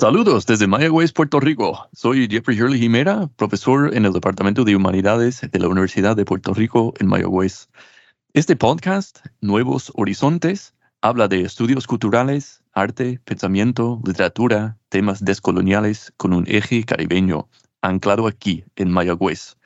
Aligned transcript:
Saludos 0.00 0.44
desde 0.44 0.66
Mayagüez, 0.66 1.12
Puerto 1.12 1.38
Rico. 1.38 1.88
Soy 1.92 2.26
Jeffrey 2.28 2.60
Hurley 2.60 2.80
Jimera, 2.80 3.28
profesor 3.36 3.94
en 3.94 4.04
el 4.04 4.12
Departamento 4.12 4.64
de 4.64 4.74
Humanidades 4.74 5.40
de 5.50 5.58
la 5.60 5.68
Universidad 5.68 6.16
de 6.16 6.24
Puerto 6.24 6.52
Rico 6.52 6.92
en 6.98 7.06
Mayagüez. 7.06 7.68
Este 8.32 8.56
podcast, 8.56 9.20
Nuevos 9.40 9.92
Horizontes, 9.94 10.74
habla 11.00 11.28
de 11.28 11.42
estudios 11.42 11.86
culturales, 11.86 12.62
arte, 12.72 13.20
pensamiento, 13.24 14.00
literatura, 14.04 14.76
temas 14.88 15.24
descoloniales 15.24 16.12
con 16.16 16.32
un 16.32 16.44
eje 16.48 16.82
caribeño, 16.82 17.48
anclado 17.80 18.26
aquí 18.26 18.64
en 18.74 18.90
Mayagüez. 18.90 19.56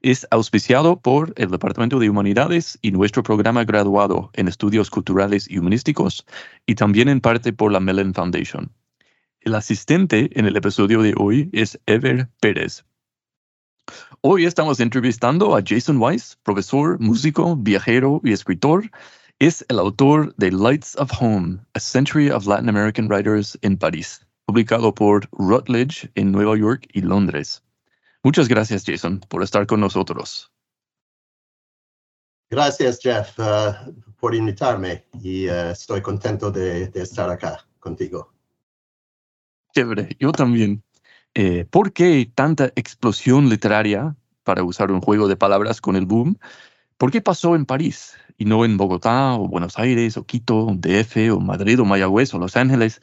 Es 0.00 0.26
auspiciado 0.30 0.98
por 0.98 1.34
el 1.36 1.50
Departamento 1.50 1.98
de 1.98 2.08
Humanidades 2.08 2.78
y 2.80 2.90
nuestro 2.90 3.22
programa 3.22 3.64
graduado 3.64 4.30
en 4.32 4.48
estudios 4.48 4.88
culturales 4.88 5.48
y 5.48 5.58
humanísticos, 5.58 6.24
y 6.66 6.74
también 6.74 7.10
en 7.10 7.20
parte 7.20 7.52
por 7.52 7.70
la 7.70 7.80
Mellon 7.80 8.14
Foundation. 8.14 8.72
El 9.44 9.54
asistente 9.54 10.30
en 10.40 10.46
el 10.46 10.56
episodio 10.56 11.02
de 11.02 11.12
hoy 11.18 11.50
es 11.52 11.78
Ever 11.84 12.30
Pérez. 12.40 12.82
Hoy 14.22 14.46
estamos 14.46 14.80
entrevistando 14.80 15.54
a 15.54 15.62
Jason 15.62 16.00
Weiss, 16.00 16.38
profesor, 16.44 16.98
músico, 16.98 17.54
viajero 17.54 18.22
y 18.24 18.32
escritor. 18.32 18.90
Es 19.38 19.62
el 19.68 19.78
autor 19.78 20.34
de 20.36 20.50
Lights 20.50 20.96
of 20.96 21.12
Home, 21.20 21.58
A 21.74 21.78
Century 21.78 22.30
of 22.30 22.46
Latin 22.46 22.70
American 22.70 23.06
Writers 23.06 23.58
in 23.60 23.76
París, 23.76 24.26
publicado 24.46 24.94
por 24.94 25.28
Rutledge 25.32 26.10
en 26.14 26.32
Nueva 26.32 26.56
York 26.56 26.88
y 26.94 27.02
Londres. 27.02 27.62
Muchas 28.22 28.48
gracias, 28.48 28.82
Jason, 28.86 29.20
por 29.28 29.42
estar 29.42 29.66
con 29.66 29.78
nosotros. 29.78 30.50
Gracias, 32.48 32.98
Jeff, 32.98 33.38
uh, 33.38 33.92
por 34.18 34.34
invitarme 34.34 35.04
y 35.22 35.48
uh, 35.48 35.72
estoy 35.72 36.00
contento 36.00 36.50
de, 36.50 36.88
de 36.88 37.02
estar 37.02 37.28
acá 37.28 37.62
contigo. 37.78 38.33
Chévere, 39.74 40.16
yo 40.20 40.30
también. 40.30 40.84
Eh, 41.34 41.64
¿Por 41.68 41.92
qué 41.92 42.30
tanta 42.32 42.66
explosión 42.76 43.48
literaria, 43.48 44.16
para 44.44 44.62
usar 44.62 44.92
un 44.92 45.00
juego 45.00 45.26
de 45.26 45.36
palabras 45.36 45.80
con 45.80 45.96
el 45.96 46.06
boom? 46.06 46.38
¿Por 46.96 47.10
qué 47.10 47.20
pasó 47.20 47.56
en 47.56 47.66
París 47.66 48.14
y 48.38 48.44
no 48.44 48.64
en 48.64 48.76
Bogotá 48.76 49.34
o 49.34 49.48
Buenos 49.48 49.76
Aires 49.78 50.16
o 50.16 50.24
Quito, 50.24 50.68
DF 50.76 51.32
o 51.32 51.40
Madrid 51.40 51.80
o 51.80 51.84
Mayagüez 51.84 52.32
o 52.34 52.38
Los 52.38 52.56
Ángeles? 52.56 53.00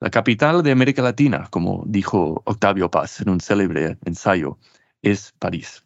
La 0.00 0.10
capital 0.10 0.64
de 0.64 0.72
América 0.72 1.02
Latina, 1.02 1.46
como 1.50 1.84
dijo 1.86 2.42
Octavio 2.46 2.90
Paz 2.90 3.20
en 3.20 3.30
un 3.30 3.40
célebre 3.40 3.96
ensayo, 4.04 4.58
es 5.02 5.34
París. 5.38 5.84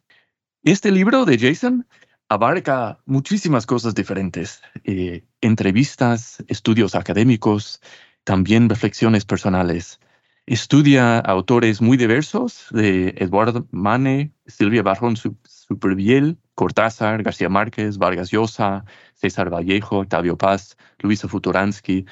Este 0.64 0.90
libro 0.90 1.26
de 1.26 1.38
Jason 1.38 1.86
abarca 2.30 3.00
muchísimas 3.04 3.66
cosas 3.66 3.94
diferentes, 3.94 4.62
eh, 4.84 5.26
entrevistas, 5.42 6.42
estudios 6.48 6.94
académicos, 6.94 7.80
también 8.24 8.70
reflexiones 8.70 9.26
personales. 9.26 10.00
Estudia 10.46 11.20
autores 11.20 11.80
muy 11.80 11.96
diversos 11.96 12.66
de 12.70 13.14
Eduardo 13.18 13.68
Mane, 13.70 14.32
Silvia 14.46 14.82
Barrón 14.82 15.14
Superviel, 15.16 16.36
Cortázar, 16.54 17.22
García 17.22 17.48
Márquez, 17.48 17.96
Vargas 17.96 18.32
Llosa, 18.32 18.84
César 19.14 19.50
Vallejo, 19.54 19.98
Octavio 20.00 20.36
Paz, 20.36 20.76
Luisa 20.98 21.28
Futuransky, 21.28 22.06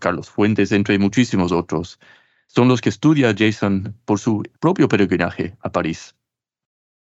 Carlos 0.00 0.30
Fuentes, 0.30 0.72
entre 0.72 0.98
muchísimos 0.98 1.52
otros. 1.52 2.00
Son 2.46 2.68
los 2.68 2.80
que 2.80 2.88
estudia 2.88 3.34
Jason 3.36 3.94
por 4.06 4.18
su 4.18 4.42
propio 4.60 4.88
peregrinaje 4.88 5.56
a 5.60 5.70
París. 5.70 6.16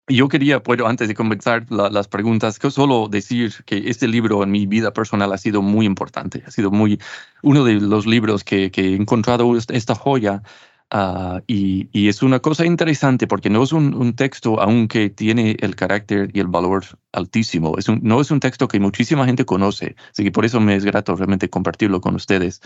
Yo 0.09 0.29
quería, 0.29 0.59
bueno, 0.59 0.87
antes 0.87 1.09
de 1.09 1.15
comenzar 1.15 1.65
las 1.71 2.09
preguntas, 2.09 2.59
que 2.59 2.71
solo 2.71 3.09
decir 3.09 3.55
que 3.65 3.89
este 3.89 4.07
libro 4.07 4.43
en 4.43 4.51
mi 4.51 4.67
vida 4.67 4.93
personal 4.93 5.33
ha 5.33 5.39
sido 5.39 5.63
muy 5.63 5.87
importante, 5.87 6.43
ha 6.47 6.51
sido 6.51 6.71
muy 6.71 7.01
uno 7.43 7.65
de 7.65 7.75
los 7.81 8.05
libros 8.05 8.45
que, 8.45 8.71
he 8.75 8.95
encontrado 8.97 9.57
esta 9.57 9.95
joya 9.95 10.43
ah, 10.91 11.41
y, 11.47 11.89
es 12.07 12.23
una 12.23 12.41
cosa 12.41 12.67
interesante 12.67 13.27
porque 13.27 13.49
no 13.49 13.63
es 13.63 13.73
un, 13.73 14.15
texto, 14.15 14.61
aunque 14.61 15.09
tiene 15.09 15.57
el 15.61 15.75
carácter 15.75 16.31
y 16.35 16.41
el 16.41 16.49
valor 16.49 16.85
altísimo, 17.13 17.79
es 17.79 17.89
un, 17.89 18.01
no 18.03 18.21
es 18.21 18.31
un 18.31 18.41
texto 18.41 18.69
que 18.69 18.81
muchísima 18.81 19.25
gente 19.25 19.47
conoce, 19.47 19.97
así 20.13 20.23
que 20.23 20.33
por 20.33 20.45
eso 20.45 20.61
me 20.61 20.77
es 20.77 20.85
grato 20.85 21.17
realmente 21.17 21.49
compartirlo 21.49 22.03
con 22.03 22.15
ustedes. 22.15 22.61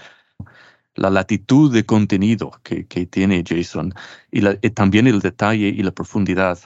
La 0.97 1.11
latitud 1.11 1.73
de 1.73 1.87
contenido 1.87 2.51
que, 2.65 2.87
que 2.89 3.07
tiene 3.07 3.45
Jason 3.47 3.95
y, 4.33 4.41
y 4.45 4.71
también 4.71 5.07
el 5.07 5.21
detalle 5.21 5.69
y 5.69 5.85
la 5.85 5.93
profundidad 5.93 6.59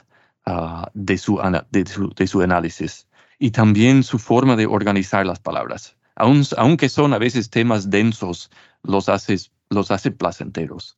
Ah, 0.45 0.91
de, 0.93 1.17
su, 1.17 1.39
de, 1.71 2.27
su, 2.27 2.41
análisis 2.41 3.07
y 3.39 3.51
también 3.51 4.03
su 4.03 4.19
forma 4.19 4.57
de 4.57 4.65
organizar 4.65 5.25
las 5.25 5.39
palabras. 5.39 5.95
aunque 6.15 6.89
son 6.89 7.13
a 7.13 7.17
veces 7.17 7.49
temas 7.49 7.89
densos, 7.89 8.51
los 8.83 9.07
hace, 9.07 9.37
los 9.69 9.89
hace 9.89 10.11
placenteros. 10.11 10.97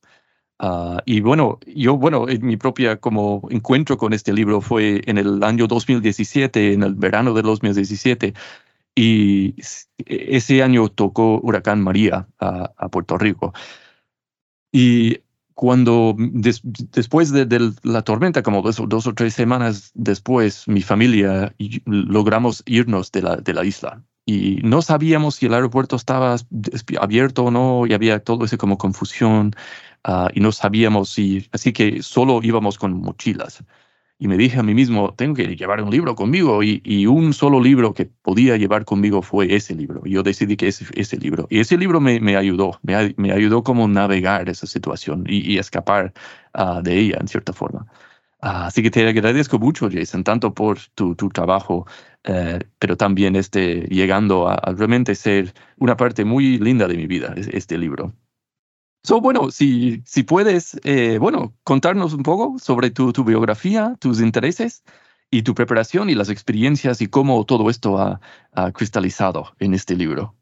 Ah, 0.60 1.02
y 1.06 1.22
bueno, 1.22 1.60
yo, 1.68 1.96
bueno, 1.98 2.28
en 2.28 2.44
mi 2.46 2.58
propia 2.58 2.98
como 3.00 3.48
encuentro 3.52 3.98
con 3.98 4.14
este 4.14 4.34
libro 4.34 4.62
fue 4.62 5.02
en 5.06 5.20
el 5.20 5.44
año 5.44 5.68
2017, 5.68 6.74
en 6.74 6.82
el 6.84 6.96
verano 6.96 7.34
de 7.36 7.44
2017, 7.44 8.34
y 8.96 9.56
ese 10.08 10.64
año 10.64 10.90
tocó 10.90 11.40
Huracán 11.44 11.82
María 11.82 12.28
a 12.40 12.90
Puerto 12.90 13.18
Rico. 13.18 13.54
Y 14.72 15.20
cuando 15.56 16.16
después 16.18 17.32
de, 17.32 17.74
la 17.84 18.02
tormenta, 18.02 18.44
como 18.44 18.62
dos, 18.62 19.08
o 19.08 19.14
tres 19.14 19.34
semanas 19.34 19.92
después, 19.96 20.68
mi 20.68 20.82
familia 20.82 21.56
logramos 21.86 22.62
irnos 22.66 23.12
de 23.12 23.22
la, 23.22 23.66
isla. 23.66 24.04
Y 24.26 24.58
no 24.64 24.82
sabíamos 24.82 25.36
si 25.36 25.46
el 25.46 25.54
aeropuerto 25.54 25.96
estaba 25.96 26.36
abierto 27.00 27.46
o 27.46 27.52
no, 27.52 27.88
y 27.88 27.94
había 27.94 28.20
todo 28.20 28.44
ese 28.44 28.58
como 28.58 28.78
confusión, 28.78 29.56
ah, 30.04 30.30
y 30.34 30.42
no 30.42 30.52
sabíamos 30.52 31.10
si, 31.10 31.48
así 31.54 31.72
que 31.72 32.04
solo 32.04 32.42
íbamos 32.44 32.78
con 32.78 33.00
mochilas 33.02 33.64
y 34.18 34.28
me 34.28 34.38
dije 34.38 34.60
a 34.60 34.64
mí 34.64 34.74
mismo, 34.74 35.14
tengo 35.14 35.36
que 35.36 35.56
llevar 35.56 35.82
un 35.82 35.90
libro 35.90 36.16
conmigo 36.16 36.64
y, 36.64 37.06
un 37.08 37.34
solo 37.34 37.62
libro 37.62 37.94
que 37.94 38.06
podía 38.06 38.56
llevar 38.58 38.86
conmigo 38.86 39.22
fue 39.22 39.54
ese 39.54 39.76
libro. 39.76 40.02
Yo 40.06 40.24
decidí 40.24 40.56
que 40.56 40.68
ese, 40.70 40.86
ese 40.96 41.18
libro. 41.18 41.48
Y 41.50 41.60
ese 41.60 41.78
libro 41.78 42.00
me, 42.00 42.20
me 42.22 42.38
ayudó, 42.38 42.80
me, 42.84 43.14
me, 43.18 43.32
ayudó 43.32 43.64
como 43.64 43.88
navegar 43.88 44.48
esa 44.50 44.68
situación 44.68 45.26
y, 45.28 45.58
escapar 45.58 46.14
ah, 46.54 46.82
de 46.84 46.98
ella 46.98 47.18
en 47.20 47.28
cierta 47.28 47.54
forma. 47.54 47.88
Así 48.40 48.84
que 48.84 48.92
te 48.92 49.08
agradezco 49.08 49.60
mucho, 49.60 49.90
Jason, 49.92 50.24
tanto 50.24 50.54
por 50.54 50.78
tu, 50.96 51.16
tu 51.16 51.30
trabajo, 51.30 51.86
eh, 52.24 52.60
pero 52.80 52.96
también 52.96 53.36
este, 53.36 53.82
llegando 53.90 54.48
a, 54.48 54.58
realmente 54.78 55.16
ser 55.16 55.54
una 55.78 55.98
parte 55.98 56.26
muy 56.26 56.58
linda 56.60 56.88
de 56.88 56.96
mi 56.96 57.08
vida, 57.08 57.34
este 57.36 57.78
libro. 57.78 58.14
So, 59.06 59.22
bueno, 59.22 59.52
si, 59.52 60.02
si 60.04 60.24
puedes, 60.24 60.80
eh, 60.84 61.20
bueno, 61.20 61.54
contarnos 61.64 62.14
un 62.14 62.24
poco 62.24 62.58
sobre 62.58 62.90
tu, 62.90 63.14
tu, 63.14 63.24
biografía, 63.24 63.96
tus 64.00 64.20
intereses 64.20 64.84
y 65.30 65.44
tu 65.44 65.54
preparación 65.54 66.10
y 66.10 66.16
las 66.16 66.30
experiencias 66.30 67.02
y 67.02 67.08
cómo 67.08 67.46
todo 67.46 67.70
esto 67.70 68.00
ha, 68.00 68.20
ha 68.54 68.72
cristalizado 68.72 69.54
en 69.60 69.76
este 69.76 69.96
libro. 69.96 70.34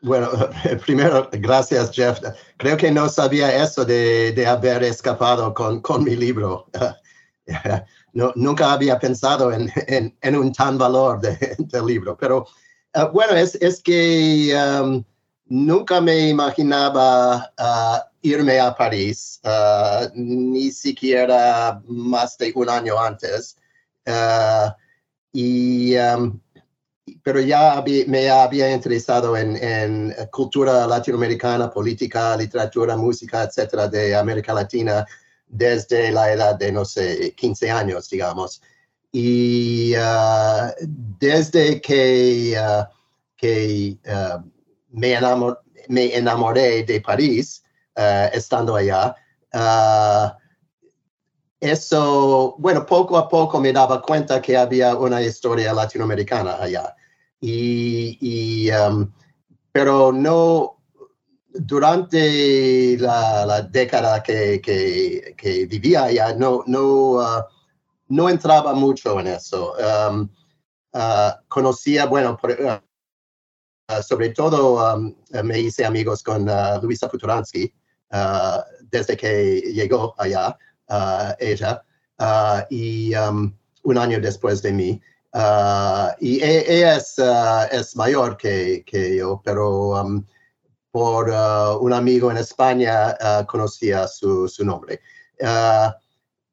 Bueno, 0.00 0.30
primero, 0.86 1.28
gracias, 1.32 1.90
Jeff. 1.92 2.18
Creo 2.56 2.78
que 2.78 2.90
no 2.90 3.10
sabía 3.10 3.62
eso 3.62 3.84
de, 3.84 4.32
de 4.32 4.46
haber 4.46 4.82
escapado 4.82 5.52
con, 5.52 5.82
con 5.82 6.02
mi 6.02 6.16
libro. 6.16 6.70
no, 8.14 8.32
nunca 8.36 8.72
había 8.72 8.98
pensado 8.98 9.52
en, 9.52 9.70
en, 9.86 10.16
en 10.22 10.34
un 10.34 10.50
tan 10.50 10.78
valor 10.78 11.20
de, 11.20 11.56
del 11.58 11.84
libro, 11.84 12.16
pero 12.16 12.46
uh, 12.94 13.12
bueno, 13.12 13.34
es, 13.34 13.54
es 13.56 13.82
que 13.82 14.56
um, 14.82 15.04
nunca 15.48 16.00
me 16.00 16.28
imaginaba 16.28 17.52
uh, 17.58 17.98
irme 18.22 18.58
a 18.60 18.74
París, 18.74 19.40
uh, 19.44 20.08
ni 20.14 20.70
siquiera 20.70 21.80
más 21.86 22.36
de 22.38 22.52
un 22.54 22.68
año 22.68 22.98
antes. 22.98 23.56
y 25.32 25.96
um, 25.96 26.40
pero 27.22 27.40
ya 27.40 27.82
me 28.06 28.30
había 28.30 28.72
interesado 28.72 29.36
en, 29.36 30.14
cultura 30.30 30.86
latinoamericana, 30.86 31.70
política, 31.70 32.36
literatura, 32.36 32.96
música, 32.96 33.42
etcétera, 33.42 33.88
de 33.88 34.14
América 34.14 34.52
Latina 34.54 35.06
desde 35.46 36.10
la 36.10 36.32
edad 36.32 36.56
de, 36.56 36.72
no 36.72 36.84
sé, 36.84 37.32
15 37.36 37.70
años, 37.70 38.08
digamos. 38.10 38.60
Y 39.12 39.92
desde 41.18 41.80
que, 41.80 42.56
que 43.36 43.98
me, 44.96 45.12
enamor 45.12 45.62
me, 45.88 46.14
enamoré 46.16 46.82
de 46.82 47.00
París, 47.00 47.62
estando 48.32 48.76
allá, 48.76 49.14
eso, 51.60 52.54
bueno, 52.58 52.84
poco 52.84 53.16
a 53.16 53.28
poco 53.28 53.60
me 53.60 53.72
daba 53.72 54.02
cuenta 54.02 54.42
que 54.42 54.56
había 54.56 54.94
una 54.94 55.22
historia 55.22 55.72
latinoamericana 55.72 56.56
allá. 56.60 56.94
Y, 57.40 58.18
y 58.20 58.70
um, 58.70 59.10
pero 59.72 60.12
no, 60.12 60.82
durante 61.48 62.96
la, 62.98 63.62
década 63.62 64.22
que, 64.22 64.60
que, 64.60 65.66
vivía 65.66 66.04
allá, 66.04 66.34
no, 66.34 66.62
no, 66.66 67.12
uh, 67.12 67.44
no 68.08 68.28
entraba 68.28 68.74
mucho 68.74 69.18
en 69.20 69.28
eso. 69.28 69.74
Uh, 69.78 70.28
conocía, 71.48 72.06
bueno, 72.06 72.36
por, 72.36 72.52
uh 72.52 72.80
sobre 74.02 74.30
todo 74.30 74.94
um, 74.94 75.14
me 75.44 75.60
hice 75.60 75.84
amigos 75.84 76.22
con 76.22 76.48
uh, 76.48 76.80
Luisa 76.82 77.08
Futuransky 77.08 77.72
uh, 78.12 78.60
desde 78.90 79.16
que 79.16 79.60
llegó 79.72 80.14
allá. 80.18 80.56
Ella, 81.40 81.82
y 82.70 83.12
um, 83.16 83.52
un 83.82 83.98
año 83.98 84.20
después 84.20 84.62
de 84.62 84.72
mí. 84.72 85.02
Y 86.20 86.40
e, 86.40 86.64
ella 86.68 86.96
es, 87.72 87.96
mayor 87.96 88.36
que, 88.36 88.84
que, 88.86 89.16
yo, 89.16 89.42
pero 89.44 90.00
um, 90.00 90.24
por 90.92 91.28
un 91.80 91.92
amigo 91.92 92.30
en 92.30 92.36
España 92.36 93.16
conocía 93.48 94.06
su 94.06 94.48
nombre. 94.60 95.00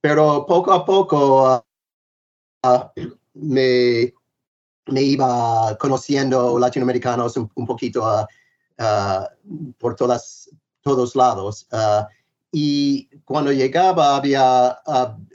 pero 0.01 0.45
poco 0.47 0.73
a 0.73 0.83
poco 0.83 1.63
me, 3.35 4.13
me 4.87 5.01
iba 5.01 5.77
conociendo 5.77 6.59
latinoamericanos 6.59 7.37
un, 7.37 7.65
poquito 7.65 8.27
por 9.77 9.95
todas, 9.95 10.49
todos 10.81 11.15
lados. 11.15 11.67
Y 12.51 13.09
cuando 13.25 13.51
llegaba 13.51 14.15
había, 14.17 14.77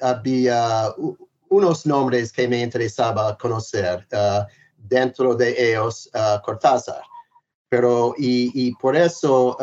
había 0.00 0.94
unos 1.48 1.86
nombres 1.86 2.32
que 2.32 2.46
me 2.46 2.62
interesaba 2.62 3.36
conocer 3.38 4.06
dentro 4.76 5.34
de 5.34 5.70
ellos 5.70 6.10
Cortázar. 6.44 7.02
Pero, 7.70 8.14
y, 8.16 8.50
y 8.54 8.74
por 8.76 8.96
eso, 8.96 9.56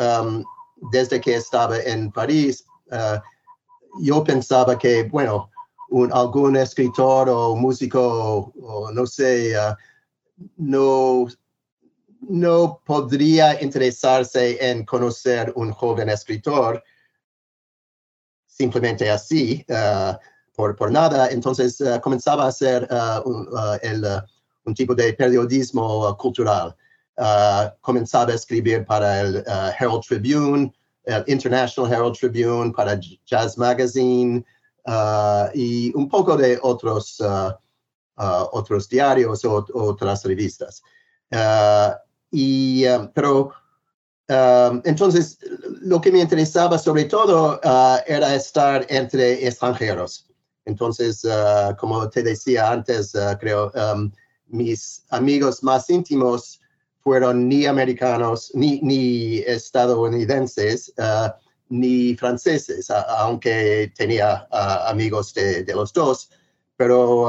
desde 0.92 1.20
que 1.20 1.36
estaba 1.36 1.78
en 1.78 2.10
París, 2.12 2.64
yo 4.00 4.22
pensaba 4.24 4.78
que, 4.78 5.04
bueno, 5.04 5.50
un, 5.90 6.12
algún 6.12 6.56
escritor 6.56 7.28
o 7.28 7.56
músico, 7.56 8.52
o 8.60 8.90
no 8.92 9.06
sé, 9.06 9.54
no, 10.56 11.26
no 12.20 12.82
podría 12.84 13.62
interesarse 13.62 14.58
en 14.60 14.84
conocer 14.84 15.52
un 15.56 15.72
joven 15.72 16.08
escritor 16.08 16.82
simplemente 18.46 19.10
así, 19.10 19.64
uh, 19.68 20.16
por, 20.54 20.74
por, 20.76 20.90
nada. 20.90 21.28
Entonces 21.28 21.80
uh, 21.80 22.00
comenzaba 22.00 22.44
a 22.44 22.48
hacer 22.48 22.88
un, 23.24 23.48
el, 23.82 24.04
un, 24.64 24.74
tipo 24.74 24.94
de 24.94 25.12
periodismo 25.12 26.16
cultural. 26.16 26.74
comenzaba 27.82 28.32
a 28.32 28.34
escribir 28.34 28.84
para 28.84 29.20
el 29.20 29.44
Herald 29.78 30.02
Tribune, 30.02 30.72
el 31.04 31.24
International 31.26 31.92
Herald 31.92 32.16
Tribune, 32.16 32.72
para 32.72 32.98
Jazz 33.26 33.58
Magazine 33.58 34.44
y 35.54 35.92
un 35.94 36.08
poco 36.08 36.36
de 36.36 36.58
otros, 36.62 37.22
otros 38.16 38.88
diarios 38.88 39.44
o 39.44 39.66
otras 39.74 40.24
revistas. 40.24 40.82
y, 42.30 42.84
pero 43.14 43.52
entonces, 44.28 45.38
lo 45.82 46.00
que 46.00 46.10
me 46.10 46.20
interesaba 46.20 46.78
sobre 46.78 47.04
todo 47.04 47.60
era 48.06 48.34
estar 48.34 48.86
entre 48.88 49.46
extranjeros. 49.46 50.26
Entonces, 50.64 51.26
como 51.78 52.08
te 52.10 52.22
decía 52.22 52.70
antes, 52.70 53.12
creo, 53.40 53.70
um, 53.74 54.10
mis 54.48 55.04
amigos 55.10 55.62
más 55.62 55.88
íntimos 55.90 56.60
fueron 57.00 57.48
ni 57.48 57.66
americanos, 57.66 58.50
ni 58.54 59.38
estadounidenses, 59.46 60.92
ni 61.68 62.14
franceses, 62.16 62.90
aunque 62.90 63.92
tenía 63.96 64.46
amigos 64.86 65.34
de, 65.34 65.64
los 65.74 65.92
dos, 65.92 66.30
pero 66.76 67.28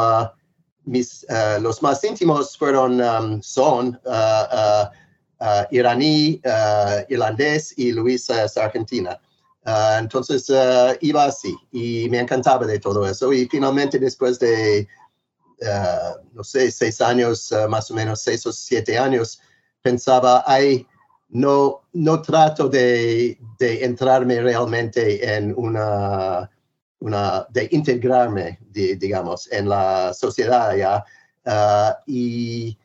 mis, 0.86 1.26
los 1.60 1.82
más 1.82 2.04
íntimos 2.04 2.58
fueron, 2.58 3.02
um, 3.02 3.42
son, 3.42 4.00
uh, 5.40 5.66
iraní, 5.72 6.42
uh, 6.46 7.06
irlandés 7.10 7.74
y 7.78 7.92
Luisa 7.92 8.46
es 8.46 8.58
argentina. 8.58 9.20
Uh, 9.66 10.00
entonces 10.00 10.50
iba 11.02 11.26
así 11.26 11.54
y 11.72 12.08
me 12.10 12.20
encantaba 12.20 12.66
de 12.66 12.80
todo 12.80 13.08
eso. 13.08 13.34
Y 13.34 13.48
finalmente 13.48 14.00
después 14.00 14.40
de, 14.40 14.88
no 16.34 16.44
sé, 16.44 16.72
seis 16.72 17.02
años, 17.02 17.54
más 17.68 17.92
o 17.92 17.94
menos 17.94 18.22
seis 18.22 18.46
o 18.46 18.54
siete 18.54 18.98
años, 18.98 19.42
pensaba, 19.82 20.44
ay, 20.48 20.88
no, 21.30 21.84
no 21.94 22.22
trato 22.22 22.70
de, 22.70 23.40
de 23.60 23.86
entrarme 23.86 24.42
realmente 24.42 25.36
en 25.36 25.54
una, 25.58 26.50
una 27.00 27.46
de 27.50 27.68
integrarme, 27.72 28.60
digamos, 28.72 29.52
en 29.52 29.70
la 29.70 30.14
sociedad 30.14 30.76
ya. 30.76 31.06
y 32.06 32.78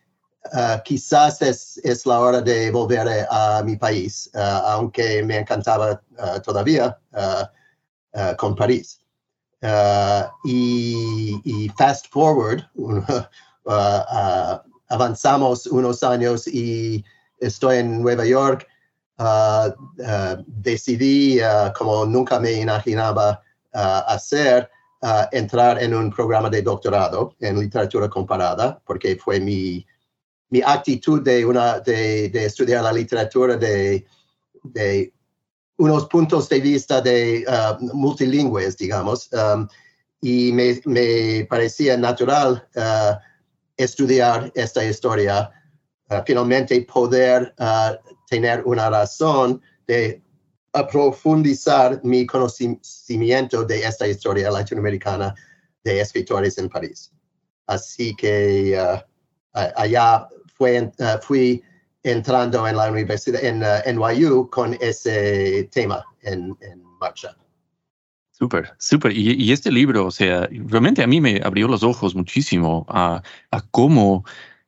Uh, 0.50 0.82
quizás 0.84 1.40
es, 1.40 1.80
es, 1.84 2.04
la 2.04 2.18
hora 2.18 2.40
de 2.40 2.70
volver 2.72 3.26
a, 3.30 3.62
mi 3.62 3.76
país, 3.76 4.28
uh, 4.34 4.38
aunque 4.74 5.22
me 5.22 5.38
encantaba 5.38 6.02
todavía 6.42 6.98
con 8.36 8.56
París. 8.56 9.00
Y, 10.44 11.70
fast 11.78 12.06
forward, 12.10 12.64
avanzamos 14.88 15.66
unos 15.66 16.02
años 16.02 16.48
y 16.48 17.04
estoy 17.42 17.78
en 17.78 18.02
Nueva 18.02 18.24
York. 18.24 18.66
decidí, 20.46 21.38
como 21.76 22.06
nunca 22.06 22.40
me 22.40 22.52
imaginaba 22.52 23.42
hacer, 23.72 24.70
entrar 25.32 25.82
en 25.82 25.94
un 25.94 26.10
programa 26.10 26.48
de 26.48 26.62
doctorado 26.62 27.34
en 27.40 27.58
literatura 27.58 28.08
comparada, 28.08 28.80
porque 28.86 29.16
fue 29.16 29.40
mi, 29.40 29.84
mi 30.50 30.60
actitud 30.64 31.22
de, 31.22 31.44
una, 31.44 31.80
de, 31.80 32.28
de 32.28 32.44
estudiar 32.44 32.84
la 32.84 32.92
literatura 32.92 33.56
de, 33.56 34.06
de, 34.62 35.12
unos 35.82 36.06
puntos 36.06 36.48
de 36.48 36.60
vista 36.60 37.00
de 37.00 37.44
uh, 37.48 37.96
multilingües, 37.96 38.76
digamos, 38.76 39.28
um, 39.32 39.66
y 40.20 40.52
me, 40.52 40.80
me, 40.84 41.46
parecía 41.50 41.96
natural 41.96 42.68
uh, 42.76 43.16
estudiar 43.76 44.52
esta 44.54 44.84
historia, 44.84 45.50
uh, 45.50 45.61
finalmente 46.26 46.80
poder 46.82 47.54
uh, 47.58 47.96
tener 48.28 48.62
una 48.64 48.90
razón 48.90 49.60
de 49.86 50.22
profundizar 50.90 52.00
mi 52.02 52.24
conocimiento 52.24 53.64
de 53.64 53.84
esta 53.84 54.06
historia 54.08 54.50
latinoamericana 54.50 55.34
de 55.84 56.00
escritores 56.00 56.56
en 56.58 56.68
París. 56.68 57.12
Así 57.66 58.14
que 58.16 58.78
uh, 58.78 59.60
allá 59.76 60.28
fue, 60.54 60.90
uh, 60.98 61.18
fui 61.20 61.62
entrando 62.02 62.66
en 62.66 62.76
la 62.76 62.90
universidad 62.90 63.44
en 63.44 63.62
uh, 63.62 63.92
NYU 63.92 64.48
con 64.50 64.76
ese 64.80 65.68
tema 65.72 66.04
en, 66.22 66.56
en 66.60 66.82
marcha. 67.00 67.36
Súper, 68.30 68.72
súper. 68.78 69.12
Y, 69.16 69.34
y, 69.34 69.52
este 69.52 69.70
libro, 69.70 70.06
o 70.06 70.10
sea, 70.10 70.48
realmente 70.50 71.02
a 71.02 71.06
mí 71.06 71.20
me 71.20 71.40
abrió 71.44 71.68
los 71.68 71.82
ojos 71.82 72.14
muchísimo 72.14 72.84
a, 72.88 73.22
a 73.50 73.60
cómo 73.70 74.24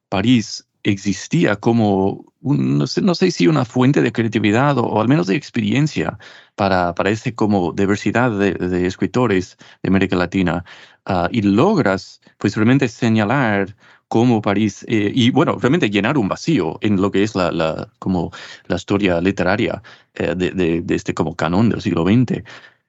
París 0.09 0.65
existía 0.85 1.57
como, 1.57 2.27
no, 2.43 2.87
sé, 2.87 3.03
no, 3.03 3.15
sé, 3.15 3.31
si 3.31 3.49
una 3.49 3.65
fuente 3.65 4.03
de 4.03 4.13
creatividad 4.13 4.79
o, 4.79 5.01
al 5.01 5.09
menos 5.09 5.27
de 5.27 5.35
experiencia 5.35 6.19
para, 6.55 6.95
para 6.95 7.11
este 7.11 7.35
como 7.35 7.73
diversidad 7.73 8.31
de, 8.31 8.87
escritores 8.87 9.57
de 9.83 9.89
América 9.89 10.17
Latina. 10.17 10.65
Uh, 11.07 11.29
y 11.31 11.43
logras, 11.43 12.21
pues 12.39 12.57
realmente 12.57 12.89
señalar 12.89 13.77
cómo 14.09 14.41
París, 14.41 14.85
eh, 14.89 15.11
y 15.15 15.31
bueno, 15.31 15.59
realmente 15.61 15.91
llenar 15.91 16.17
un 16.17 16.29
vacío 16.29 16.79
en 16.81 17.01
lo 17.01 17.11
que 17.11 17.23
es 17.23 17.35
la, 17.35 17.51
la 17.51 17.89
como 17.99 18.31
la 18.69 18.77
historia 18.77 19.21
literaria 19.21 19.83
eh, 20.15 20.35
de, 20.37 20.85
este 20.95 21.15
como 21.15 21.35
canon 21.35 21.69
del 21.71 21.83
siglo 21.83 22.05
XX. 22.05 22.43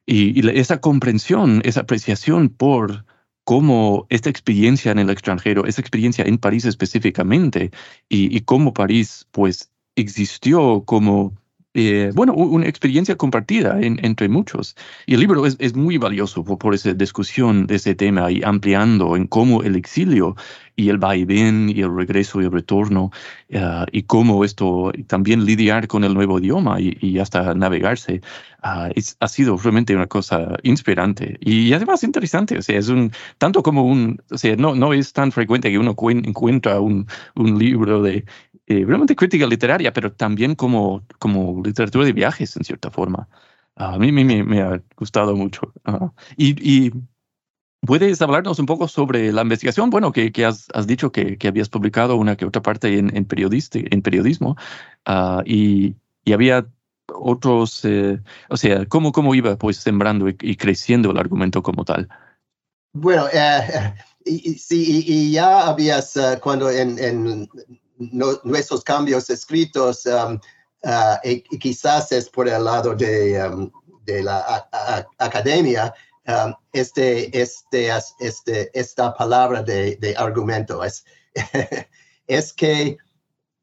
Y 0.05 0.47
esa 0.49 0.79
comprensión, 0.81 1.61
esa 1.65 1.81
apreciación 1.81 2.49
por 2.49 3.05
cómo 3.45 4.07
esta 4.09 4.29
experiencia 4.29 4.91
en 4.91 4.99
el 4.99 5.09
extranjero, 5.09 5.65
esa 5.65 5.81
experiencia 5.81 6.25
en 6.25 6.37
París 6.37 6.65
específicamente, 6.65 7.71
y, 8.09 8.35
y 8.35 8.41
cómo 8.41 8.73
París 8.73 9.27
pues 9.31 9.71
existió 9.95 10.83
como 10.85 11.33
eh, 11.77 12.11
bueno, 12.15 12.33
una 12.33 12.67
experiencia 12.67 13.17
compartida 13.17 13.81
en, 13.81 13.99
entre 14.03 14.29
muchos. 14.29 14.77
Y 15.05 15.13
el 15.15 15.19
libro 15.19 15.45
es, 15.45 15.57
es 15.59 15.75
muy 15.75 15.97
valioso 15.97 16.41
por, 16.43 16.57
por, 16.57 16.73
esa 16.73 16.93
discusión 16.93 17.67
de 17.67 17.75
ese 17.75 17.95
tema 17.95 18.31
y 18.31 18.41
ampliando 18.43 19.17
en 19.17 19.27
cómo 19.27 19.61
el 19.61 19.75
exilio 19.75 20.37
y 20.77 20.87
el 20.87 20.97
vaivén 20.97 21.69
y 21.69 21.81
el 21.81 21.93
regreso 21.93 22.41
y 22.41 22.45
el 22.45 22.51
retorno 22.51 23.11
uh, 23.53 23.85
y 23.91 24.03
cómo 24.03 24.45
esto 24.45 24.93
también 25.07 25.45
lidiar 25.45 25.87
con 25.87 26.05
el 26.05 26.13
nuevo 26.13 26.39
idioma 26.39 26.79
y, 26.79 26.97
y 27.01 27.19
hasta 27.19 27.53
navegarse 27.53 28.21
uh, 28.63 28.91
es, 28.95 29.17
ha 29.19 29.27
sido 29.27 29.57
realmente 29.57 29.95
una 29.95 30.07
cosa 30.07 30.55
inspirante 30.63 31.37
y 31.41 31.73
además 31.73 32.03
interesante. 32.03 32.57
O 32.57 32.61
sea, 32.61 32.79
es 32.79 32.87
un, 32.87 33.11
tanto 33.37 33.61
como 33.63 33.83
un, 33.83 34.21
o 34.31 34.37
sea, 34.37 34.55
no, 34.55 34.75
no 34.75 34.93
es 34.93 35.11
tan 35.11 35.33
frecuente 35.33 35.69
que 35.69 35.77
uno 35.77 35.93
encuentra 36.09 36.79
un, 36.79 37.05
un 37.35 37.59
libro 37.59 38.01
de 38.01 38.23
eh, 38.67 38.83
realmente 38.85 39.15
crítica 39.15 39.45
literaria, 39.45 39.93
pero 39.93 40.11
también 40.13 40.55
como, 40.55 41.03
como 41.19 41.61
literatura 41.63 42.05
de 42.05 42.13
viajes, 42.13 42.55
en 42.57 42.63
cierta 42.63 42.89
forma. 42.89 43.27
A 43.75 43.97
mí, 43.99 44.11
me, 44.11 44.43
me, 44.43 44.61
ha 44.61 44.81
gustado 44.95 45.35
mucho. 45.35 45.73
Uh, 45.85 46.09
y, 46.37 46.55
y, 46.87 46.93
puedes 47.81 48.21
hablarnos 48.21 48.57
un 48.57 48.65
poco 48.65 48.87
sobre 48.87 49.31
la 49.31 49.43
investigación, 49.43 49.89
bueno, 49.91 50.11
que, 50.11 50.31
que 50.31 50.45
has, 50.45 50.67
has, 50.73 50.87
dicho 50.87 51.11
que, 51.11 51.37
que, 51.37 51.47
habías 51.47 51.69
publicado 51.69 52.15
una 52.15 52.35
que 52.35 52.45
otra 52.45 52.61
parte 52.63 52.97
en, 52.97 53.15
en, 53.15 53.27
en 53.27 54.01
periodismo, 54.01 54.55
uh, 55.07 55.41
y, 55.45 55.95
y, 56.23 56.33
había 56.33 56.65
otros, 57.13 57.85
eh, 57.85 58.19
o 58.49 58.57
sea, 58.57 58.85
¿cómo, 58.87 59.11
cómo 59.11 59.35
iba 59.35 59.55
pues 59.57 59.77
sembrando 59.77 60.27
y, 60.27 60.35
y 60.41 60.55
creciendo 60.55 61.11
el 61.11 61.17
argumento 61.17 61.61
como 61.61 61.85
tal? 61.85 62.09
Bueno, 62.93 63.27
eh, 63.31 63.93
y, 64.25 64.55
sí, 64.55 65.03
y, 65.05 65.31
ya 65.31 65.67
habías, 65.67 66.15
uh, 66.15 66.39
cuando 66.41 66.71
en, 66.71 66.97
en 66.97 67.47
nuestros 67.97 68.83
cambios 68.83 69.29
escritos 69.29 70.05
um, 70.05 70.39
uh, 70.83 71.17
y, 71.23 71.41
quizás 71.59 72.11
es 72.11 72.29
por 72.29 72.47
el 72.47 72.63
lado 72.63 72.95
de, 72.95 73.41
um, 73.47 73.71
de 74.05 74.23
la 74.23 74.67
academia, 75.17 75.93
um, 76.27 76.53
este, 76.73 77.29
este, 77.39 77.89
este, 78.19 78.79
esta 78.79 79.13
palabra 79.13 79.63
de, 79.63 79.95
de 79.97 80.15
argumento. 80.17 80.81
Es, 82.27 82.51
que 82.53 82.97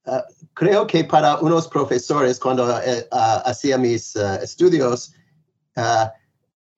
uh, 0.07 0.21
creo 0.55 0.87
que 0.87 1.03
para 1.03 1.37
unos 1.39 1.67
profesores, 1.67 2.39
cuando 2.39 2.67
uh, 2.67 3.41
hacía 3.45 3.77
mis 3.77 4.15
uh, 4.15 4.39
estudios, 4.41 5.13
uh, 5.77 6.07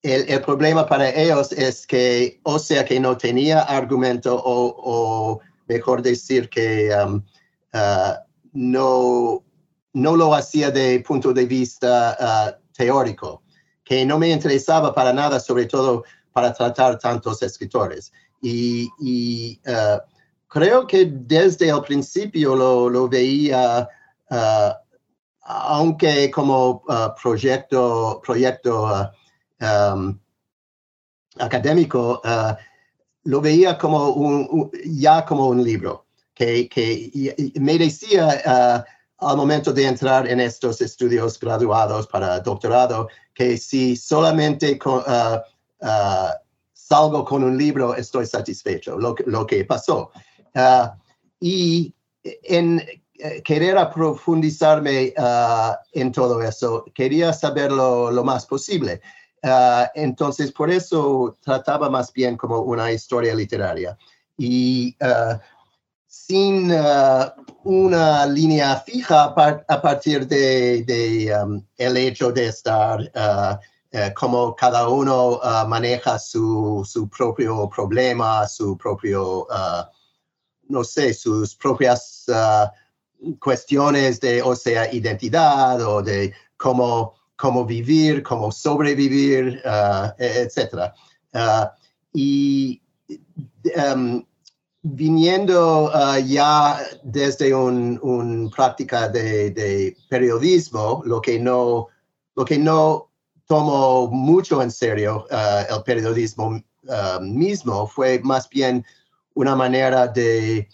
el, 0.00 0.24
el, 0.30 0.40
problema 0.40 0.86
para 0.86 1.10
ellos 1.10 1.52
es 1.52 1.86
que, 1.86 2.40
o 2.44 2.58
sea, 2.58 2.86
que 2.86 2.98
no 2.98 3.18
tenía 3.18 3.60
argumento 3.60 4.34
o, 4.34 4.74
o 4.78 5.40
mejor 5.66 6.00
decir 6.00 6.48
que 6.48 6.90
um, 6.94 7.22
no, 8.52 9.44
no 9.92 10.16
lo 10.16 10.34
hacía 10.34 10.70
de 10.70 11.00
punto 11.00 11.32
de 11.32 11.46
vista 11.46 12.16
uh, 12.20 12.72
teórico, 12.72 13.42
que 13.84 14.04
no 14.04 14.18
me 14.18 14.30
interesaba 14.30 14.94
para 14.94 15.12
nada, 15.12 15.40
sobre 15.40 15.66
todo 15.66 16.04
para 16.32 16.52
tratar 16.52 16.98
tantos 16.98 17.42
escritores. 17.42 18.12
Y, 18.40 18.88
y 19.00 19.60
uh, 19.66 20.00
creo 20.48 20.86
que 20.86 21.06
desde 21.06 21.68
el 21.68 21.80
principio 21.82 22.54
lo, 22.54 22.88
lo 22.88 23.08
veía, 23.08 23.88
uh, 24.30 24.72
aunque 25.46 26.30
como 26.30 26.82
proyecto, 27.22 28.20
proyecto 28.24 29.10
um, 29.60 30.18
académico, 31.38 32.22
lo 33.24 33.40
veía 33.42 33.76
como 33.76 34.08
un, 34.10 34.70
ya 34.86 35.22
como 35.26 35.48
un 35.48 35.62
libro 35.62 36.03
que, 36.34 36.68
que 36.68 37.52
me 37.54 37.78
decía 37.78 38.84
uh, 39.20 39.26
al 39.26 39.36
momento 39.36 39.72
de 39.72 39.86
entrar 39.86 40.28
en 40.28 40.40
estos 40.40 40.80
estudios 40.80 41.38
graduados 41.38 42.06
para 42.08 42.40
doctorado 42.40 43.08
que 43.32 43.56
si 43.56 43.96
solamente 43.96 44.78
con, 44.78 44.98
uh, 44.98 45.38
uh, 45.80 46.30
salgo 46.72 47.24
con 47.24 47.44
un 47.44 47.56
libro 47.56 47.94
estoy 47.94 48.26
satisfecho, 48.26 48.98
lo, 48.98 49.14
lo 49.26 49.46
que 49.46 49.64
pasó. 49.64 50.10
y 51.40 51.94
en 52.42 52.82
querer 53.44 53.76
profundizarme 53.92 55.14
en 55.92 56.12
todo 56.12 56.42
eso, 56.42 56.84
quería 56.94 57.32
saberlo 57.32 58.10
lo 58.10 58.24
más 58.24 58.46
posible. 58.46 59.00
entonces, 59.94 60.52
por 60.52 60.70
eso 60.70 61.36
trataba 61.42 61.88
más 61.90 62.12
bien 62.12 62.36
como 62.36 62.60
una 62.60 62.92
historia 62.92 63.34
literaria. 63.34 63.96
Y 64.36 64.96
sin 66.14 66.70
uh, 66.70 67.30
una 67.64 68.24
línea 68.26 68.76
fija 68.76 69.24
a, 69.24 69.34
par 69.34 69.64
a 69.68 69.82
partir 69.82 70.26
de, 70.26 71.32
um, 71.42 71.60
el 71.76 71.96
hecho 71.96 72.30
de 72.30 72.46
estar 72.46 73.00
uh, 73.00 73.56
uh, 73.92 74.14
como 74.14 74.54
cada 74.54 74.88
uno 74.88 75.40
maneja 75.66 76.18
su, 76.18 76.82
su, 76.86 77.08
propio 77.08 77.68
problema, 77.68 78.46
su 78.46 78.76
propio, 78.78 79.46
no 80.68 80.84
sé, 80.84 81.12
sus 81.12 81.54
propias 81.56 82.26
cuestiones 83.40 84.20
de, 84.20 84.40
o 84.42 84.54
sea, 84.54 84.92
identidad 84.92 85.80
o 85.82 86.02
de 86.02 86.32
cómo, 86.56 87.14
cómo 87.36 87.64
vivir, 87.64 88.22
cómo 88.22 88.50
sobrevivir, 88.52 89.62
etc. 90.18 90.92
y 92.12 92.80
um, 93.76 94.24
viniendo 94.84 95.90
uh, 95.94 96.18
ya 96.18 96.78
desde 97.02 97.54
una 97.54 97.98
un 98.02 98.50
práctica 98.50 99.08
de, 99.08 99.50
de, 99.50 99.96
periodismo, 100.10 101.02
lo 101.06 101.22
que 101.22 101.38
no, 101.40 101.88
lo 102.36 102.44
que 102.44 102.58
no 102.58 103.08
tomo 103.46 104.08
mucho 104.08 104.60
en 104.60 104.70
serio 104.70 105.26
uh, 105.30 105.74
el 105.74 105.82
periodismo 105.84 106.62
uh, 106.82 107.20
mismo 107.22 107.86
fue 107.86 108.20
más 108.22 108.46
bien 108.50 108.84
una 109.32 109.56
manera 109.56 110.06
de, 110.06 110.68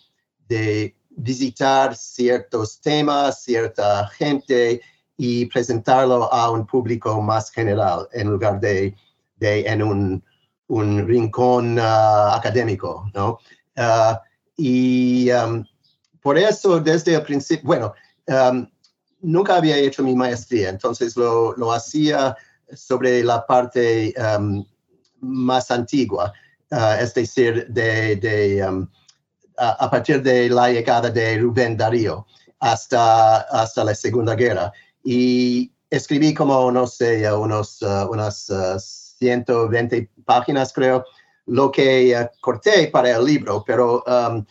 de, 0.49 0.95
visitar 1.23 1.95
ciertos 1.95 2.81
temas, 2.81 3.43
cierta 3.43 4.09
gente 4.09 4.81
y 5.19 5.45
presentarlo 5.47 6.33
a 6.33 6.51
un 6.51 6.67
público 6.67 7.21
más 7.21 7.51
general 7.51 8.09
en 8.13 8.31
lugar 8.31 8.59
de, 8.59 8.97
de 9.37 9.61
en 9.67 9.83
un, 9.83 10.25
un 10.69 11.07
rincón 11.07 11.79
académico, 11.79 13.11
¿no? 13.13 13.39
Uh, 13.81 14.15
y 14.59 15.31
um, 15.33 15.65
por 16.21 16.37
eso 16.37 16.79
desde 16.79 17.15
el 17.15 17.23
principio, 17.23 17.67
bueno, 17.67 17.95
um, 18.27 18.69
nunca 19.23 19.57
había 19.57 19.79
hecho 19.79 20.03
mi 20.03 20.15
maestría, 20.15 20.69
entonces 20.69 21.17
lo, 21.17 21.55
lo 21.57 21.73
hacía 21.73 22.37
sobre 22.75 23.25
la 23.25 23.47
parte 23.47 24.13
um, 24.19 24.63
más 25.21 25.71
antigua, 25.71 26.33
uh, 26.73 27.01
es 27.01 27.15
decir, 27.15 27.67
de, 27.69 28.17
de 28.17 28.63
a, 29.57 29.71
a, 29.71 29.91
partir 29.91 30.23
de 30.23 30.51
la 30.51 30.71
llegada 30.71 31.11
de 31.11 31.39
Rubén 31.39 31.77
Darío 31.77 32.27
hasta, 32.59 33.41
hasta 33.41 33.85
la 33.85 33.95
Segunda 33.95 34.35
Guerra. 34.35 34.71
Y 35.03 35.73
escribí 35.89 36.35
como, 36.35 36.71
no 36.71 36.87
sé, 36.87 37.31
unos, 37.33 37.81
uh, 37.81 38.11
unas 38.11 38.47
120 39.19 40.11
páginas, 40.27 40.73
creo, 40.73 41.05
lo 41.51 41.71
que 41.71 42.15
uh, 42.17 42.29
corté 42.41 42.89
para 42.89 43.11
el 43.11 43.25
libro, 43.25 43.65
pero 43.67 44.05
um, 44.07 44.45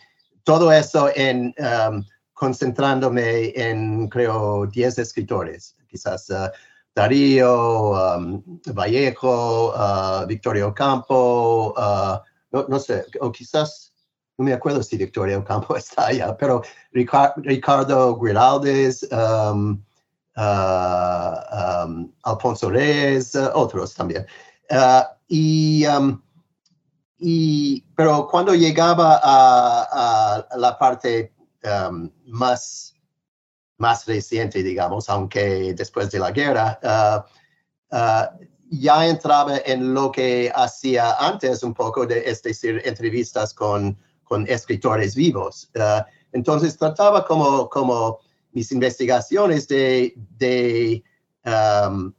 todo 0.44 0.70
eso 0.70 1.10
en 1.14 1.54
um, 1.58 2.04
concentrándome 2.34 3.52
en, 3.54 4.08
creo, 4.08 4.66
10 4.66 4.98
escritores, 4.98 5.76
quizás 5.88 6.28
uh, 6.30 6.50
Darío, 6.94 7.90
um, 7.92 8.42
Vallejo, 8.74 9.72
uh, 9.74 10.26
Victorio 10.26 10.74
Campo, 10.74 11.74
uh, 11.76 12.18
no, 12.52 12.66
no, 12.68 12.78
sé, 12.78 13.04
o 13.20 13.30
quizás, 13.32 13.92
no 14.38 14.44
me 14.44 14.52
acuerdo 14.52 14.82
si 14.82 14.96
Victorio 14.96 15.42
Campo 15.44 15.76
está 15.76 16.06
allá, 16.06 16.36
pero 16.36 16.62
Ricardo 16.92 18.18
Guiraldes, 18.18 19.08
um, 19.10 19.82
uh, 20.36 21.84
um, 21.86 22.12
Alfonso 22.24 22.68
Reyes, 22.68 23.36
otros 23.36 23.94
también. 23.94 24.26
y, 25.28 25.84
y, 27.20 27.82
pero 27.94 28.26
cuando 28.28 28.54
llegaba 28.54 29.20
a, 29.22 30.46
a 30.50 30.56
la 30.56 30.78
parte 30.78 31.32
um, 31.62 32.10
más 32.26 32.94
más 33.80 34.04
reciente, 34.06 34.62
digamos, 34.62 35.08
aunque 35.08 35.72
después 35.74 36.10
de 36.10 36.18
la 36.18 36.30
guerra, 36.30 36.78
uh, 36.82 37.96
uh, 37.96 38.46
ya 38.70 39.06
entraba 39.06 39.56
en 39.64 39.94
lo 39.94 40.12
que 40.12 40.52
hacía 40.54 41.14
antes 41.14 41.62
un 41.62 41.72
poco, 41.72 42.06
de, 42.06 42.20
es 42.20 42.42
decir, 42.42 42.82
entrevistas 42.84 43.54
con, 43.54 43.98
con 44.22 44.46
escritores 44.48 45.14
vivos. 45.14 45.70
Uh, 45.74 46.04
entonces 46.32 46.76
trataba 46.76 47.24
como, 47.24 47.70
como 47.70 48.18
mis 48.52 48.70
investigaciones 48.70 49.66
de, 49.66 50.12
de, 50.36 51.02
um, 51.46 52.12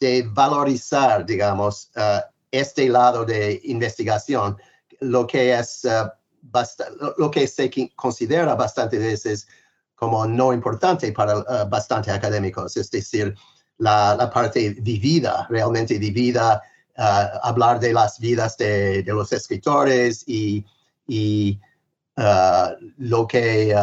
de 0.00 0.22
valorizar, 0.32 1.26
digamos, 1.26 1.90
este 2.54 2.88
lado 2.88 3.24
de 3.24 3.60
investigación, 3.64 4.56
lo 5.00 5.26
que 5.26 5.58
es... 5.58 5.86
lo 7.18 7.30
que 7.30 7.48
se 7.48 7.70
considera 7.96 8.54
bastante 8.54 8.98
veces 8.98 9.46
como 9.94 10.26
no 10.26 10.52
importante 10.52 11.12
para 11.12 11.38
uh, 11.38 11.68
bastante 11.68 12.10
académicos, 12.10 12.76
es 12.76 12.90
decir, 12.90 13.34
la, 13.78 14.14
la, 14.16 14.28
parte 14.30 14.76
vivida, 14.80 15.46
realmente 15.48 15.98
vivida, 15.98 16.62
uh, 16.98 17.38
hablar 17.42 17.80
de 17.80 17.92
las 17.92 18.18
vidas 18.18 18.56
de, 18.56 19.02
de 19.02 19.12
los 19.12 19.32
escritores 19.32 20.24
y, 20.26 20.64
y 21.06 21.58
lo 22.98 23.26
que 23.26 23.74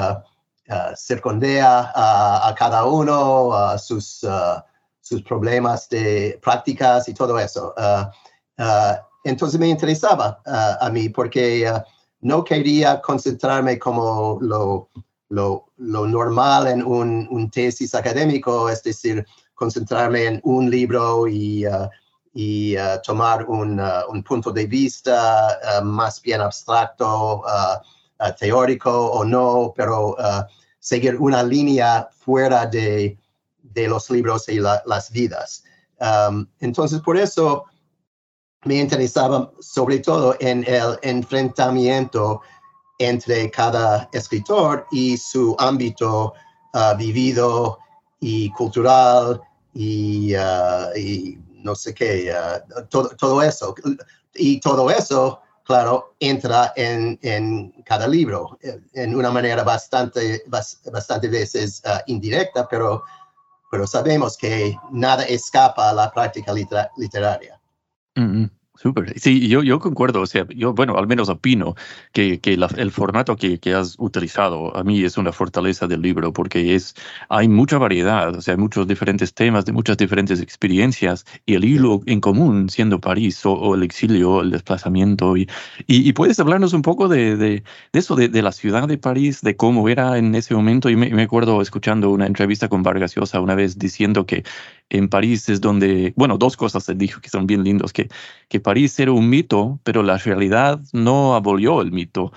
circundea 0.95 1.91
a, 1.93 2.47
a, 2.47 2.55
cada 2.55 2.85
uno, 2.85 3.77
sus, 3.77 4.25
sus 5.01 5.21
problemas 5.23 5.89
de 5.89 6.39
prácticas 6.41 7.09
y 7.09 7.13
todo 7.13 7.37
eso. 7.37 7.75
Entonces 9.24 9.60
me 9.60 9.67
interesaba 9.67 10.41
a 10.46 10.89
mí 10.89 11.10
porque 11.10 11.72
no 12.22 12.43
quería 12.43 13.01
concentrarme 13.01 13.79
como 13.79 14.38
lo 14.41 14.89
lo, 15.31 15.67
normal 15.77 16.67
en 16.67 16.84
un, 16.84 17.50
tesis 17.50 17.96
académico, 17.96 18.70
es 18.70 18.84
decir, 18.84 19.25
concentrarme 19.55 20.25
en 20.25 20.41
un 20.43 20.70
libro 20.70 21.27
y, 21.27 21.65
uh, 21.65 21.89
uh, 22.34 23.01
tomar 23.03 23.46
un, 23.46 23.81
un, 24.10 24.24
punto 24.24 24.51
de 24.51 24.65
vista 24.65 25.81
más 25.84 26.22
bien 26.22 26.41
abstracto, 26.41 27.43
teórico 28.38 29.12
o 29.12 29.24
no, 29.24 29.74
pero 29.75 30.15
seguir 30.79 31.15
una 31.17 31.43
línea 31.43 32.10
fuera 32.12 32.65
de, 32.65 33.17
de 33.62 33.88
los 33.88 34.10
libros 34.10 34.48
y 34.50 34.60
las 34.60 35.12
vidas. 35.12 35.63
Entonces, 36.60 37.00
por 37.01 37.17
eso 37.17 37.65
me 38.63 38.75
interesaba 38.75 39.51
sobre 39.60 40.00
todo 40.00 40.36
en 40.39 40.63
el 40.68 40.98
enfrentamiento 41.01 42.41
entre 43.00 43.50
cada 43.50 44.08
escritor 44.13 44.86
y 44.91 45.18
su 45.18 45.56
ámbito 45.58 46.34
uh, 46.74 46.96
vivido 46.96 47.80
y 48.20 48.51
cultural 48.51 49.41
y, 49.74 50.36
uh, 50.36 51.39
no 51.63 51.74
sé 51.74 51.94
qué, 51.94 52.32
uh, 52.32 52.86
todo, 52.89 53.10
todo, 53.18 53.41
eso. 53.41 53.74
Y 54.36 54.60
todo 54.60 54.91
eso, 54.91 55.41
claro, 55.63 56.13
entra 56.20 56.74
en, 56.75 57.18
en 57.24 57.72
cada 57.84 58.08
libro 58.08 58.60
en 58.94 59.15
una 59.15 59.32
manera 59.32 59.63
bastante, 59.63 60.44
bastante 60.48 61.27
veces 61.27 61.82
indirecta, 62.06 62.68
pero, 62.70 63.03
pero 63.72 63.88
sabemos 63.88 64.38
que 64.38 64.75
nada 64.91 65.24
escapa 65.24 65.89
a 65.89 65.94
la 65.94 66.12
práctica 66.12 66.53
literaria. 66.53 67.61
Mm-hmm. 68.15 68.50
Súper. 68.82 69.19
Sí, 69.19 69.47
yo, 69.47 69.62
yo 69.62 69.80
concuerdo. 69.80 70.21
O 70.21 70.26
sea, 70.26 70.47
yo, 70.56 70.74
bueno, 70.74 70.97
al 70.97 71.06
menos 71.06 71.30
opino 71.30 71.76
que, 72.13 72.39
que 72.39 72.54
el 72.54 72.91
formato 72.91 73.36
que, 73.36 73.60
que, 73.60 73.76
has 73.76 73.95
utilizado 74.00 74.76
a 74.76 74.84
mí 74.84 75.04
es 75.04 75.17
una 75.17 75.32
fortaleza 75.32 75.86
del 75.86 76.02
libro 76.02 76.34
porque 76.34 76.74
es, 76.74 76.95
hay 77.30 77.47
mucha 77.47 77.78
variedad, 77.78 78.36
o 78.36 78.41
sea, 78.41 78.56
hay 78.56 78.60
muchos 78.60 78.88
diferentes 78.88 79.36
temas, 79.36 79.65
de 79.65 79.71
muchas 79.71 79.97
diferentes 79.97 80.41
experiencias 80.41 81.26
y 81.45 81.54
el 81.54 81.63
hilo 81.63 82.02
en 82.08 82.21
común 82.21 82.69
siendo 82.69 83.00
París 83.00 83.41
o, 83.45 83.76
el 83.76 83.84
exilio, 83.84 84.41
el 84.41 84.50
desplazamiento. 84.50 85.38
Y, 85.38 85.47
y, 85.86 86.12
puedes 86.13 86.39
hablarnos 86.39 86.74
un 86.74 86.82
poco 86.82 87.08
de, 87.08 87.38
de, 87.38 87.63
eso, 87.93 88.15
de, 88.15 88.30
de, 88.30 88.41
la 88.41 88.52
ciudad 88.52 88.88
de 88.88 88.97
París, 88.97 89.41
de 89.41 89.56
cómo 89.56 89.89
era 89.89 90.17
en 90.17 90.34
ese 90.34 90.56
momento. 90.56 90.89
Y 90.89 90.95
me, 90.95 91.12
me 91.12 91.24
acuerdo 91.24 91.62
escuchando 91.62 92.10
una 92.10 92.26
entrevista 92.26 92.67
con 92.67 92.82
Vargas 92.82 93.13
Llosa 93.15 93.41
una 93.41 93.54
vez 93.54 93.78
diciendo 93.78 94.26
que 94.26 94.43
en 94.91 95.08
París 95.10 95.49
es 95.49 95.62
donde, 95.62 96.13
bueno, 96.15 96.38
dos 96.38 96.58
cosas 96.58 96.84
se 96.84 96.95
dijo 96.95 97.21
que 97.21 97.30
son 97.30 97.47
bien 97.47 97.63
lindos, 97.63 97.93
que, 97.93 98.10
que 98.49 98.60
París 98.60 98.99
era 98.99 99.12
un 99.13 99.30
mito, 99.30 99.80
pero 99.84 100.04
la 100.04 100.17
realidad 100.17 100.82
no 100.93 101.36
abolió 101.36 101.82
el 101.82 101.91
mito. 101.91 102.32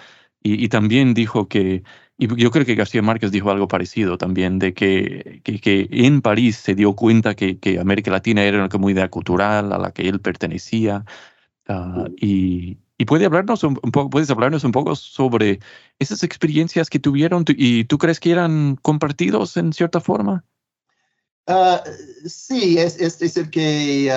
Y, 0.46 0.68
también 0.68 1.14
dijo 1.14 1.48
que, 1.48 1.84
y 2.18 2.28
yo 2.36 2.50
creo 2.50 2.66
que 2.66 2.74
García 2.74 3.00
Márquez 3.00 3.32
dijo 3.32 3.50
algo 3.50 3.66
parecido 3.66 4.18
también, 4.18 4.58
de 4.58 4.74
que, 4.74 5.40
que, 5.42 5.88
en 5.90 6.20
París 6.20 6.56
se 6.56 6.74
dio 6.74 6.94
cuenta 6.94 7.34
que, 7.34 7.58
que, 7.58 7.78
América 7.78 8.10
Latina 8.10 8.42
era 8.44 8.58
una 8.58 8.68
comunidad 8.68 9.08
cultural 9.10 9.72
a 9.72 9.78
la 9.78 9.92
que 9.92 10.08
él 10.08 10.20
pertenecía. 10.20 11.04
Ah, 11.66 12.08
y, 12.20 12.76
y 12.98 13.04
puede 13.06 13.24
hablarnos 13.24 13.64
un, 13.64 13.74
poco, 13.76 14.10
puedes 14.10 14.30
hablarnos 14.30 14.64
un 14.64 14.72
poco 14.72 14.94
sobre 14.94 15.60
esas 15.98 16.22
experiencias 16.22 16.90
que 16.90 17.00
tuvieron 17.00 17.44
y 17.48 17.84
tú 17.84 17.98
crees 17.98 18.20
que 18.20 18.30
eran 18.30 18.76
compartidos 18.76 19.56
en 19.56 19.72
cierta 19.72 20.00
forma? 20.00 20.44
Uh, 21.46 21.76
sí, 22.26 22.78
es, 22.78 22.96
decir 22.96 23.50
que 23.50 24.10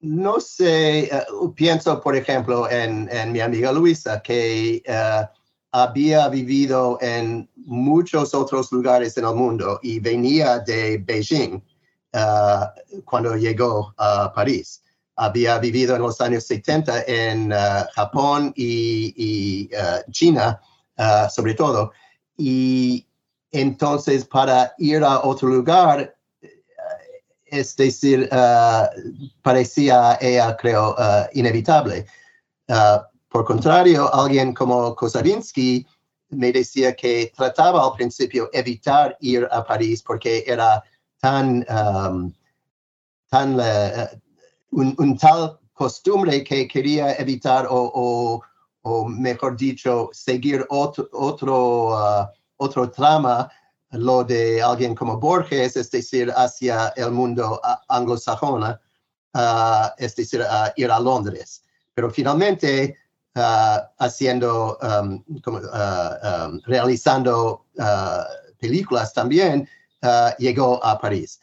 no 0.00 0.40
sé, 0.40 1.10
uh, 1.30 1.52
pienso 1.52 2.00
por 2.00 2.16
ejemplo 2.16 2.70
en, 2.70 3.08
mi 3.32 3.40
amiga 3.40 3.70
Luisa 3.72 4.22
que 4.22 4.82
uh, 4.88 5.26
había 5.72 6.28
vivido 6.28 6.98
en 7.02 7.50
muchos 7.56 8.32
otros 8.34 8.72
lugares 8.72 9.18
en 9.18 9.26
el 9.26 9.34
mundo 9.34 9.78
y 9.82 10.00
venía 10.00 10.60
de 10.60 10.98
Beijing 10.98 11.62
cuando 13.04 13.36
llegó 13.36 13.94
a 13.98 14.32
París. 14.32 14.82
Había 15.16 15.58
vivido 15.58 15.94
en 15.96 16.02
los 16.02 16.20
años 16.22 16.44
70 16.44 17.04
en 17.06 17.50
Japón 17.94 18.54
y, 18.56 19.12
y 19.14 19.70
China, 20.10 20.58
sobre 21.30 21.52
todo. 21.52 21.92
Y 22.38 23.07
entonces, 23.50 24.24
para 24.24 24.74
ir 24.78 25.02
a 25.02 25.22
otro 25.22 25.48
lugar, 25.48 26.14
eh, 26.42 26.62
es 27.46 27.74
decir, 27.76 28.28
uh, 28.30 28.86
parecía 29.42 30.18
ella, 30.20 30.56
creo, 30.56 30.94
uh, 30.98 31.26
inevitable. 31.32 32.06
Por 33.30 33.44
contrario, 33.44 34.12
alguien 34.14 34.52
como 34.52 34.94
Kosavinsky 34.94 35.86
me 36.30 36.52
decía 36.52 36.94
que 36.94 37.32
trataba 37.34 37.84
al 37.84 37.94
principio 37.94 38.50
evitar 38.52 39.16
ir 39.20 39.48
a 39.50 39.64
París 39.64 40.02
porque 40.02 40.44
era 40.46 40.82
tan, 41.20 41.64
um, 41.70 42.32
tan 43.30 43.58
un, 44.70 45.16
tal 45.18 45.58
costumbre 45.72 46.44
que 46.44 46.68
quería 46.68 47.14
evitar 47.14 47.66
o, 47.70 48.42
o, 48.82 49.04
mejor 49.08 49.56
dicho, 49.56 50.10
seguir 50.12 50.66
otro, 50.68 51.08
otro 51.12 52.30
otro 52.58 52.90
trama, 52.90 53.50
lo 53.92 54.22
de 54.22 54.62
alguien 54.62 54.94
como 54.94 55.18
Borges, 55.18 55.76
es 55.76 55.90
decir, 55.90 56.32
hacia 56.36 56.92
el 56.96 57.10
mundo 57.10 57.60
anglosajona, 57.88 58.80
uh, 59.34 59.88
es 59.96 60.14
decir, 60.14 60.44
ir 60.76 60.90
a 60.90 61.00
Londres. 61.00 61.62
Pero 61.94 62.10
finalmente, 62.10 62.96
uh, 63.34 63.80
haciendo, 63.98 64.78
um, 64.82 65.24
como, 65.42 65.58
uh, 65.58 66.48
um, 66.48 66.60
realizando 66.66 67.64
películas 68.60 69.12
también, 69.12 69.68
llegó 70.38 70.84
a 70.84 70.98
París. 70.98 71.40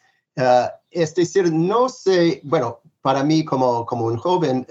es 0.90 1.14
decir, 1.14 1.52
no 1.52 1.88
sé, 1.88 2.40
bueno, 2.44 2.80
para 3.02 3.22
mí 3.22 3.44
como, 3.44 3.84
como 3.84 4.06
un 4.06 4.16
joven, 4.16 4.66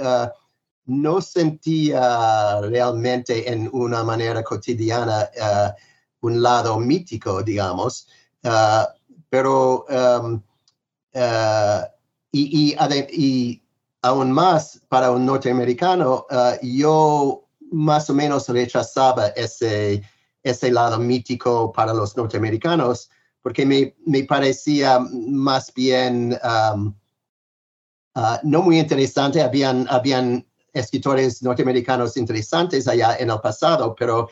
no 0.85 1.21
sentía 1.21 2.61
realmente 2.61 3.51
en 3.51 3.69
una 3.73 4.03
manera 4.03 4.43
cotidiana 4.43 5.29
un 6.25 6.41
lado 6.41 6.79
mítico, 6.79 7.43
digamos, 7.43 8.07
uh, 8.43 8.85
pero 9.29 9.85
um, 9.89 10.41
uh, 11.13 11.85
y, 12.31 13.61
aún 14.01 14.31
más 14.31 14.81
para 14.87 15.11
un 15.11 15.25
norteamericano, 15.25 16.27
uh, 16.29 16.65
yo 16.65 17.47
más 17.71 18.09
o 18.09 18.13
menos 18.13 18.47
rechazaba 18.49 19.27
ese, 19.29 20.03
ese 20.43 20.71
lado 20.71 20.99
mítico 20.99 21.71
para 21.71 21.93
los 21.93 22.15
norteamericanos 22.15 23.09
porque 23.41 23.65
me, 23.65 23.95
me 24.05 24.23
parecía 24.23 24.99
más 24.99 25.71
bien 25.73 26.35
um, 26.43 26.95
no 28.43 28.61
muy 28.61 28.79
interesante. 28.79 29.41
Habían, 29.41 29.87
habían 29.89 30.45
escritores 30.73 31.43
norteamericanos 31.43 32.17
interesantes 32.17 32.87
allá 32.87 33.15
en 33.17 33.29
el 33.29 33.39
pasado, 33.39 33.95
pero 33.95 34.29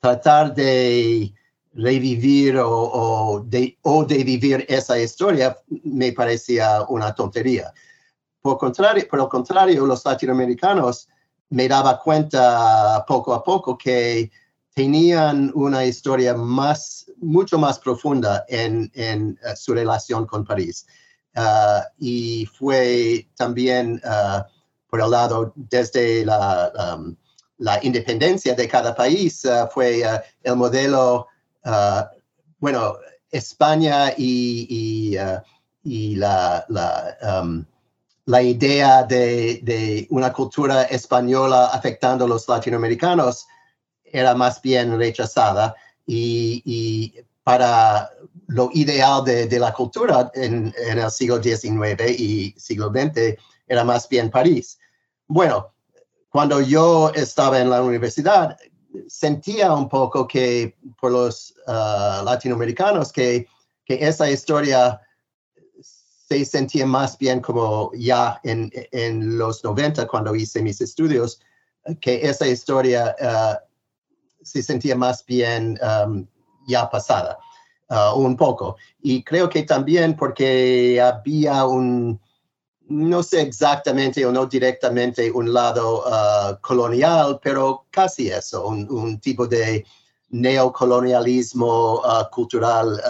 tratar 0.00 0.54
de 0.54 1.32
revivir 1.74 2.58
o, 2.58 3.42
de, 3.44 3.76
o 3.82 4.04
de 4.04 4.24
vivir 4.24 4.64
esa 4.68 4.98
historia 4.98 5.56
me 5.84 6.12
parecía 6.12 6.82
una 6.88 7.14
tontería. 7.14 7.72
Por, 8.40 8.58
contrario, 8.58 9.06
por 9.10 9.20
el 9.20 9.28
contrario, 9.28 9.86
los 9.86 10.04
latinoamericanos 10.04 11.08
me 11.50 11.68
daba 11.68 12.00
cuenta 12.00 13.04
poco 13.06 13.34
a 13.34 13.42
poco 13.44 13.76
que 13.76 14.30
tenían 14.74 15.50
una 15.54 15.84
historia 15.84 16.34
más, 16.34 17.06
mucho 17.18 17.58
más 17.58 17.78
profunda 17.78 18.44
en, 18.48 18.90
en 18.94 19.38
uh, 19.42 19.56
su 19.56 19.74
relación 19.74 20.26
con 20.26 20.44
París. 20.44 20.86
Uh, 21.34 21.82
y 21.98 22.46
fue 22.46 23.28
también 23.36 24.00
uh, 24.04 24.42
por 24.88 25.00
el 25.00 25.10
lado 25.10 25.52
desde 25.56 26.24
la, 26.24 26.96
um, 26.96 27.16
la, 27.58 27.78
independencia 27.82 28.54
de 28.54 28.68
cada 28.68 28.94
país, 28.94 29.46
fue 29.72 30.02
el 30.42 30.56
modelo, 30.56 31.28
bueno, 32.58 32.96
España 33.30 34.12
y, 34.16 35.16
y, 35.82 36.16
la, 36.16 36.64
la 36.68 37.42
um, 37.42 37.64
la 38.26 38.42
idea 38.42 39.04
de, 39.04 39.60
de, 39.62 40.06
una 40.10 40.32
cultura 40.32 40.82
española 40.82 41.66
afectando 41.66 42.24
a 42.24 42.28
los 42.28 42.48
latinoamericanos 42.48 43.46
era 44.04 44.34
más 44.34 44.60
bien 44.60 44.98
rechazada 44.98 45.76
y, 46.06 46.62
y 46.64 47.14
para 47.44 48.10
lo 48.48 48.70
ideal 48.72 49.24
de, 49.24 49.46
de 49.46 49.58
la 49.60 49.72
cultura 49.72 50.30
en, 50.34 50.74
el 50.76 51.10
siglo 51.10 51.40
XIX 51.40 52.18
y 52.18 52.54
siglo 52.58 52.90
XX 52.90 53.36
era 53.68 53.84
más 53.84 54.08
bien 54.08 54.30
París. 54.30 54.78
Bueno, 55.28 55.72
cuando 56.36 56.60
yo 56.60 57.10
estaba 57.14 57.58
en 57.62 57.70
la 57.70 57.82
universidad, 57.82 58.58
sentía 59.08 59.72
un 59.72 59.88
poco 59.88 60.28
que 60.28 60.76
por 61.00 61.10
los 61.10 61.54
uh, 61.66 62.22
latinoamericanos 62.26 63.10
que, 63.10 63.46
que 63.86 64.06
esa 64.06 64.30
historia 64.30 65.00
se 65.80 66.44
sentía 66.44 66.84
más 66.84 67.16
bien 67.16 67.40
como 67.40 67.90
ya 67.94 68.38
en, 68.44 68.70
en, 68.92 69.38
los 69.38 69.64
90, 69.64 70.06
cuando 70.06 70.34
hice 70.34 70.60
mis 70.60 70.78
estudios, 70.82 71.40
que 72.02 72.28
esa 72.28 72.46
historia 72.46 73.16
uh, 73.18 73.56
se 74.42 74.62
sentía 74.62 74.94
más 74.94 75.24
bien 75.24 75.78
um, 75.80 76.26
ya 76.68 76.90
pasada, 76.90 77.38
uh, 77.88 78.14
un 78.14 78.36
poco. 78.36 78.76
Y 79.00 79.24
creo 79.24 79.48
que 79.48 79.62
también 79.62 80.14
porque 80.14 81.00
había 81.00 81.64
un, 81.64 82.20
no 82.88 83.22
sé 83.22 83.42
exactamente 83.42 84.24
o 84.24 84.32
no 84.32 84.46
directamente 84.46 85.30
un 85.30 85.52
lado 85.52 86.04
uh, 86.06 86.56
colonial, 86.60 87.40
pero 87.42 87.86
casi 87.90 88.30
eso, 88.30 88.66
un, 88.66 88.90
un 88.90 89.18
tipo 89.20 89.46
de 89.46 89.84
neocolonialismo 90.30 92.02
cultural 92.30 93.00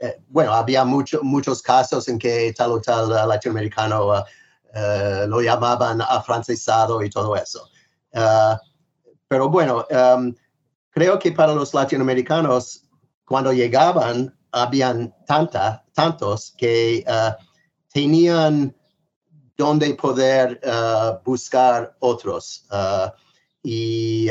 eh, 0.00 0.20
bueno, 0.28 0.52
había 0.52 0.84
mucho, 0.84 1.20
muchos 1.22 1.60
casos 1.60 2.08
en 2.08 2.18
que 2.18 2.52
tal 2.56 2.72
o 2.72 2.80
tal 2.80 3.10
uh, 3.10 3.26
latinoamericano 3.26 4.06
uh, 4.06 4.18
uh, 4.18 5.26
lo 5.26 5.40
llamaban 5.40 6.00
afrancesado 6.00 7.02
y 7.02 7.10
todo 7.10 7.34
eso. 7.36 7.68
pero 9.26 9.48
bueno, 9.48 9.86
um, 9.90 10.34
creo 10.90 11.18
que 11.18 11.32
para 11.32 11.52
los 11.52 11.74
latinoamericanos, 11.74 12.84
cuando 13.24 13.52
llegaban, 13.52 14.34
habían 14.52 15.14
tanta, 15.26 15.84
tantos 15.92 16.54
que 16.56 17.04
tenían 17.92 18.74
donde 19.58 19.92
poder 19.94 20.60
buscar 21.24 21.96
otros. 21.98 22.64
y 23.62 24.28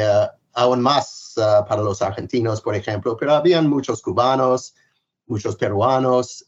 aún 0.54 0.82
más 0.82 1.34
para 1.36 1.82
los 1.84 2.02
argentinos, 2.02 2.62
por 2.62 2.74
ejemplo, 2.74 3.16
pero 3.16 3.34
habían 3.36 3.70
muchos 3.70 4.02
cubanos, 4.02 4.74
muchos 5.28 5.56
peruanos, 5.56 6.46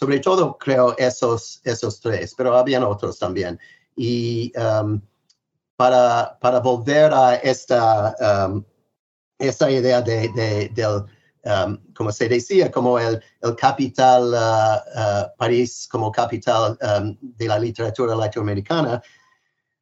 sobre 0.00 0.18
todo 0.20 0.56
creo 0.56 0.96
esos, 0.96 1.60
esos 1.64 2.00
tres, 2.00 2.34
pero 2.34 2.56
habían 2.56 2.84
otros 2.84 3.18
también. 3.18 3.60
Y 3.96 4.50
um, 4.56 4.98
para, 5.76 6.38
para 6.40 6.60
volver 6.60 7.12
a 7.12 7.34
esta, 7.34 8.46
um, 8.48 8.64
esta 9.38 9.70
idea 9.70 10.00
de, 10.00 10.30
de, 10.34 10.70
del, 10.70 11.04
um, 11.44 11.78
como 11.94 12.12
se 12.12 12.28
decía, 12.28 12.70
como 12.70 12.98
el, 12.98 13.22
el 13.42 13.56
capital 13.56 14.32
uh, 14.32 15.00
uh, 15.00 15.36
París, 15.36 15.88
como 15.90 16.10
capital 16.10 16.78
um, 16.82 17.16
de 17.20 17.46
la 17.48 17.58
literatura 17.58 18.14
latinoamericana, 18.14 19.02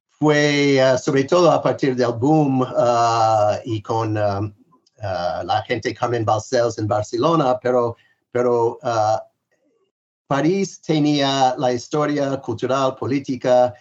fue 0.09 0.81
uh, 0.83 0.99
sobre 0.99 1.25
todo 1.25 1.51
a 1.51 1.63
partir 1.63 1.95
del 1.95 2.13
boom 2.13 2.63
uh, 2.63 3.59
y 3.65 3.83
con 3.83 4.17
um, 4.17 4.53
Uh, 5.01 5.45
la 5.45 5.63
gente 5.63 5.95
Carmen 5.95 6.25
Balcells 6.25 6.77
en 6.77 6.89
Barcelona, 6.89 7.57
pero, 7.63 7.97
pero 8.33 8.81
uh, 8.83 9.19
París 10.27 10.81
tenía 10.83 11.55
la 11.57 11.73
historia 11.73 12.37
cultural, 12.39 12.97
política, 12.97 13.73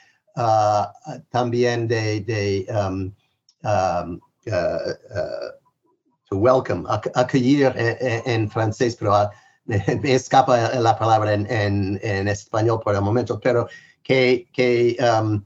también 1.31 1.87
de, 1.87 2.21
de 2.21 2.67
um, 2.69 3.11
um, 3.63 4.19
to 6.29 6.37
welcome, 6.37 6.85
accueillir 7.15 7.73
en, 7.77 8.21
en 8.25 8.49
francés, 8.49 8.95
pero 8.95 9.29
me, 9.65 9.83
me, 10.01 10.13
escapa 10.13 10.73
la 10.79 10.97
palabra 10.97 11.33
en, 11.33 11.49
en, 11.51 11.99
en, 12.03 12.27
español 12.27 12.79
por 12.83 12.95
el 12.95 13.01
momento, 13.01 13.39
pero 13.39 13.67
que, 14.03 14.47
que 14.53 14.97
um, 14.99 15.43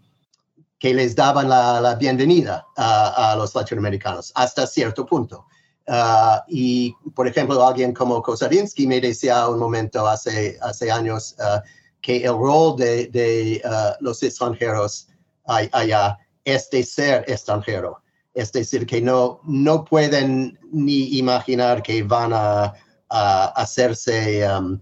que 0.82 0.96
les 0.96 1.16
daban 1.16 1.48
la, 1.48 1.80
la 1.80 1.94
bienvenida 1.94 2.66
a, 2.76 3.32
a, 3.32 3.36
los 3.36 3.54
latinoamericanos 3.54 4.32
hasta 4.34 4.66
cierto 4.66 5.06
punto. 5.06 5.46
Uh, 5.88 6.42
y, 6.48 6.96
por 7.14 7.28
ejemplo, 7.28 7.64
alguien 7.66 7.94
como 7.94 8.20
Kosarinsky 8.20 8.88
me 8.88 9.00
decía 9.00 9.48
un 9.48 9.60
momento 9.60 10.08
hace, 10.08 10.58
hace 10.60 10.90
años 10.90 11.36
uh, 11.38 11.62
que 12.02 12.24
el 12.24 12.34
rol 12.34 12.78
de, 12.78 13.08
de 13.08 13.62
uh, 13.64 14.04
los 14.04 14.24
extranjeros 14.24 15.08
allá 15.46 16.18
es 16.46 16.68
de 16.72 16.84
ser 16.84 17.26
extranjero. 17.28 18.02
Es 18.34 18.52
decir, 18.52 18.86
que 18.86 19.02
no, 19.02 19.42
no 19.44 19.84
pueden 19.84 20.58
ni 20.72 21.18
imaginar 21.18 21.84
que 21.84 22.04
van 22.04 22.32
a, 22.34 22.74
a 23.10 23.46
hacerse 23.56 24.48
um, 24.48 24.80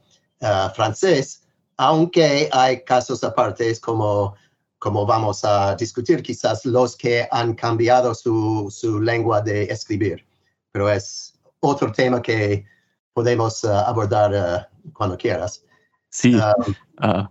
francés, 0.75 1.43
aunque 1.77 2.49
hay 2.51 2.83
casos 2.83 3.23
apartes 3.23 3.79
como, 3.79 4.35
como 4.77 5.05
vamos 5.05 5.43
a 5.43 5.75
discutir, 5.75 6.21
quizás 6.21 6.65
los 6.65 6.95
que 6.95 7.27
han 7.31 7.55
cambiado 7.55 8.13
su, 8.13 8.67
su 8.69 9.01
lengua 9.01 9.41
de 9.41 9.63
escribir 9.63 10.25
pero 10.71 10.89
es 10.89 11.39
otro 11.59 11.91
tema 11.91 12.21
que 12.21 12.65
podemos 13.13 13.63
uh, 13.63 13.69
abordar 13.69 14.31
uh, 14.31 14.91
cuando 14.93 15.17
quieras. 15.17 15.63
Sí. 16.09 16.35
Uh, 16.35 17.27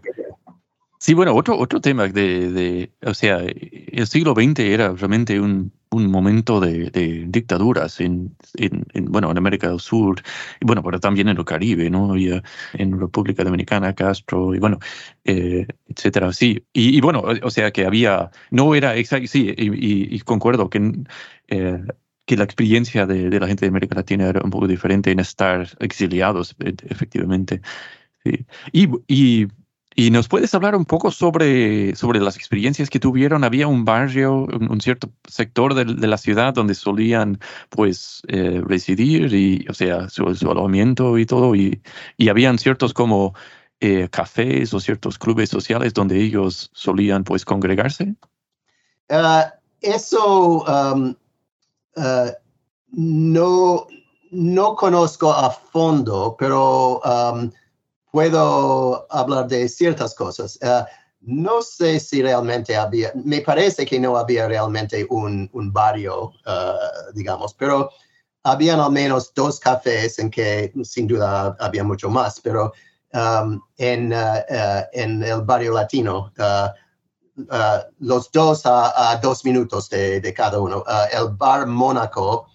sí, 0.98 1.14
bueno, 1.14 1.34
otro, 1.34 1.58
otro 1.58 1.80
tema 1.80 2.08
de, 2.08 2.50
de, 2.50 2.92
o 3.04 3.14
sea, 3.14 3.38
el 3.38 4.06
siglo 4.06 4.34
XX 4.34 4.60
era 4.60 4.92
realmente 4.92 5.40
un, 5.40 5.72
un 5.90 6.10
momento 6.10 6.60
de, 6.60 6.90
de 6.90 7.24
dictaduras 7.28 8.00
en, 8.00 8.36
en, 8.54 8.84
en, 8.94 9.06
bueno, 9.06 9.30
en 9.30 9.38
América 9.38 9.68
del 9.68 9.80
Sur, 9.80 10.20
y 10.60 10.66
bueno, 10.66 10.82
pero 10.82 11.00
también 11.00 11.28
en 11.28 11.38
el 11.38 11.44
Caribe, 11.44 11.90
¿no? 11.90 12.16
Y, 12.16 12.30
en 12.74 13.00
República 13.00 13.44
Dominicana, 13.44 13.94
Castro, 13.94 14.54
y 14.54 14.58
bueno, 14.58 14.78
eh, 15.24 15.66
etcétera, 15.88 16.32
sí. 16.32 16.64
Y, 16.72 16.96
y, 16.96 17.00
bueno, 17.00 17.24
o 17.42 17.50
sea, 17.50 17.70
que 17.70 17.86
había, 17.86 18.30
no 18.50 18.74
era 18.74 18.96
exacto, 18.96 19.28
sí, 19.28 19.54
y, 19.56 20.16
y, 20.16 20.20
concuerdo 20.20 20.68
que 20.70 20.92
eh, 21.48 21.82
que 22.28 22.36
la 22.36 22.44
experiencia 22.44 23.06
de, 23.06 23.30
de, 23.30 23.40
la 23.40 23.46
gente 23.48 23.64
de 23.64 23.70
América 23.70 23.96
Latina 23.96 24.28
era 24.28 24.42
un 24.44 24.50
poco 24.50 24.68
diferente 24.68 25.10
en 25.10 25.18
estar 25.18 25.66
exiliados, 25.80 26.54
e, 26.60 26.74
efectivamente. 26.90 27.62
Sí. 28.22 28.46
Y, 28.72 28.88
y, 29.08 29.48
y, 30.02 30.10
nos 30.10 30.28
puedes 30.28 30.54
hablar 30.54 30.74
un 30.76 30.84
poco 30.84 31.10
sobre, 31.10 31.94
sobre 31.96 32.20
las 32.20 32.36
experiencias 32.36 32.90
que 32.90 33.00
tuvieron. 33.00 33.44
Había 33.44 33.66
un 33.66 33.84
barrio, 33.84 34.44
un, 34.44 34.80
cierto 34.80 35.10
sector 35.28 35.74
de, 35.74 36.06
la 36.06 36.18
ciudad 36.18 36.54
donde 36.54 36.74
solían 36.74 37.38
pues 37.68 38.22
eh, 38.28 38.62
residir 38.64 39.34
y, 39.34 39.66
o 39.68 39.74
sea, 39.74 40.08
su, 40.08 40.34
su, 40.34 40.50
alojamiento 40.50 41.18
y 41.18 41.26
todo. 41.26 41.54
Y, 41.54 41.82
y 42.16 42.28
habían 42.28 42.58
ciertos 42.58 42.94
como 42.94 43.34
eh, 43.80 44.08
cafés 44.10 44.72
o 44.74 44.80
ciertos 44.80 45.18
clubes 45.18 45.50
sociales 45.50 45.94
donde 45.94 46.20
ellos 46.20 46.70
solían 46.72 47.24
pues 47.24 47.44
congregarse. 47.44 48.14
Uh, 49.10 49.44
eso... 49.80 50.64
Um 50.64 51.16
Uh, 51.98 52.30
no, 52.92 53.86
no 54.30 54.76
conozco 54.76 55.32
a 55.32 55.50
fondo, 55.50 56.36
pero 56.38 57.00
um, 57.00 57.50
puedo 58.12 59.06
hablar 59.10 59.48
de 59.48 59.68
ciertas 59.68 60.14
cosas. 60.14 60.58
Uh, 60.62 60.84
no 61.20 61.62
sé 61.62 61.98
si 62.00 62.22
realmente 62.22 62.76
había, 62.76 63.12
me 63.14 63.40
parece 63.40 63.84
que 63.84 63.98
no 63.98 64.16
había 64.16 64.46
realmente 64.46 65.06
un, 65.10 65.50
un 65.52 65.72
barrio, 65.72 66.32
uh, 66.46 67.12
digamos, 67.14 67.54
pero 67.54 67.90
habían 68.44 68.80
al 68.80 68.92
menos 68.92 69.32
dos 69.34 69.58
cafés 69.58 70.18
en 70.18 70.30
que 70.30 70.72
sin 70.84 71.06
duda 71.06 71.56
había 71.58 71.82
mucho 71.84 72.08
más, 72.08 72.40
pero 72.40 72.72
um, 73.12 73.60
en, 73.76 74.12
uh, 74.12 74.84
en 74.92 75.22
el 75.22 75.42
barrio 75.42 75.72
latino, 75.72 76.32
los 77.98 78.32
dos 78.32 78.62
a, 78.64 79.18
dos 79.22 79.44
minutos 79.44 79.88
de, 79.90 80.20
de 80.20 80.34
cada 80.34 80.58
uno. 80.58 80.82
el 81.12 81.28
bar 81.36 81.66
Mónaco, 81.66 82.48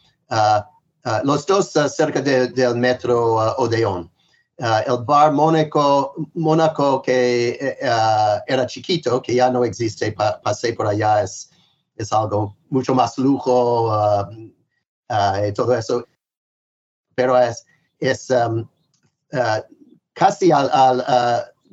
los 1.23 1.45
dos 1.45 1.71
cerca 1.71 2.21
del 2.21 2.75
metro 2.75 3.35
Odeón. 3.57 4.12
El 4.57 5.03
bar 5.05 5.33
Mónaco, 5.33 6.13
Mónaco 6.33 7.01
que 7.01 7.77
era 7.81 8.65
chiquito, 8.67 9.21
que 9.21 9.35
ya 9.35 9.49
no 9.49 9.63
existe, 9.63 10.15
pasé 10.43 10.73
por 10.73 10.87
allá, 10.87 11.23
es, 11.23 11.49
es 11.95 12.13
algo 12.13 12.55
mucho 12.69 12.93
más 12.93 13.17
lujo 13.17 13.91
y 15.09 15.53
todo 15.53 15.75
eso, 15.75 16.05
pero 17.15 17.37
es, 17.37 17.65
es 17.99 18.29
um, 18.29 18.67
casi 20.13 20.51
al, 20.51 20.69
al 20.71 21.03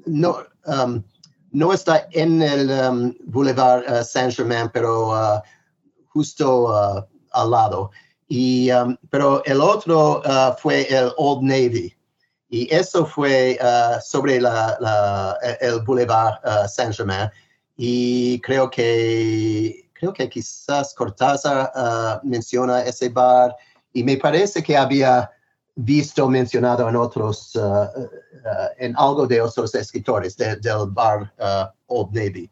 no, 0.06 0.38
um, 0.66 1.02
no 1.52 1.72
está 1.72 2.08
en 2.12 2.42
el 2.42 2.70
um, 2.70 3.14
Boulevard 3.24 3.84
uh, 3.90 4.04
Saint-Germain, 4.04 4.70
pero 4.72 5.10
uh, 5.10 5.40
justo 6.08 6.68
uh, 6.68 7.04
al 7.32 7.50
lado. 7.50 7.90
Y, 8.28 8.70
pero 9.10 9.42
el 9.44 9.60
otro 9.60 10.22
fue 10.58 10.86
el 10.88 11.10
Old 11.16 11.42
Navy. 11.42 11.92
Y 12.50 12.72
eso 12.74 13.06
fue 13.06 13.58
sobre 14.04 14.40
la, 14.40 14.76
la, 14.80 15.38
el 15.60 15.80
Boulevard 15.82 16.68
Saint-Germain. 16.68 17.30
Y 17.76 18.40
creo 18.40 18.68
que, 18.68 19.88
creo 19.92 20.12
que 20.12 20.28
quizás 20.28 20.92
Cortázar 20.92 21.70
menciona 22.24 22.82
ese 22.82 23.08
bar. 23.08 23.56
Y 23.92 24.02
me 24.02 24.16
parece 24.16 24.62
que 24.62 24.76
había 24.76 25.30
visto 25.76 26.28
mencionado 26.28 26.88
en 26.88 26.96
otros, 26.96 27.58
en 28.78 28.94
algo 28.96 29.26
de 29.28 29.40
otros 29.40 29.74
escritores 29.74 30.36
del 30.36 30.60
bar 30.88 31.32
Old 31.86 32.12
Navy. 32.12 32.50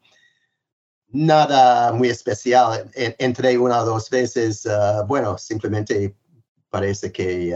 Nada 1.10 1.92
muy 1.92 2.08
especial. 2.08 2.88
entre 2.94 3.58
una 3.58 3.82
o 3.82 3.84
dos 3.84 4.08
veces, 4.10 4.66
bueno, 5.08 5.36
simplemente 5.38 6.14
parece 6.70 7.10
que 7.10 7.54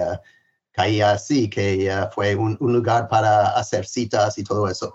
caía 0.73 1.13
así, 1.13 1.49
que 1.49 1.91
fue 2.15 2.35
un, 2.35 2.57
lugar 2.61 3.09
para 3.09 3.49
hacer 3.51 3.87
citas 3.87 4.39
y 4.39 4.45
todo 4.45 4.69
eso. 4.69 4.95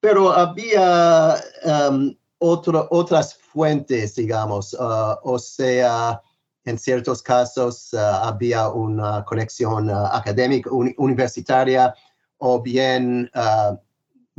pero 0.00 0.32
había 0.32 1.36
um, 1.64 2.14
otras 2.38 3.34
fuentes, 3.34 4.14
digamos, 4.14 4.74
o 4.78 5.38
sea, 5.38 6.20
en 6.64 6.78
ciertos 6.78 7.22
casos 7.22 7.92
uh, 7.92 7.98
había 7.98 8.68
una 8.68 9.24
conexión 9.24 9.90
académica 9.90 10.70
universitaria 10.70 11.94
o 12.38 12.60
bien 12.60 13.30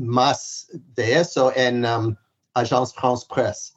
más 0.01 0.67
de 0.71 1.19
eso 1.19 1.51
en 1.55 1.85
um, 1.85 2.15
Agence 2.53 2.93
France 2.95 3.25
Presse. 3.29 3.73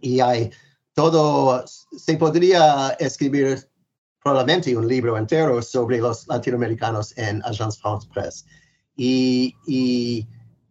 Y 0.00 0.20
hay 0.20 0.50
todo, 0.94 1.64
se 1.66 2.16
podría 2.16 2.90
escribir 2.98 3.68
probablemente 4.26 4.76
un 4.76 4.88
libro 4.88 5.16
entero 5.16 5.62
sobre 5.62 5.98
los 5.98 6.26
latinoamericanos 6.26 7.16
en 7.16 7.40
Agence 7.44 7.78
France 7.80 8.08
Presse. 8.12 8.44
Y, 8.96 9.54
y 9.68 10.26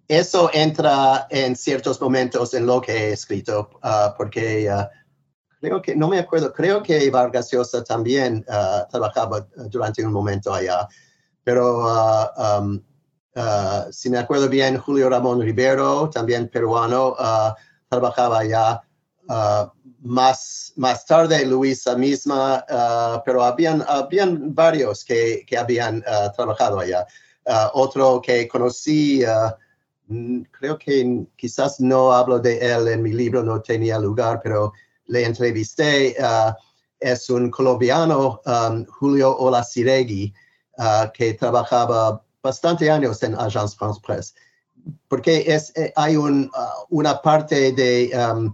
eso 0.09 0.49
entra 0.51 1.25
en 1.29 1.55
ciertos 1.55 2.01
momentos 2.01 2.53
en 2.53 2.65
lo 2.65 2.81
que 2.81 2.91
he 2.91 3.11
escrito, 3.13 3.69
porque 4.17 4.69
creo 5.61 5.81
que, 5.81 5.95
no 5.95 6.09
me 6.09 6.19
acuerdo, 6.19 6.51
creo 6.51 6.83
que 6.83 7.09
Vargas 7.09 7.49
Llosa 7.49 7.81
también 7.81 8.45
uh, 8.49 8.91
trabajaba 8.91 9.47
uh, 9.55 9.69
durante 9.69 10.05
un 10.05 10.11
momento 10.11 10.53
allá, 10.53 10.85
pero 11.45 11.85
uh, 11.85 12.59
um, 12.59 12.81
si 13.89 14.09
me 14.09 14.17
acuerdo 14.17 14.49
bien, 14.49 14.77
Julio 14.79 15.09
Ramón 15.09 15.39
Rivero, 15.39 16.09
también 16.09 16.49
peruano, 16.49 17.15
trabajaba 17.87 18.39
allá. 18.39 18.81
Más, 20.01 20.73
más 20.75 21.05
tarde, 21.05 21.45
Luisa 21.45 21.95
misma, 21.95 22.63
pero 23.25 23.43
habían, 23.43 23.83
habían 23.88 24.53
varios 24.53 25.03
que, 25.03 25.43
que 25.47 25.57
habían 25.57 26.03
trabajado 26.35 26.79
allá. 26.79 27.05
otro 27.73 28.21
que 28.21 28.47
conocí, 28.47 29.23
mm, 30.07 30.41
creo 30.51 30.77
que 30.77 31.25
quizás 31.35 31.79
no 31.79 32.11
hablo 32.11 32.39
de 32.39 32.57
él 32.59 32.88
en 32.88 33.01
mi 33.01 33.13
libro, 33.13 33.43
no 33.43 33.61
tenía 33.61 33.97
lugar, 33.99 34.39
pero 34.43 34.71
le 35.07 35.25
entrevisté, 35.25 36.15
uh, 36.19 36.53
es 36.99 37.29
un 37.29 37.51
colombiano, 37.51 38.41
um, 38.45 38.85
Julio 38.85 39.35
Olaciregui, 39.38 40.33
uh, 40.77 41.11
que 41.13 41.33
trabajaba 41.33 42.21
bastante 42.41 42.89
años 42.89 43.21
en 43.23 43.35
Agence 43.35 43.75
France 43.75 43.99
Presse, 44.05 44.33
porque 45.07 45.43
es, 45.47 45.71
eh, 45.75 45.91
hay 45.95 46.15
un, 46.15 46.45
uh, 46.45 46.85
una 46.89 47.21
parte 47.21 47.71
de, 47.71 48.11
um, 48.15 48.53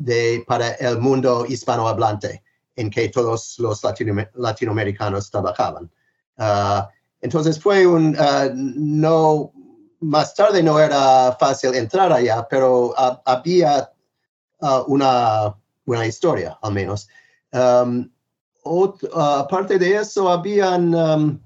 de, 0.00 0.44
para 0.46 0.72
el 0.72 0.98
mundo 0.98 1.44
hispanohablante 1.48 2.42
en 2.76 2.90
que 2.90 3.08
todos 3.08 3.58
los 3.58 3.82
latinoamericanos 4.34 5.30
trabajaban. 5.30 5.90
entonces 7.20 7.60
fue 7.60 7.86
un, 7.86 8.16
no, 8.54 9.52
más 10.00 10.34
tarde 10.34 10.62
no 10.62 10.78
era 10.78 11.36
fácil 11.38 11.74
entrar 11.74 12.12
allá, 12.12 12.46
pero 12.48 12.94
había 13.26 13.90
una 14.86 15.54
una 15.90 16.06
historia, 16.06 16.58
al 16.62 16.72
menos. 16.72 17.08
Um, 17.52 18.10
aparte 19.14 19.78
de 19.78 19.96
eso, 19.96 20.30
habían, 20.30 20.94
um, 20.94 21.40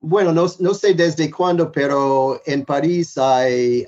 bueno, 0.00 0.32
no, 0.32 0.74
sé 0.74 0.94
desde 0.94 1.28
cuándo, 1.30 1.72
pero 1.72 2.40
en 2.46 2.64
París 2.64 3.18
hay, 3.18 3.84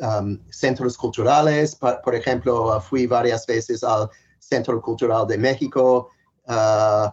um, 0.00 0.38
centros 0.50 0.96
culturales. 0.96 1.76
por 1.76 2.14
ejemplo, 2.14 2.80
fui 2.80 3.06
varias 3.06 3.46
veces 3.46 3.84
al 3.84 4.08
Centro 4.38 4.80
Cultural 4.80 5.26
de 5.26 5.36
México. 5.36 6.10
Uh, 6.46 7.10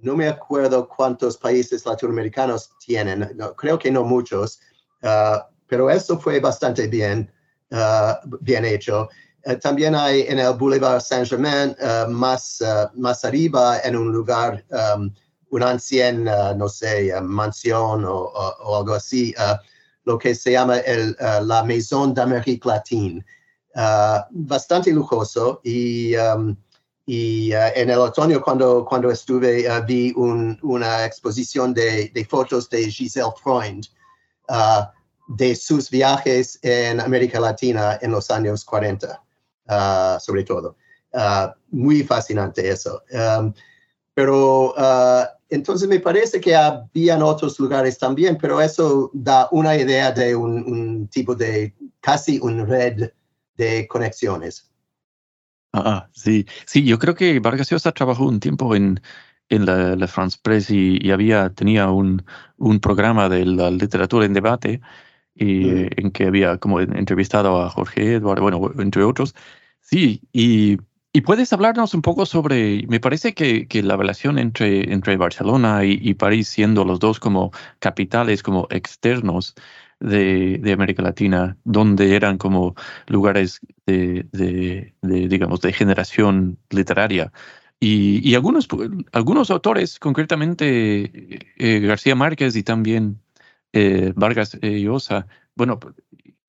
no 0.00 0.16
me 0.16 0.28
acuerdo 0.28 0.88
cuántos 0.88 1.36
países 1.36 1.84
latinoamericanos 1.86 2.70
tienen, 2.84 3.36
creo 3.56 3.78
que 3.78 3.90
no 3.90 4.04
muchos, 4.04 4.60
uh, 5.02 5.38
pero 5.66 5.90
eso 5.90 6.18
fue 6.18 6.40
bastante 6.40 6.88
bien, 6.88 7.30
uh, 7.70 8.14
bien 8.40 8.64
hecho. 8.64 9.08
También 9.62 9.94
hay 9.94 10.22
en 10.22 10.40
el 10.40 10.52
Boulevard 10.54 11.00
Saint-Germain, 11.00 11.74
más, 12.10 12.62
más 12.94 13.24
arriba, 13.24 13.78
en 13.80 13.96
un 13.96 14.12
lugar, 14.12 14.62
um, 14.70 15.10
una 15.50 15.70
anciana, 15.70 16.54
no 16.54 16.68
sé, 16.68 17.12
mansión 17.22 18.04
o, 18.06 18.76
algo 18.76 18.94
así, 18.94 19.34
lo 20.04 20.18
que 20.18 20.34
se 20.34 20.52
llama 20.52 20.78
el, 20.78 21.16
la 21.42 21.62
Maison 21.64 22.14
d'Amérique 22.14 22.66
Latine. 22.66 23.24
bastante 24.30 24.92
lujoso 24.92 25.60
y, 25.64 26.16
um, 26.16 26.56
y 27.06 27.52
en 27.52 27.90
el 27.90 27.98
otoño 27.98 28.42
cuando, 28.42 28.84
cuando 28.84 29.10
estuve 29.10 29.66
vi 29.86 30.12
una 30.16 31.04
exposición 31.04 31.72
de, 31.72 32.08
de, 32.08 32.24
fotos 32.24 32.68
de 32.68 32.90
Giselle 32.90 33.32
Freund 33.42 33.86
de 35.28 35.54
sus 35.54 35.90
viajes 35.90 36.58
en 36.62 37.00
América 37.00 37.38
Latina 37.38 37.98
en 38.00 38.10
los 38.12 38.30
años 38.30 38.64
40. 38.64 39.22
Ah, 39.68 40.18
sobre 40.20 40.44
todo. 40.44 40.76
Muy 41.70 42.02
fascinante 42.02 42.68
eso. 42.68 43.02
pero 44.14 44.74
ah, 44.76 45.30
entonces 45.48 45.88
me 45.88 46.00
parece 46.00 46.40
que 46.40 46.54
habían 46.54 47.22
otros 47.22 47.58
lugares 47.58 47.98
también, 47.98 48.36
pero 48.40 48.60
eso 48.60 49.10
da 49.14 49.48
una 49.50 49.76
idea 49.76 50.12
de 50.12 50.34
un, 50.34 51.08
tipo 51.08 51.34
de 51.34 51.74
casi 52.00 52.38
un 52.40 52.66
red 52.66 53.10
de 53.56 53.86
conexiones. 53.88 54.70
Ah, 55.72 56.08
sí, 56.12 56.46
sí, 56.66 56.84
yo 56.84 56.98
creo 56.98 57.14
que 57.14 57.40
Vargas 57.40 57.70
Llosa 57.70 57.92
trabajó 57.92 58.26
un 58.26 58.40
tiempo 58.40 58.74
en, 58.74 59.00
en 59.48 59.66
la, 59.66 60.06
France 60.08 60.38
Press 60.42 60.70
y, 60.70 61.10
había, 61.10 61.50
tenía 61.50 61.90
un, 61.90 62.24
un, 62.56 62.80
programa 62.80 63.28
de 63.28 63.44
la 63.44 63.70
literatura 63.70 64.26
en 64.26 64.32
debate 64.32 64.80
y, 65.34 65.64
mm. 65.64 65.88
en 65.96 66.10
que 66.10 66.24
había 66.26 66.58
como 66.58 66.80
entrevistado 66.80 67.62
a 67.62 67.70
Jorge 67.70 68.14
Eduardo, 68.14 68.42
bueno, 68.42 68.72
entre 68.78 69.02
otros, 69.02 69.34
Sí, 69.90 70.20
y, 70.34 70.76
y, 71.12 71.20
puedes 71.22 71.52
hablarnos 71.52 71.94
un 71.94 72.02
poco 72.02 72.26
sobre, 72.26 72.86
me 72.88 73.00
parece 73.00 73.34
que, 73.34 73.66
que 73.66 73.82
la 73.82 73.96
relación 73.96 74.38
entre, 74.38 74.92
entre 74.92 75.16
Barcelona 75.16 75.84
y, 75.84 76.14
París, 76.14 76.48
siendo 76.48 76.84
los 76.84 77.00
dos 77.00 77.20
como 77.20 77.52
capitales, 77.78 78.42
como 78.42 78.66
externos 78.70 79.54
de, 80.00 80.58
de 80.58 80.72
América 80.72 81.02
Latina, 81.02 81.56
donde 81.64 82.14
eran 82.14 82.38
como 82.38 82.74
lugares 83.06 83.60
de, 83.86 84.26
de, 84.32 84.94
digamos, 85.02 85.60
de 85.60 85.72
generación 85.72 86.58
literaria. 86.70 87.32
Y, 87.80 88.28
y, 88.28 88.34
algunos, 88.34 88.68
algunos 89.12 89.50
autores, 89.50 89.98
concretamente 89.98 91.10
eh, 91.56 91.80
García 91.80 92.14
Márquez 92.14 92.56
y 92.56 92.62
también 92.62 93.20
eh, 93.72 94.12
Vargas 94.16 94.58
Llosa, 94.62 95.26
bueno, 95.54 95.78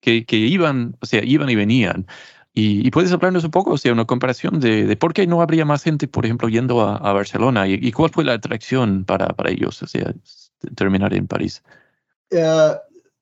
que, 0.02 0.26
que, 0.26 0.38
iban, 0.38 0.98
o 1.02 1.06
sea, 1.06 1.24
iban 1.24 1.50
y 1.50 1.56
venían 1.56 2.08
Y, 2.54 2.90
puedes 2.92 3.12
hablarnos 3.12 3.44
un 3.44 3.52
poco, 3.52 3.72
o 3.72 3.78
sea, 3.78 3.94
una 3.94 4.06
comparación 4.06 4.60
de, 4.60 4.98
por 4.98 5.14
qué 5.14 5.28
no 5.28 5.42
habría 5.42 5.66
más 5.66 5.84
gente, 5.84 6.08
por 6.08 6.26
ejemplo, 6.26 6.50
yendo 6.50 6.82
a, 6.82 7.14
Barcelona 7.14 7.68
y, 7.68 7.92
cuál 7.92 8.10
fue 8.10 8.24
la 8.24 8.34
atracción 8.34 9.06
para, 9.06 9.28
para 9.30 9.52
ellos, 9.52 9.82
o 9.82 9.88
sea, 9.88 10.14
terminar 10.76 11.14
en 11.14 11.28
París. 11.28 11.64
Eh, 12.32 12.76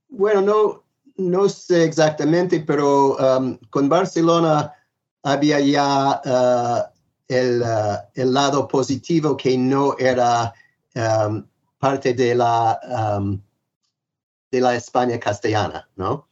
bueno, 0.09 0.41
no, 0.41 0.83
no 1.17 1.49
sé 1.49 1.83
exactamente, 1.83 2.61
pero 2.61 3.15
um, 3.17 3.57
con 3.69 3.89
Barcelona 3.89 4.73
había 5.23 5.59
ya 5.59 6.21
uh, 6.25 6.83
el, 7.27 7.61
uh, 7.61 7.97
el, 8.13 8.33
lado 8.33 8.67
positivo 8.67 9.35
que 9.35 9.57
no 9.57 9.95
era 9.97 10.53
um, 10.95 11.45
parte 11.79 12.13
de 12.13 12.33
la, 12.33 12.79
um, 13.19 13.39
de 14.51 14.61
la 14.61 14.75
España 14.75 15.19
castellana, 15.19 15.87
¿no? 15.95 16.27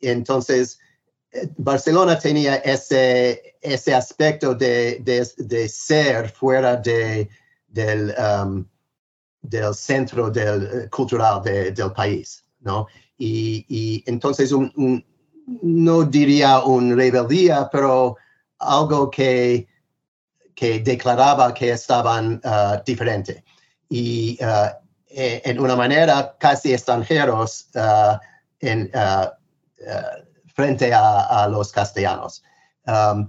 Entonces, 0.00 0.78
Barcelona 1.56 2.18
tenía 2.18 2.56
ese, 2.56 3.56
ese 3.60 3.94
aspecto 3.94 4.54
de, 4.54 5.00
de, 5.36 5.68
ser 5.68 6.30
fuera 6.30 6.76
de, 6.76 7.28
del, 7.68 8.14
del 9.42 9.74
centro 9.74 10.30
del, 10.30 10.62
eh, 10.84 10.88
cultural 10.90 11.42
del 11.42 11.92
país, 11.92 12.44
¿no? 12.60 12.86
Y, 13.18 14.02
entonces 14.06 14.52
no 15.46 16.04
diría 16.04 16.60
un 16.60 16.96
rebeldía, 16.96 17.68
pero 17.70 18.16
algo 18.58 19.10
que, 19.10 19.66
que 20.54 20.80
declaraba 20.80 21.54
que 21.54 21.70
estaban 21.70 22.40
uh, 22.44 22.82
diferentes. 22.84 23.42
Y 23.88 24.38
uh, 24.42 24.70
e, 25.08 25.40
en 25.44 25.60
una 25.60 25.76
manera 25.76 26.36
casi 26.38 26.72
extranjeros 26.74 27.68
uh, 27.74 28.18
en, 28.60 28.90
frente 30.56 30.92
a, 30.92 31.46
los 31.48 31.70
castellanos. 31.70 32.42
Um, 32.86 33.28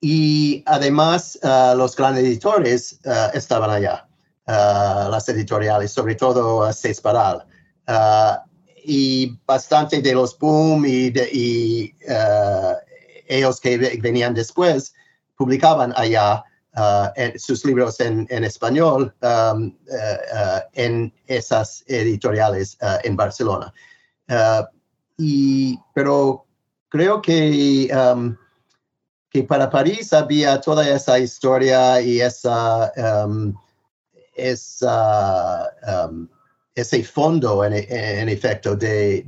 y 0.00 0.62
además 0.66 1.38
los 1.42 1.96
grandes 1.96 2.24
editores 2.24 3.00
estaban 3.32 3.70
allá, 3.70 4.06
las 4.46 5.26
editoriales, 5.30 5.92
sobre 5.92 6.14
todo 6.14 6.70
Cesparal 6.74 7.46
y 8.84 9.38
bastante 9.46 10.02
de 10.02 10.14
los 10.14 10.38
boom 10.38 10.84
y, 10.86 11.94
uh, 12.08 12.74
ellos 13.26 13.58
que 13.58 13.78
venían 14.00 14.34
después 14.34 14.94
publicaban 15.36 15.94
allá 15.96 16.44
uh, 16.76 17.08
sus 17.38 17.64
libros 17.64 17.98
en, 18.00 18.28
español 18.44 19.14
um, 19.22 19.74
uh, 19.88 20.60
en 20.74 21.12
esas 21.26 21.82
editoriales 21.86 22.76
en 23.02 23.16
Barcelona. 23.16 23.72
Y, 25.16 25.78
pero 25.94 26.46
creo 26.88 27.22
que, 27.22 27.90
um, 27.94 28.36
que 29.30 29.42
para 29.42 29.70
París 29.70 30.12
había 30.12 30.60
toda 30.60 30.88
esa 30.88 31.18
historia 31.18 32.00
y 32.00 32.20
esa, 32.20 32.92
um, 33.26 33.54
esa 34.34 35.70
ese 36.74 37.04
fondo 37.04 37.64
en, 37.64 38.28
efecto 38.28 38.74
de, 38.74 39.24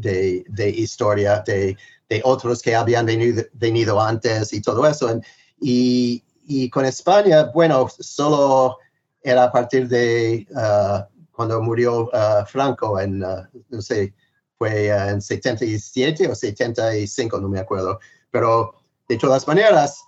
de, 0.48 0.68
historia 0.70 1.42
de, 1.46 1.76
otros 2.24 2.60
que 2.62 2.74
habían 2.74 3.06
venido, 3.06 4.00
antes 4.00 4.52
y 4.52 4.60
todo 4.60 4.86
eso. 4.86 5.20
Y, 5.60 6.24
y, 6.46 6.68
con 6.70 6.84
España, 6.84 7.50
bueno, 7.54 7.88
solo 8.00 8.78
era 9.22 9.44
a 9.44 9.52
partir 9.52 9.88
de 9.88 10.46
uh, 10.50 11.02
cuando 11.32 11.60
murió 11.60 12.04
uh, 12.06 12.44
Franco 12.46 12.98
en, 13.00 13.22
uh, 13.22 13.42
no 13.68 13.80
sé, 13.80 14.12
fue 14.58 14.88
en 14.88 15.20
77 15.20 16.28
o 16.28 16.34
75, 16.34 17.40
no 17.40 17.48
me 17.48 17.60
acuerdo. 17.60 18.00
Pero 18.30 18.74
de 19.08 19.16
todas 19.16 19.46
maneras, 19.46 20.02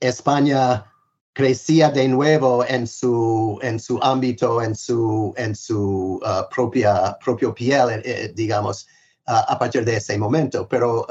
España 0.00 0.84
crecía 1.34 1.90
de 1.90 2.08
nuevo 2.08 2.64
en 2.64 2.86
su, 2.86 3.58
en 3.60 3.78
su 3.80 3.98
ámbito, 4.00 4.62
en 4.62 4.74
su, 4.74 5.34
en 5.36 5.54
su 5.54 6.20
uh, 6.22 6.54
propia 6.54 7.18
propio 7.22 7.52
piel, 7.52 7.90
eh, 7.90 8.02
eh, 8.04 8.32
digamos, 8.34 8.86
uh, 9.26 9.42
a 9.48 9.58
partir 9.58 9.84
de 9.84 9.96
ese 9.96 10.16
momento. 10.16 10.66
Pero 10.68 11.06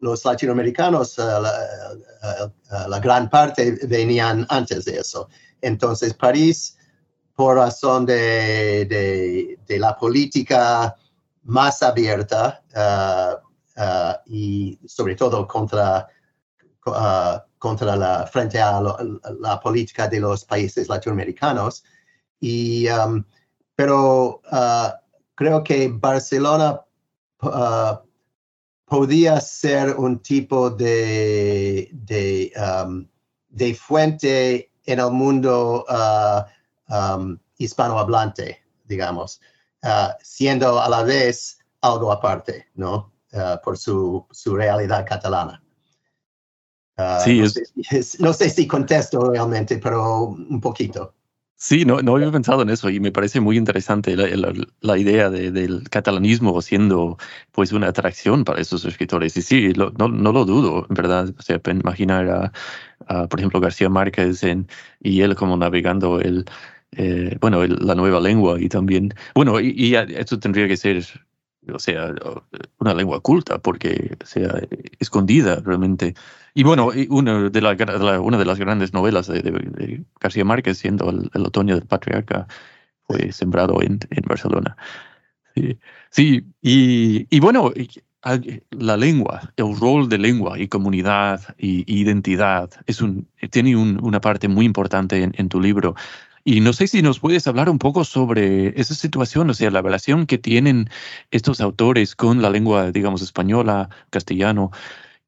los 0.00 0.24
latinoamericanos, 0.24 1.18
la, 1.18 1.40
la, 2.88 3.00
gran 3.00 3.28
parte 3.28 3.78
venían 3.86 4.46
antes 4.48 4.86
de 4.86 4.98
eso. 4.98 5.28
Entonces, 5.60 6.14
París, 6.14 6.76
por 7.40 7.56
razón 7.56 8.04
de, 8.04 8.84
de, 8.84 9.58
de 9.66 9.78
la 9.78 9.96
política 9.96 10.94
más 11.44 11.82
abierta 11.82 12.62
y 14.26 14.78
sobre 14.86 15.16
todo 15.16 15.48
contra 15.48 16.06
contra 17.56 17.96
la, 17.96 18.26
frente 18.26 18.60
a 18.60 18.82
la 19.40 19.58
política 19.58 20.06
de 20.06 20.20
los 20.20 20.44
países 20.44 20.86
latinoamericanos. 20.86 21.82
Y, 22.40 22.86
um, 22.90 23.24
pero 23.74 24.42
creo 25.34 25.64
que 25.64 25.88
Barcelona 25.88 26.82
podía 28.84 29.40
ser 29.40 29.94
un 29.96 30.18
tipo 30.18 30.68
de, 30.68 31.88
de, 31.90 32.52
um, 32.84 33.08
de, 33.48 33.74
fuente 33.74 34.72
en 34.84 35.00
el 35.00 35.10
mundo 35.10 35.86
um, 36.90 37.38
hispanohablante, 37.58 38.62
digamos, 38.84 39.40
siendo 40.22 40.80
a 40.80 40.88
la 40.88 41.02
vez 41.02 41.58
algo 41.80 42.12
aparte, 42.12 42.68
¿no? 42.74 43.12
por 43.62 43.78
su, 43.78 44.26
su 44.30 44.56
realidad 44.56 45.06
catalana. 45.08 45.62
Ah, 47.00 47.20
sí, 47.24 47.42
no, 48.18 48.32
sé, 48.32 48.50
si 48.50 48.66
contesto 48.66 49.30
realmente, 49.30 49.78
pero 49.78 50.24
un 50.24 50.60
poquito. 50.60 51.14
Sí, 51.56 51.84
no, 51.84 52.00
no 52.00 52.16
había 52.16 52.30
pensado 52.30 52.62
en 52.62 52.70
eso 52.70 52.88
y 52.88 53.00
me 53.00 53.12
parece 53.12 53.38
muy 53.38 53.58
interesante 53.58 54.16
la, 54.16 54.98
idea 54.98 55.28
del 55.28 55.88
catalanismo 55.90 56.60
siendo 56.62 57.18
pues 57.52 57.72
una 57.72 57.88
atracción 57.88 58.44
para 58.44 58.60
esos 58.60 58.84
escritores. 58.86 59.36
Y 59.36 59.42
sí, 59.42 59.72
no, 59.76 59.90
no, 60.08 60.32
lo 60.32 60.44
dudo, 60.46 60.86
en 60.88 60.94
verdad. 60.94 61.34
O 61.38 61.42
sea, 61.42 61.60
imaginar 61.66 62.52
a, 63.06 63.28
por 63.28 63.40
ejemplo, 63.40 63.60
García 63.60 63.90
Márquez 63.90 64.42
en, 64.42 64.68
y 65.00 65.20
él 65.20 65.36
como 65.36 65.56
navegando 65.56 66.18
el, 66.20 66.46
eh, 66.92 67.36
bueno, 67.40 67.64
la 67.66 67.94
nueva 67.94 68.20
lengua 68.20 68.60
y 68.60 68.68
también, 68.68 69.14
bueno, 69.34 69.60
y, 69.60 69.74
y, 69.76 69.94
esto 69.94 70.38
tendría 70.38 70.68
que 70.68 70.76
ser 70.76 71.04
o 71.72 71.78
sea, 71.78 72.14
una 72.78 72.94
lengua 72.94 73.20
culta, 73.20 73.58
porque 73.58 74.16
sea 74.24 74.60
escondida 74.98 75.60
realmente. 75.64 76.14
Y 76.54 76.62
bueno, 76.62 76.90
una 77.08 77.50
de, 77.50 77.60
la, 77.60 78.20
una 78.20 78.38
de 78.38 78.44
las 78.44 78.58
grandes 78.58 78.92
novelas 78.92 79.26
de, 79.28 80.04
García 80.20 80.44
Márquez, 80.44 80.78
siendo 80.78 81.10
el, 81.10 81.46
otoño 81.46 81.74
del 81.74 81.86
patriarca, 81.86 82.46
fue 83.06 83.32
sembrado 83.32 83.82
en, 83.82 84.00
en 84.10 84.22
Barcelona. 84.26 84.76
Sí, 85.54 85.78
sí 86.10 86.44
y, 86.62 87.26
y, 87.34 87.40
bueno, 87.40 87.72
la 88.70 88.96
lengua, 88.96 89.52
el 89.56 89.76
rol 89.78 90.08
de 90.08 90.18
lengua 90.18 90.58
y 90.58 90.68
comunidad 90.68 91.54
y 91.58 91.84
identidad 91.92 92.70
es 92.86 93.00
un, 93.00 93.28
tiene 93.50 93.76
una 93.76 94.20
parte 94.20 94.48
muy 94.48 94.64
importante 94.64 95.22
en, 95.22 95.32
en 95.36 95.48
tu 95.48 95.60
libro. 95.60 95.94
Y 96.50 96.60
no 96.60 96.72
sé 96.72 96.88
si 96.88 97.00
nos 97.00 97.20
puedes 97.20 97.46
hablar 97.46 97.70
un 97.70 97.78
poco 97.78 98.02
sobre 98.02 98.80
esa 98.80 98.96
situación, 98.96 99.48
o 99.50 99.54
sea, 99.54 99.70
la 99.70 99.82
relación 99.82 100.26
que 100.26 100.36
tienen 100.36 100.90
estos 101.30 101.60
autores 101.60 102.16
con 102.16 102.42
la 102.42 102.50
lengua, 102.50 102.90
digamos, 102.90 103.22
española, 103.22 103.88
castellano, 104.10 104.72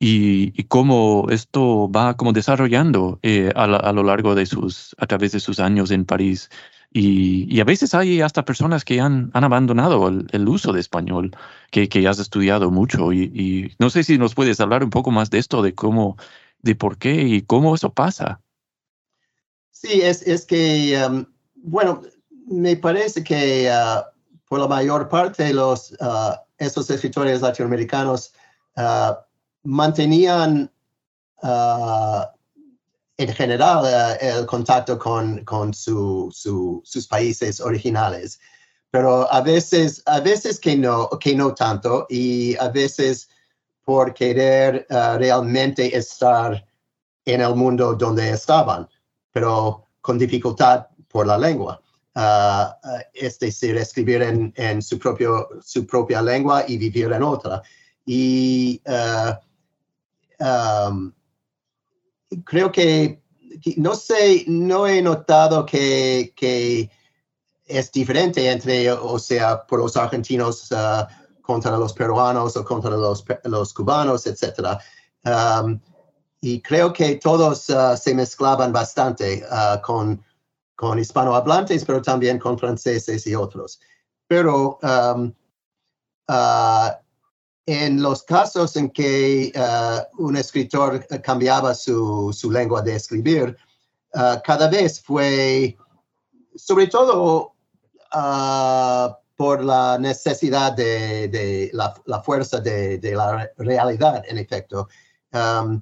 y, 0.01 0.65
cómo 0.65 1.29
esto 1.31 1.89
va 1.89 2.17
como 2.17 2.33
desarrollando 2.33 3.21
eh, 3.23 3.53
a, 3.55 3.93
lo 3.93 4.03
largo 4.03 4.35
de 4.35 4.47
sus, 4.47 4.97
a 4.99 5.07
través 5.07 5.31
de 5.31 5.39
sus 5.39 5.61
años 5.61 5.93
en 5.93 6.07
París. 6.07 6.51
Y, 6.93 7.61
a 7.61 7.65
veces 7.65 7.95
hay 7.95 8.21
hasta 8.21 8.45
personas 8.45 8.85
que 8.85 9.01
han, 9.01 9.31
han 9.33 9.45
abandonado 9.45 10.09
el, 10.09 10.49
uso 10.49 10.73
de 10.73 10.81
español, 10.81 11.37
que, 11.71 11.89
que 11.89 12.09
has 12.09 12.19
estudiado 12.19 12.73
mucho. 12.73 13.13
Y, 13.13 13.23
y 13.33 13.75
no 13.79 13.91
sé 13.91 14.03
si 14.03 14.19
nos 14.19 14.35
puedes 14.35 14.59
hablar 14.61 14.83
un 14.83 14.91
poco 14.91 15.13
más 15.13 15.31
de 15.31 15.39
esto, 15.39 15.63
de 15.63 15.73
cómo, 15.75 16.17
de 16.63 16.75
por 16.75 16.99
qué 16.99 17.23
y 17.23 17.43
cómo 17.43 17.77
eso 17.77 17.95
pasa. 17.95 18.42
Sí, 19.83 20.01
es, 20.01 20.23
es 20.23 20.47
que, 20.47 20.97
um, 21.05 21.27
bueno, 21.57 22.03
me 22.47 22.77
parece 22.77 23.25
que 23.25 23.69
uh, 23.69 24.03
por 24.49 24.61
la 24.61 24.69
mayor 24.69 25.09
parte 25.09 25.53
los, 25.53 25.91
uh, 26.01 26.37
estos 26.57 26.89
escritores 26.89 27.41
latinoamericanos 27.41 28.33
uh, 28.77 29.15
mantenían 29.65 30.71
en 33.17 33.35
general 33.35 34.17
el 34.21 34.47
contacto 34.47 34.97
con, 34.97 35.45
con 35.45 35.75
su, 35.75 36.31
sus 36.33 37.09
países 37.09 37.61
originales, 37.61 38.39
pero 38.93 39.33
a 39.33 39.41
veces, 39.41 40.05
a 40.07 40.21
veces 40.21 40.61
que 40.61 40.77
no, 40.77 41.09
que 41.19 41.35
no 41.35 41.53
tanto 41.53 42.07
y 42.09 42.57
a 42.59 42.69
veces 42.69 43.29
por 43.85 44.15
querer 44.15 44.87
realmente 44.89 45.97
estar 45.97 46.65
en 47.25 47.41
el 47.41 47.57
mundo 47.57 47.95
donde 47.97 48.31
estaban 48.31 48.89
pero 49.33 49.87
con 50.01 50.19
dificultad 50.19 50.87
por 51.09 51.27
la 51.27 51.39
lengua. 51.39 51.81
Ah, 52.15 52.79
es 53.15 53.39
decir, 53.39 53.77
escribir 53.77 54.23
en, 54.23 54.53
en, 54.57 54.83
su, 54.83 54.99
propio, 54.99 55.49
su 55.63 55.87
propia 55.87 56.21
lengua 56.21 56.65
y 56.69 56.77
vivir 56.77 57.11
en 57.13 57.23
otra. 57.23 57.63
y 58.05 58.83
uh, 58.87 59.33
um, 60.45 61.13
creo 62.45 62.71
que, 62.71 63.23
no 63.77 63.95
sé, 63.95 64.45
no 64.47 64.87
he 64.87 65.01
notado 65.01 65.65
que, 65.65 66.33
que, 66.37 66.91
es 67.65 67.91
diferente 67.91 68.51
entre, 68.51 68.91
o 68.91 69.19
sea, 69.19 69.65
por 69.67 69.79
los 69.79 69.97
argentinos 69.97 70.71
uh, 70.73 71.07
contra 71.41 71.79
los 71.79 71.95
peruanos 71.95 72.55
o 72.57 72.65
contra 72.65 72.91
los, 72.91 73.25
los 73.45 73.73
cubanos, 73.73 74.27
etc. 74.27 74.79
Um, 75.25 75.81
y 76.45 76.61
creo 76.61 76.93
que 76.93 77.15
todos 77.17 77.71
uh, 77.71 77.97
se 77.97 78.15
mezclaban 78.15 78.73
bastante 78.73 79.45
uh, 79.49 79.81
con, 79.81 80.21
con 80.75 80.99
hispanohablantes, 80.99 81.85
pero 81.85 82.03
también 82.03 82.41
con 82.41 82.59
franceses 82.59 83.25
y 83.29 83.35
otros. 83.37 83.81
Pero 84.27 84.81
um, 84.83 85.33
uh, 86.29 86.91
en 87.65 88.03
los 88.03 88.25
casos 88.25 88.77
en 88.77 88.91
que 88.91 89.53
un 90.19 90.37
escritor 90.37 91.07
cambiaba 91.23 91.75
su, 91.75 92.33
su, 92.37 92.51
lengua 92.51 92.83
de 92.83 92.97
escribir, 92.97 93.57
cada 94.13 94.69
vez 94.69 95.01
fue, 95.01 95.79
sobre 96.57 96.89
todo 96.89 97.55
por 99.37 99.63
la 99.63 99.97
necesidad 99.97 100.73
de, 100.73 101.29
de 101.29 101.71
la, 101.73 101.95
la, 102.07 102.21
fuerza 102.21 102.59
de, 102.59 102.99
de, 102.99 103.15
la 103.15 103.49
realidad, 103.59 104.25
en 104.27 104.39
efecto. 104.39 104.89
Um, 105.33 105.81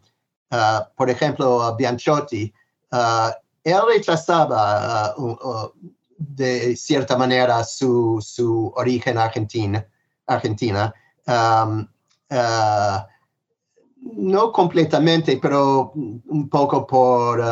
Uh, 0.51 0.83
por 0.97 1.09
ejemplo, 1.09 1.77
Bianchotti, 1.77 2.53
uh, 2.93 3.31
él 3.63 3.81
rechazaba 3.87 5.15
uh, 5.17 5.71
de 6.19 6.75
cierta 6.75 7.17
manera 7.17 7.63
su, 7.63 8.19
su 8.21 8.73
origen 8.75 9.17
argentina, 9.17 9.87
argentina 10.27 10.93
no 14.01 14.51
completamente, 14.53 15.39
pero 15.41 15.93
un 15.95 16.49
poco 16.49 16.87
por, 16.87 17.43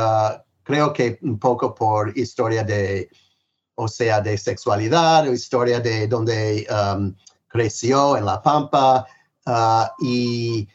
creo 0.65 0.93
que 0.93 1.19
un 1.23 1.39
poco 1.39 1.75
por 1.75 2.17
historia 2.19 2.65
de, 2.65 3.09
o 3.77 3.87
sea, 3.87 4.21
de 4.21 4.37
sexualidad, 4.37 5.29
o 5.29 5.33
historia 5.33 5.79
de 5.79 6.09
donde 6.09 6.67
creció 7.47 8.17
en 8.17 8.25
La 8.25 8.43
Pampa. 8.43 9.07
Y 10.01 10.69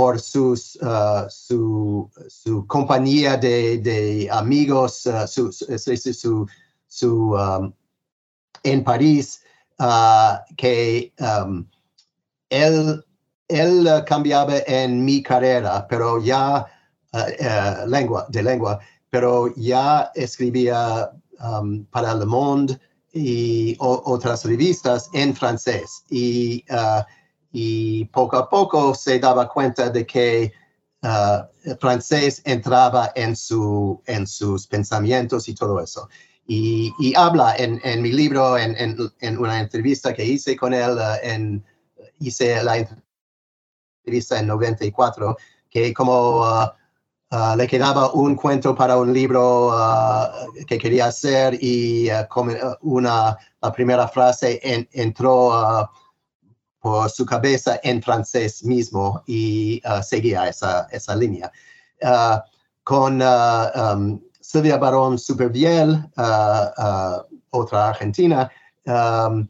por 0.00 0.18
sus, 0.18 0.76
uh, 0.76 1.28
su, 1.28 2.10
su, 2.26 2.66
compañía 2.66 3.36
de, 3.36 3.76
de 3.76 4.30
amigos, 4.32 5.04
uh, 5.04 5.26
su, 5.26 5.52
su, 5.52 6.46
su 6.86 7.32
um, 7.34 7.70
en 8.62 8.82
París, 8.82 9.42
uh, 9.78 10.38
que 10.56 11.12
um, 11.18 11.66
él, 12.48 13.04
él 13.48 13.86
cambiaba 14.06 14.54
en 14.66 15.04
mi 15.04 15.22
carrera, 15.22 15.86
pero 15.86 16.18
ya, 16.18 16.64
lengua, 17.86 18.24
de 18.30 18.42
lengua, 18.42 18.80
pero 19.10 19.54
ya 19.54 20.10
escribía 20.14 21.10
um, 21.40 21.84
para 21.90 22.14
Le 22.14 22.24
Monde 22.24 22.80
y 23.12 23.76
otras 23.80 24.46
revistas 24.46 25.10
en 25.12 25.36
francés. 25.36 26.04
Y 26.08 26.64
y 27.52 28.04
poco 28.06 28.36
a 28.36 28.48
poco 28.48 28.94
se 28.94 29.18
daba 29.18 29.48
cuenta 29.48 29.90
de 29.90 30.06
que 30.06 30.52
el 31.02 31.78
francés 31.78 32.42
entraba 32.44 33.12
en, 33.14 33.34
su, 33.34 34.02
en 34.06 34.26
sus 34.26 34.66
pensamientos 34.66 35.48
y 35.48 35.54
todo 35.54 35.80
eso. 35.80 36.08
Y, 36.46 36.92
y 36.98 37.14
habla 37.14 37.54
en, 37.56 37.80
en, 37.84 38.02
mi 38.02 38.12
libro, 38.12 38.58
en, 38.58 38.76
en, 38.76 39.38
una 39.38 39.60
entrevista 39.60 40.12
que 40.12 40.24
hice 40.24 40.56
con 40.56 40.74
él, 40.74 40.96
uh, 40.96 41.16
en, 41.22 41.64
hice 42.18 42.62
la 42.62 42.86
entrevista 44.04 44.40
en 44.40 44.48
94, 44.48 45.36
que 45.70 45.94
como 45.94 46.40
uh, 46.40 47.56
le 47.56 47.66
quedaba 47.68 48.12
un 48.12 48.34
cuento 48.34 48.74
para 48.74 48.96
un 48.96 49.12
libro 49.12 49.72
que 50.66 50.76
quería 50.76 51.06
hacer 51.06 51.56
y 51.60 52.08
como 52.28 52.52
una, 52.80 53.38
la 53.62 53.72
primera 53.72 54.08
frase 54.08 54.60
entró 54.92 55.88
por 56.80 57.10
su 57.10 57.26
cabeza 57.26 57.78
en 57.82 58.02
francés 58.02 58.64
mismo 58.64 59.22
y 59.26 59.82
uh, 59.84 60.02
seguía 60.02 60.48
esa, 60.48 60.88
esa 60.90 61.14
línea. 61.14 61.52
Uh, 62.02 62.38
con 62.82 63.20
uh, 63.20 63.94
um, 63.94 64.20
Silvia 64.40 64.78
Barón 64.78 65.18
Superviel, 65.18 66.02
otra 67.50 67.88
argentina, 67.90 68.50
um, 68.86 69.46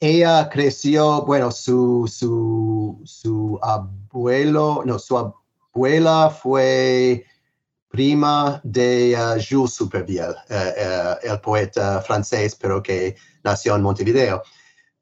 ella 0.00 0.48
creció, 0.50 1.22
bueno, 1.22 1.50
su, 1.50 2.10
su, 2.12 3.00
su 3.04 3.58
abuelo, 3.62 4.82
no, 4.84 4.98
su 4.98 5.32
abuela 5.72 6.28
fue 6.30 7.24
prima 7.88 8.60
de 8.64 9.16
Jules 9.48 9.72
Supervielle, 9.72 10.34
el 11.22 11.40
poeta 11.40 12.02
francés, 12.02 12.54
pero 12.54 12.82
que 12.82 13.16
nació 13.42 13.76
en 13.76 13.82
Montevideo. 13.82 14.42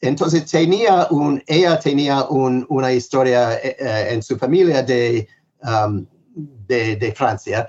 Entonces 0.05 0.45
tenía 0.45 1.07
un, 1.11 1.43
ella 1.47 1.79
tenía 1.79 2.25
un, 2.25 2.67
una 2.69 2.93
historia 2.93 3.55
eh, 3.55 3.75
eh, 3.79 4.09
en 4.11 4.23
su 4.23 4.37
familia 4.37 4.83
de, 4.83 5.27
um, 5.63 6.07
de, 6.35 6.97
de, 6.97 7.13
Francia. 7.13 7.67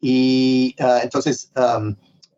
Y 0.00 0.74
uh, 0.80 1.02
entonces 1.02 1.52
um, 1.56 1.94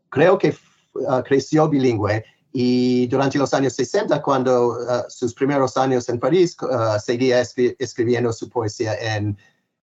creo 0.08 0.36
que 0.36 0.52
uh, 0.94 1.22
creció 1.24 1.68
bilingüe. 1.68 2.24
Y 2.52 3.06
durante 3.06 3.38
los 3.38 3.54
años 3.54 3.74
60, 3.74 4.20
cuando 4.20 4.70
uh, 4.70 5.04
sus 5.08 5.32
primeros 5.32 5.76
años 5.76 6.08
en 6.08 6.18
París, 6.18 6.56
seguía 7.04 7.40
escribiendo 7.78 8.32
su 8.32 8.48
poesía 8.48 8.94
en, 8.94 9.38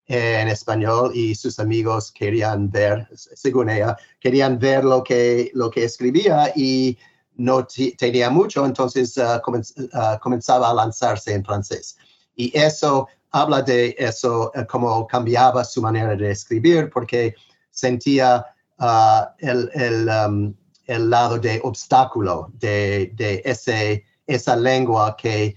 en 0.07 0.47
español 0.49 1.11
y 1.13 1.35
sus 1.35 1.57
amigos 1.57 2.11
querían 2.11 2.69
ver, 2.69 3.07
según 3.13 3.69
ella, 3.69 3.95
querían 4.19 4.59
ver 4.59 4.83
lo 4.83 5.03
que, 5.03 5.51
lo 5.53 5.69
que 5.71 5.85
escribía 5.85 6.51
y 6.53 6.97
no 7.35 7.65
tenía 7.97 8.29
mucho, 8.29 8.65
entonces 8.65 9.17
uh, 9.17 9.37
uh, 9.37 10.19
comenzaba 10.21 10.69
a 10.69 10.73
lanzarse 10.73 11.33
en 11.33 11.43
francés. 11.43 11.97
Y 12.35 12.57
eso 12.57 13.07
habla 13.31 13.61
de 13.61 13.95
eso, 13.97 14.51
uh, 14.55 14.65
cómo 14.67 15.07
cambiaba 15.07 15.63
su 15.63 15.81
manera 15.81 16.15
de 16.15 16.31
escribir, 16.31 16.89
porque 16.91 17.35
sentía 17.71 18.45
el, 19.39 19.69
el, 19.73 20.09
um, 20.09 20.53
el, 20.87 21.09
lado 21.09 21.39
de 21.39 21.61
obstáculo 21.63 22.51
de, 22.59 23.11
de 23.15 23.41
ese, 23.45 24.03
esa 24.27 24.55
lengua 24.55 25.15
que, 25.15 25.55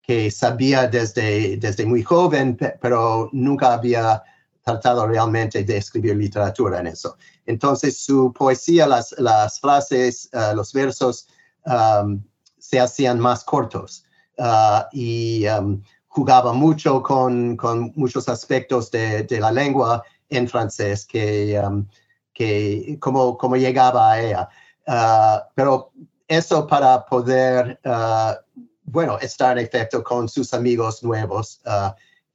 que 0.00 0.30
sabía 0.30 0.86
desde, 0.86 1.56
desde 1.56 1.84
muy 1.84 2.02
joven, 2.02 2.56
pero 2.80 3.28
nunca 3.32 3.74
había 3.74 4.22
tratado 4.62 5.06
realmente 5.06 5.64
de 5.64 5.76
escribir 5.78 6.16
literatura 6.16 6.80
en 6.80 6.88
eso. 6.88 7.16
Entonces 7.48 7.98
su 7.98 8.30
poesía, 8.34 8.86
las, 8.86 9.60
frases, 9.60 10.28
uh, 10.34 10.54
los 10.54 10.70
versos 10.74 11.28
um, 11.64 12.22
se 12.58 12.78
hacían 12.78 13.18
más 13.18 13.42
cortos 13.42 14.04
uh, 14.36 14.82
y 14.92 15.46
um, 15.48 15.82
jugaba 16.08 16.52
mucho 16.52 17.02
con, 17.02 17.56
muchos 17.96 18.28
aspectos 18.28 18.90
de, 18.90 19.26
la 19.40 19.50
lengua 19.50 20.04
en 20.28 20.46
francés 20.46 21.06
que, 21.06 21.58
um, 21.58 21.86
que 22.34 22.98
como, 23.00 23.38
como 23.38 23.56
llegaba 23.56 24.12
a 24.12 24.20
ella. 24.20 24.48
Uh, 24.86 25.40
pero 25.54 25.90
eso 26.28 26.66
para 26.66 27.06
poder, 27.06 27.80
uh, 27.86 28.34
bueno, 28.82 29.18
estar 29.20 29.56
en 29.56 29.64
efecto 29.64 30.04
con 30.04 30.28
sus 30.28 30.52
amigos 30.52 31.02
nuevos 31.02 31.62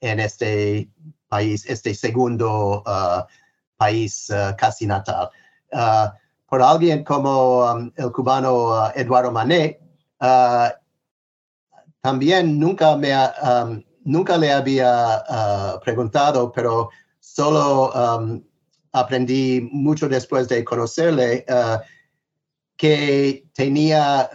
en 0.01 0.19
este 0.19 0.89
país, 1.27 1.67
este 1.67 1.93
segundo 1.93 2.83
país 3.77 4.29
uh, 4.29 4.55
casi 4.57 4.85
natal. 4.85 5.29
Uh, 5.71 6.09
por 6.47 6.61
alguien 6.61 7.03
como 7.03 7.63
um, 7.65 7.91
el 7.95 8.11
cubano 8.11 8.69
uh, 8.69 8.91
Eduardo 8.95 9.31
Manet, 9.31 9.79
también 12.01 12.59
nunca, 12.59 12.95
me, 12.97 13.13
um, 13.15 13.83
nunca 14.03 14.37
le 14.37 14.51
había 14.51 15.23
preguntado, 15.83 16.51
pero 16.51 16.89
solo 17.19 17.91
um, 17.91 18.43
aprendí 18.91 19.67
mucho 19.71 20.07
después 20.07 20.47
de 20.47 20.63
conocerle 20.63 21.45
que 22.77 23.45
tenía 23.53 24.29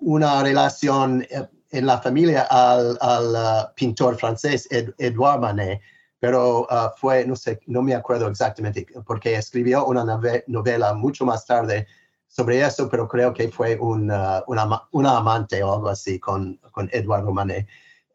una 0.00 0.42
relación 0.42 1.26
en 1.70 1.86
la 1.86 1.98
familia 2.00 2.46
al, 2.50 2.98
al 3.00 3.72
pintor 3.74 4.16
francés 4.16 4.66
Edouard 4.70 5.40
Manet 5.40 5.80
pero 6.26 6.66
ah, 6.70 6.92
fue, 6.96 7.24
no 7.24 7.36
sé, 7.36 7.60
no 7.66 7.82
me 7.82 7.94
acuerdo 7.94 8.26
exactamente, 8.26 8.84
porque 9.06 9.36
escribió 9.36 9.86
una 9.86 10.04
novela 10.48 10.92
mucho 10.92 11.24
más 11.24 11.46
tarde 11.46 11.86
sobre 12.26 12.60
eso, 12.66 12.88
pero 12.90 13.06
creo 13.06 13.32
que 13.32 13.48
fue 13.48 13.78
un, 13.78 14.10
uh, 14.10 14.42
una, 14.48 15.16
amante 15.16 15.62
o 15.62 15.72
algo 15.72 15.88
así 15.88 16.18
con, 16.18 16.56
con 16.72 16.90
Eduardo 16.92 17.32
Manet, 17.32 17.68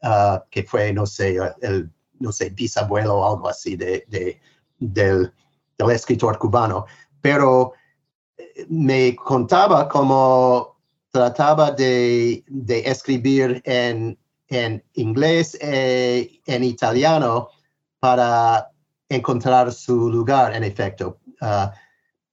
uh, 0.04 0.40
que 0.50 0.64
fue, 0.64 0.92
no 0.92 1.06
sé, 1.06 1.38
el, 1.62 1.90
no 2.20 2.34
sé, 2.34 2.50
bisabuelo 2.50 3.16
o 3.16 3.34
algo 3.34 3.48
así 3.48 3.78
de, 3.78 4.04
de 4.10 4.38
del, 4.78 5.32
del, 5.78 5.92
escritor 5.92 6.38
cubano. 6.38 6.86
Pero 7.22 7.72
eh, 8.38 8.66
me 8.68 9.16
contaba 9.16 9.88
cómo 9.88 10.76
trataba 11.12 11.72
de, 11.72 12.44
de 12.46 12.80
escribir 12.80 13.62
en 13.64 14.18
en 14.52 14.84
inglés 14.96 15.58
e 15.62 16.42
en 16.46 16.64
italiano 16.66 17.48
para 18.02 18.72
encontrar 19.08 19.72
su 19.72 20.10
lugar, 20.10 20.56
en 20.56 20.64
efecto. 20.64 21.20
Uh, 21.40 21.70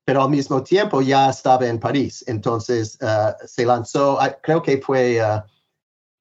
pero 0.03 0.23
al 0.23 0.31
mismo 0.31 0.63
tiempo 0.63 1.03
ya 1.03 1.29
estaba 1.29 1.67
en 1.67 1.79
París. 1.79 2.25
Entonces 2.27 2.99
uh, 3.03 3.35
se 3.47 3.67
lanzó, 3.67 4.19
ah, 4.19 4.35
creo 4.43 4.63
que 4.63 4.79
fue 4.79 5.21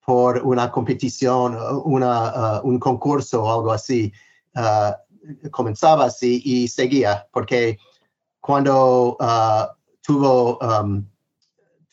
por 0.05 0.39
una 0.39 0.69
competición, 0.69 1.57
una, 1.85 2.61
un 2.61 2.77
concurso 2.79 3.43
o 3.43 3.51
algo 3.51 3.71
así. 3.71 4.11
comenzaba 5.51 6.05
así 6.05 6.41
y 6.45 6.67
seguía, 6.67 7.27
porque 7.31 7.77
cuando 8.39 9.17
tuvo, 10.01 10.57
um, 10.59 11.05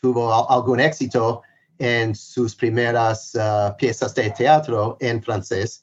tuvo 0.00 0.48
algún 0.48 0.78
éxito, 0.78 1.42
en 1.78 2.14
sus 2.14 2.54
primeras 2.54 3.32
piezas 3.78 4.14
de 4.14 4.30
teatro 4.30 4.96
en 5.00 5.20
francés, 5.20 5.82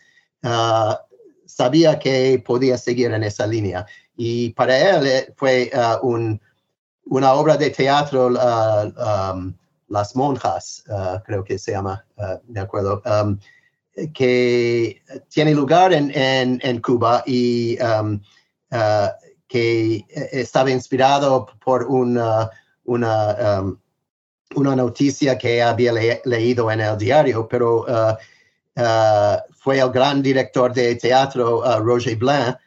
sabía 1.55 1.99
que 1.99 2.41
podía 2.45 2.77
seguir 2.77 3.11
en 3.11 3.23
esa 3.23 3.47
línea. 3.47 3.85
Y 4.15 4.49
para 4.51 4.77
él 4.77 5.07
eh, 5.07 5.33
fue 5.35 5.71
uh, 5.73 6.05
un, 6.05 6.41
una 7.05 7.33
obra 7.33 7.57
de 7.57 7.69
teatro, 7.69 8.27
um, 8.27 9.53
Las 9.87 10.15
Monjas, 10.15 10.83
creo 11.25 11.43
que 11.43 11.57
se 11.57 11.71
llama, 11.71 12.05
de 12.43 12.59
acuerdo, 12.59 13.01
um, 13.05 13.37
que 14.13 15.01
tiene 15.27 15.53
lugar 15.53 15.91
en, 15.93 16.11
en, 16.15 16.59
en 16.63 16.81
Cuba 16.81 17.23
y 17.25 17.77
um, 17.81 18.21
que 19.49 20.05
estaba 20.31 20.71
inspirado 20.71 21.45
por 21.65 21.83
una, 21.83 22.49
una 22.85 23.75
una 24.55 24.75
noticia 24.75 25.37
que 25.37 25.61
había 25.61 25.93
leído 26.25 26.71
en 26.71 26.81
el 26.81 26.97
diario, 26.97 27.47
pero 27.47 27.81
uh, 27.81 28.11
uh, 28.11 28.17
fue 28.75 29.79
el 29.79 29.91
gran 29.91 30.21
director 30.21 30.73
de 30.73 30.95
teatro, 30.95 31.59
uh, 31.59 31.79
Roger 31.83 32.15
Blanc, 32.15 32.57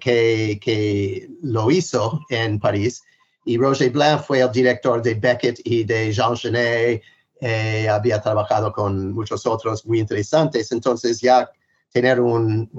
que, 0.00 0.58
que, 0.62 1.28
lo 1.42 1.70
hizo 1.70 2.20
en 2.30 2.58
París. 2.60 3.02
Y 3.44 3.58
Roger 3.58 3.90
Blanc 3.90 4.22
fue 4.22 4.40
el 4.40 4.52
director 4.52 5.02
de 5.02 5.14
Beckett 5.14 5.60
y 5.64 5.84
de 5.84 6.12
Jean 6.12 6.36
Genet. 6.36 7.02
Eh, 7.40 7.88
había 7.88 8.22
trabajado 8.22 8.72
con 8.72 9.12
muchos 9.12 9.44
otros 9.46 9.84
muy 9.84 9.98
interesantes. 9.98 10.70
Entonces 10.70 11.20
ya 11.20 11.50
tener 11.90 12.20
un, 12.20 12.70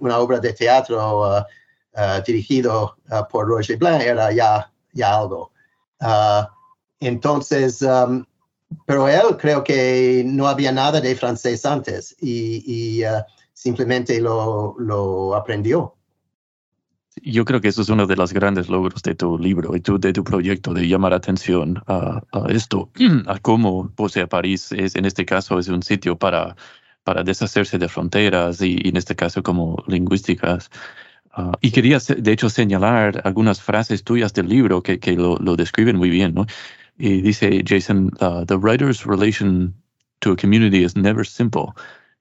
una 0.00 0.18
obra 0.18 0.38
de 0.38 0.52
teatro 0.52 1.44
dirigido 2.26 2.96
por 3.30 3.48
Roger 3.48 3.78
Blanc 3.78 4.02
era 4.02 4.30
ya, 4.30 4.70
ya 4.92 5.16
algo. 5.16 5.50
Entonces, 7.00 7.80
um, 7.80 8.24
pero 8.86 9.08
él 9.08 9.36
creo 9.38 9.64
que 9.64 10.22
no 10.26 10.48
había 10.48 10.72
nada 10.72 11.00
de 11.00 11.14
francés 11.14 11.64
antes 11.66 12.16
y, 12.20 13.02
uh, 13.04 13.22
simplemente 13.52 14.20
lo, 14.20 14.74
lo, 14.78 15.34
aprendió. 15.34 15.94
Yo 17.22 17.44
creo 17.44 17.60
que 17.60 17.68
eso 17.68 17.82
es 17.82 17.88
uno 17.88 18.06
de 18.06 18.16
los 18.16 18.32
grandes 18.32 18.68
logros 18.68 19.02
de 19.02 19.14
tu 19.14 19.38
libro 19.38 19.76
y 19.76 19.80
tu, 19.80 19.98
de 19.98 20.12
tu 20.12 20.24
proyecto, 20.24 20.72
de 20.72 20.88
llamar 20.88 21.12
atención 21.12 21.82
a, 21.86 22.22
esto, 22.48 22.90
a 23.26 23.38
cómo, 23.40 23.90
pues, 23.94 24.14
París 24.28 24.72
es, 24.72 24.94
en 24.96 25.04
este 25.04 25.26
caso, 25.26 25.58
es 25.58 25.68
un 25.68 25.82
sitio 25.82 26.16
para, 26.16 26.56
para 27.04 27.22
deshacerse 27.22 27.78
de 27.78 27.88
fronteras 27.88 28.62
y, 28.62 28.80
en 28.84 28.96
este 28.96 29.14
caso 29.16 29.42
como 29.42 29.82
lingüísticas. 29.86 30.70
Uh, 31.36 31.52
y 31.60 31.70
quería, 31.70 31.98
de 31.98 32.32
hecho, 32.32 32.48
señalar 32.48 33.20
algunas 33.24 33.60
frases 33.60 34.02
tuyas 34.02 34.32
del 34.32 34.48
libro 34.48 34.82
que, 34.82 34.98
que 34.98 35.12
lo, 35.12 35.36
lo 35.36 35.54
describen 35.54 35.96
muy 35.96 36.10
bien, 36.10 36.34
¿no? 36.34 36.46
Y 37.00 37.32
say, 37.32 37.62
Jason, 37.62 38.10
uh, 38.20 38.44
the 38.44 38.58
writer's 38.58 39.06
relation 39.06 39.74
to 40.20 40.32
a 40.32 40.36
community 40.36 40.84
is 40.84 40.94
never 40.94 41.24
simple. 41.24 41.76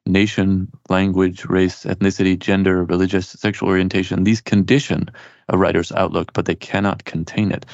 Nation, 0.05 0.69
language, 0.87 1.45
race, 1.45 1.83
ethnicity, 1.83 2.39
gender, 2.39 2.85
religious, 2.85 3.27
sexual 3.27 3.69
orientation, 3.69 4.23
these 4.23 4.41
condition 4.41 5.11
a 5.49 5.57
writer's 5.57 5.91
outlook, 5.91 6.31
but 6.33 6.45
they 6.45 6.55
cannot 6.55 7.03
contain 7.03 7.51
it. 7.51 7.65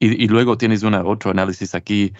Y, 0.00 0.08
y 0.18 0.26
luego 0.28 0.56
tienes 0.56 0.84
una, 0.84 1.02
otro 1.02 1.32
análisis 1.32 1.74
aquí 1.74 2.12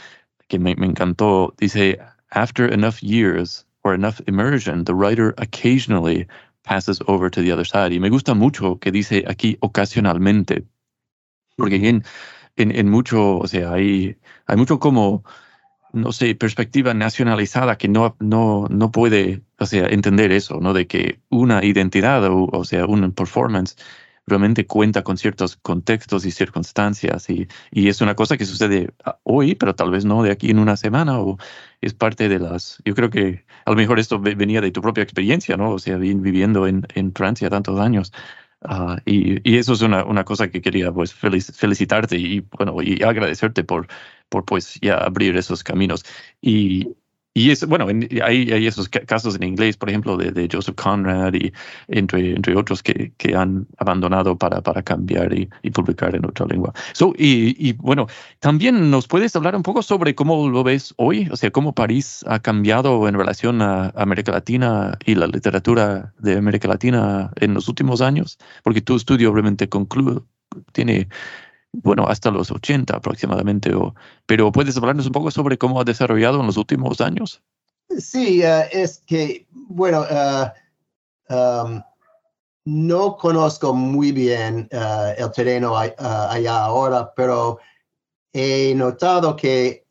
que 0.48 0.58
me, 0.58 0.74
me 0.76 0.86
encantó. 0.86 1.54
Dice, 1.58 1.98
after 2.32 2.66
enough 2.66 3.02
years 3.02 3.64
or 3.84 3.94
enough 3.94 4.20
immersion, 4.26 4.84
the 4.84 4.94
writer 4.94 5.34
occasionally 5.38 6.26
passes 6.64 7.00
over 7.08 7.28
to 7.28 7.42
the 7.42 7.52
other 7.52 7.64
side. 7.64 7.92
Y 7.92 7.98
me 7.98 8.08
gusta 8.08 8.34
mucho 8.34 8.76
que 8.76 8.92
dice 8.92 9.24
aquí 9.26 9.58
ocasionalmente, 9.60 10.64
porque 11.58 11.74
again, 11.74 12.04
en, 12.56 12.74
en 12.76 12.88
mucho, 12.90 13.38
o 13.38 13.46
sea, 13.46 13.72
hay, 13.72 14.16
hay 14.46 14.56
mucho 14.56 14.78
como, 14.78 15.24
no 15.92 16.12
sé, 16.12 16.34
perspectiva 16.34 16.94
nacionalizada 16.94 17.78
que 17.78 17.88
no, 17.88 18.16
no, 18.20 18.66
no 18.70 18.90
puede, 18.92 19.42
o 19.58 19.66
sea, 19.66 19.86
entender 19.88 20.32
eso, 20.32 20.60
¿no? 20.60 20.72
De 20.72 20.86
que 20.86 21.20
una 21.30 21.64
identidad 21.64 22.24
o, 22.26 22.46
o 22.52 22.64
sea, 22.64 22.86
un 22.86 23.12
performance 23.12 23.76
realmente 24.26 24.66
cuenta 24.66 25.02
con 25.02 25.18
ciertos 25.18 25.56
contextos 25.56 26.24
y 26.24 26.30
circunstancias 26.30 27.28
y, 27.28 27.48
y, 27.70 27.88
es 27.88 28.00
una 28.00 28.14
cosa 28.14 28.36
que 28.36 28.44
sucede 28.44 28.90
hoy, 29.24 29.54
pero 29.56 29.74
tal 29.74 29.90
vez 29.90 30.04
no 30.04 30.22
de 30.22 30.30
aquí 30.30 30.50
en 30.50 30.58
una 30.60 30.76
semana 30.76 31.20
o 31.20 31.38
es 31.80 31.94
parte 31.94 32.28
de 32.28 32.38
las, 32.38 32.80
yo 32.84 32.94
creo 32.94 33.10
que 33.10 33.44
a 33.64 33.70
lo 33.70 33.76
mejor 33.76 33.98
esto 33.98 34.20
venía 34.20 34.60
de 34.60 34.70
tu 34.70 34.80
propia 34.80 35.02
experiencia, 35.02 35.56
¿no? 35.56 35.72
O 35.72 35.78
sea, 35.78 35.96
viviendo 35.96 36.66
en, 36.66 36.86
en 36.94 37.12
Francia 37.12 37.50
tantos 37.50 37.80
años. 37.80 38.12
Ah, 38.64 38.98
y, 39.04 39.40
y, 39.50 39.58
eso 39.58 39.72
es 39.72 39.82
una, 39.82 40.04
una, 40.04 40.24
cosa 40.24 40.48
que 40.48 40.60
quería 40.62 40.92
pues 40.92 41.12
felicitarte 41.12 42.16
y 42.16 42.40
bueno 42.56 42.76
y 42.80 43.02
agradecerte 43.02 43.64
por, 43.64 43.88
por 44.28 44.44
pues 44.44 44.78
ya 44.80 44.98
abrir 44.98 45.36
esos 45.36 45.64
caminos. 45.64 46.04
Y, 46.40 46.88
y 47.34 47.50
es, 47.50 47.66
bueno, 47.66 47.86
hay, 47.88 48.52
hay, 48.52 48.66
esos 48.66 48.88
casos 48.88 49.36
en 49.36 49.42
inglés, 49.44 49.78
por 49.78 49.88
ejemplo, 49.88 50.18
de, 50.18 50.32
de 50.32 50.48
Joseph 50.52 50.74
Conrad 50.74 51.32
y 51.32 51.50
entre, 51.88 52.34
entre 52.34 52.54
otros 52.56 52.82
que, 52.82 53.12
que 53.16 53.34
han 53.34 53.66
abandonado 53.78 54.36
para, 54.36 54.60
para 54.60 54.82
cambiar 54.82 55.32
y, 55.32 55.48
y, 55.62 55.70
publicar 55.70 56.14
en 56.14 56.26
otra 56.26 56.44
lengua. 56.46 56.74
So, 56.92 57.14
y, 57.16 57.56
y, 57.58 57.72
bueno, 57.72 58.06
también 58.40 58.90
nos 58.90 59.08
puedes 59.08 59.34
hablar 59.34 59.56
un 59.56 59.62
poco 59.62 59.82
sobre 59.82 60.14
cómo 60.14 60.48
lo 60.50 60.62
ves 60.62 60.92
hoy, 60.98 61.28
o 61.30 61.36
sea, 61.36 61.50
cómo 61.50 61.74
París 61.74 62.22
ha 62.28 62.38
cambiado 62.40 63.08
en 63.08 63.14
relación 63.14 63.62
a 63.62 63.88
América 63.96 64.32
Latina 64.32 64.98
y 65.06 65.14
la 65.14 65.26
literatura 65.26 66.12
de 66.18 66.36
América 66.36 66.68
Latina 66.68 67.30
en 67.36 67.54
los 67.54 67.66
últimos 67.66 68.02
años, 68.02 68.38
porque 68.62 68.82
tu 68.82 68.94
estudio 68.94 69.32
obviamente 69.32 69.70
concluye, 69.70 70.20
tiene 70.72 71.08
bueno, 71.72 72.06
hasta 72.06 72.30
los 72.30 72.50
80 72.50 72.96
aproximadamente. 72.96 73.74
O, 73.74 73.94
pero 74.26 74.52
¿puedes 74.52 74.76
hablarnos 74.76 75.06
un 75.06 75.12
poco 75.12 75.30
sobre 75.30 75.58
cómo 75.58 75.80
ha 75.80 75.84
desarrollado 75.84 76.40
en 76.40 76.46
los 76.46 76.56
últimos 76.56 77.00
años? 77.00 77.42
Sí, 77.98 78.42
uh, 78.42 78.64
es 78.70 79.02
que, 79.06 79.46
bueno, 79.50 80.02
uh, 80.02 81.34
um, 81.34 81.82
no 82.64 83.16
conozco 83.16 83.74
muy 83.74 84.12
bien 84.12 84.68
uh, 84.72 85.14
el 85.16 85.30
terreno 85.32 85.76
allá 85.76 86.64
ahora, 86.64 87.12
pero 87.14 87.58
he 88.32 88.74
notado 88.74 89.34
que, 89.34 89.84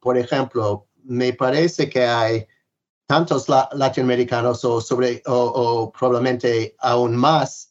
por 0.00 0.16
ejemplo, 0.16 0.86
me 1.04 1.34
parece 1.34 1.90
que 1.90 2.04
hay 2.04 2.46
tantos 3.06 3.48
latinoamericanos 3.48 4.64
o, 4.64 4.80
sobre, 4.80 5.22
o 5.26 5.92
probablemente 5.92 6.74
aún 6.80 7.14
más 7.14 7.70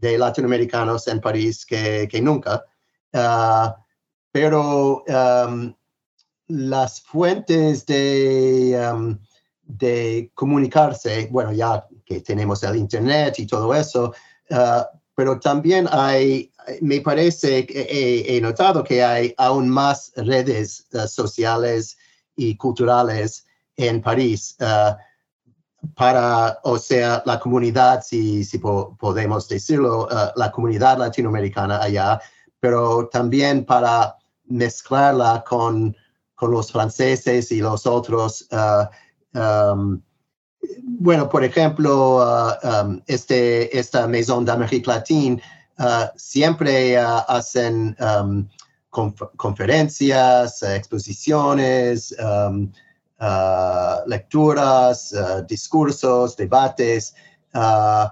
de 0.00 0.18
latinoamericanos 0.18 1.08
en 1.08 1.20
París 1.20 1.64
que, 1.66 2.08
que 2.10 2.20
nunca. 2.20 2.64
Uh, 3.12 3.72
pero 4.30 5.04
las 6.48 7.00
fuentes 7.02 7.86
de, 7.86 8.90
um, 8.92 9.18
de 9.62 10.30
comunicarse, 10.34 11.28
bueno, 11.30 11.52
ya 11.52 11.86
que 12.04 12.20
tenemos 12.20 12.62
el 12.62 12.76
Internet 12.76 13.38
y 13.38 13.46
todo 13.46 13.74
eso, 13.74 14.14
uh, 14.50 14.82
pero 15.14 15.38
también 15.40 15.88
hay, 15.90 16.50
me 16.80 17.00
parece, 17.00 17.66
he, 17.68 18.36
he, 18.36 18.40
notado 18.40 18.84
que 18.84 19.02
hay 19.02 19.34
aún 19.36 19.68
más 19.68 20.12
redes 20.16 20.86
uh, 20.92 21.06
sociales 21.06 21.96
y 22.36 22.56
culturales 22.56 23.44
en 23.76 24.00
París 24.00 24.56
para, 25.94 26.58
o 26.64 26.78
sea, 26.78 27.22
la 27.24 27.38
comunidad, 27.38 28.02
si, 28.02 28.44
si 28.44 28.58
podemos 28.58 29.48
decirlo, 29.48 30.04
uh, 30.06 30.30
la 30.36 30.50
comunidad 30.50 30.98
latinoamericana 30.98 31.80
allá, 31.82 32.20
pero 32.60 33.08
también 33.08 33.64
para 33.64 34.16
mezclarla 34.46 35.44
con, 35.48 35.96
con 36.34 36.50
los 36.50 36.72
franceses 36.72 37.52
y 37.52 37.60
los 37.60 37.86
otros. 37.86 38.48
Uh, 38.50 39.38
um, 39.38 40.02
bueno, 40.82 41.28
por 41.28 41.44
ejemplo, 41.44 42.18
uh, 42.18 43.00
este, 43.06 43.76
esta 43.78 44.08
Maison 44.08 44.44
d'Amérique 44.44 44.88
Latine 44.88 45.40
siempre 46.16 46.98
hacen 46.98 47.96
um, 48.00 48.48
conferencias, 49.36 50.60
exposiciones, 50.64 52.12
Uh, 53.20 54.06
lecturas, 54.06 55.12
uh, 55.12 55.44
discursos, 55.48 56.36
debates, 56.36 57.16
uh, 57.52 58.06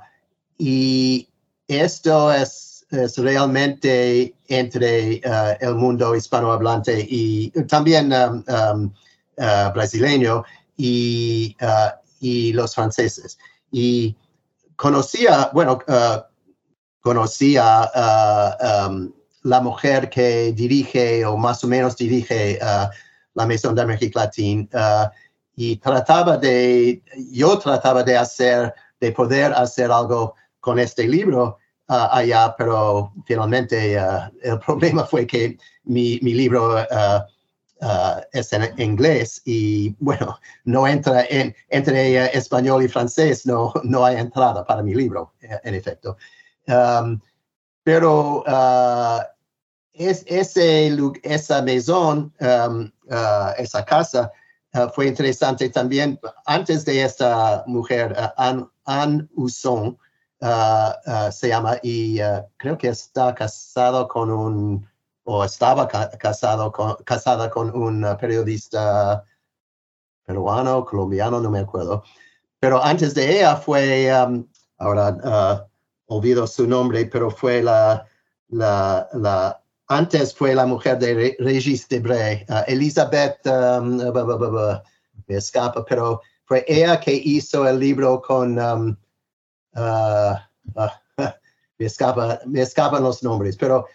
y 0.58 1.28
esto 1.68 2.32
es, 2.32 2.84
realmente 3.16 4.34
entre 4.48 5.20
el 5.60 5.74
mundo 5.76 6.16
hispanohablante 6.16 7.06
y 7.08 7.50
también 7.68 8.12
um, 8.12 8.44
um, 8.48 8.92
brasileño 9.74 10.44
y, 10.76 11.56
y 12.20 12.52
los 12.52 12.74
franceses. 12.74 13.38
Y 13.70 14.16
conocía, 14.76 15.50
bueno, 15.52 15.80
conocía 17.00 17.90
um, 18.88 19.12
la 19.42 19.60
mujer 19.60 20.08
que 20.10 20.52
dirige 20.52 21.24
o 21.24 21.36
más 21.36 21.62
o 21.64 21.68
menos 21.68 21.96
dirige 21.96 22.58
la 23.36 23.46
Maison 23.46 23.72
d'Amérique 23.72 24.16
Latine 24.16 24.68
y 25.56 25.76
trataba 25.76 26.36
de, 26.36 27.02
yo 27.32 27.58
trataba 27.58 28.02
de 28.02 28.16
hacer, 28.16 28.74
de 29.00 29.12
poder 29.12 29.52
hacer 29.54 29.90
algo 29.90 30.34
con 30.60 30.78
este 30.78 31.08
libro 31.08 31.58
uh, 31.88 32.08
allá, 32.10 32.54
pero 32.56 33.12
finalmente 33.24 33.98
uh, 33.98 34.30
el 34.42 34.58
problema 34.66 35.04
fue 35.04 35.26
que 35.26 35.56
mi, 35.84 36.18
mi 36.22 36.34
libro 36.34 36.74
uh, 36.76 37.22
es 38.32 38.52
en 38.52 38.80
inglés 38.80 39.42
y 39.44 39.94
bueno, 39.98 40.38
no 40.64 40.86
entra 40.86 41.24
en, 41.28 41.54
entre 41.68 42.36
español 42.36 42.82
y 42.82 42.88
francés, 42.88 43.46
no, 43.46 43.72
no 43.84 44.04
hay 44.04 44.16
entrada 44.16 44.64
para 44.64 44.82
mi 44.82 44.94
libro, 44.94 45.34
en 45.40 45.74
efecto. 45.74 46.16
Um, 46.66 47.20
pero 47.84 48.42
es, 49.96 50.24
ese, 50.26 50.96
esa 51.22 51.62
maison, 51.62 52.32
um, 52.40 52.90
esa 53.58 53.84
casa, 53.84 54.30
Uh, 54.76 54.90
fue 54.90 55.06
interesante 55.06 55.70
también, 55.70 56.20
antes 56.44 56.84
de 56.84 57.02
esta 57.02 57.64
mujer, 57.66 58.14
uh, 58.18 58.28
Anne, 58.36 58.66
Anne 58.84 59.26
uh, 59.36 59.96
se 61.32 61.48
llama, 61.48 61.78
y 61.82 62.18
creo 62.58 62.76
que 62.76 62.88
está 62.88 63.34
casado 63.34 64.06
con 64.06 64.30
un, 64.30 64.86
o 65.24 65.44
estaba 65.44 65.88
casado 65.88 66.70
con, 66.72 66.94
casada 67.04 67.48
con 67.48 67.74
un 67.74 68.04
periodista 68.20 69.24
peruano, 70.26 70.84
colombiano, 70.84 71.40
no 71.40 71.50
me 71.50 71.60
acuerdo. 71.60 72.02
Pero 72.60 72.82
antes 72.84 73.14
de 73.14 73.38
ella 73.38 73.56
fue, 73.56 74.12
um, 74.12 74.46
ahora 74.76 75.66
olvido 76.06 76.46
su 76.46 76.66
nombre, 76.66 77.06
pero 77.06 77.30
fue 77.30 77.62
la, 77.62 78.06
la, 78.48 79.08
la 79.14 79.62
antes 79.88 80.34
fue 80.34 80.54
la 80.54 80.66
mujer 80.66 80.98
de 80.98 81.36
Regis 81.38 81.88
Debray, 81.88 82.44
uh, 82.48 82.62
Elizabeth, 82.66 83.38
um, 83.46 83.96
me 85.26 85.36
escapa, 85.36 85.84
pero 85.84 86.20
fue 86.44 86.64
ella 86.66 86.98
que 87.00 87.14
hizo 87.14 87.66
el 87.68 87.78
libro 87.78 88.20
con, 88.20 88.58
um, 88.58 88.96
uh, 89.76 90.34
uh, 90.74 90.88
me, 91.78 91.86
escapa, 91.86 92.40
me 92.46 92.62
escapan 92.62 93.02
los 93.02 93.22
nombres, 93.22 93.56
pero 93.56 93.86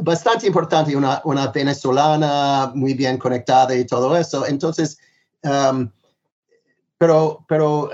bastante 0.00 0.46
importante, 0.46 0.96
una, 0.96 1.20
una 1.24 1.48
venezolana 1.48 2.72
muy 2.74 2.94
bien 2.94 3.18
conectada 3.18 3.74
y 3.74 3.84
todo 3.84 4.16
eso. 4.16 4.46
Entonces, 4.46 4.98
um, 5.42 5.90
pero, 6.96 7.44
pero 7.48 7.90